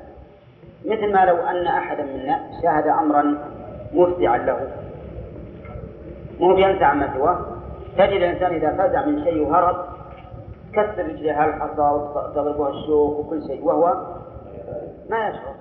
[0.85, 3.37] مثل ما لو أن أحدا منا شاهد أمرا
[3.93, 4.67] مفزعا له.
[6.39, 7.39] مو بينسى عما سواه.
[7.97, 9.75] تجد الإنسان إذا فزع من شيء وهرب
[10.73, 13.65] كسر رجلها الحصى وتضربها الشوك وكل شيء.
[13.65, 14.20] وهو
[15.11, 15.60] ما يشعر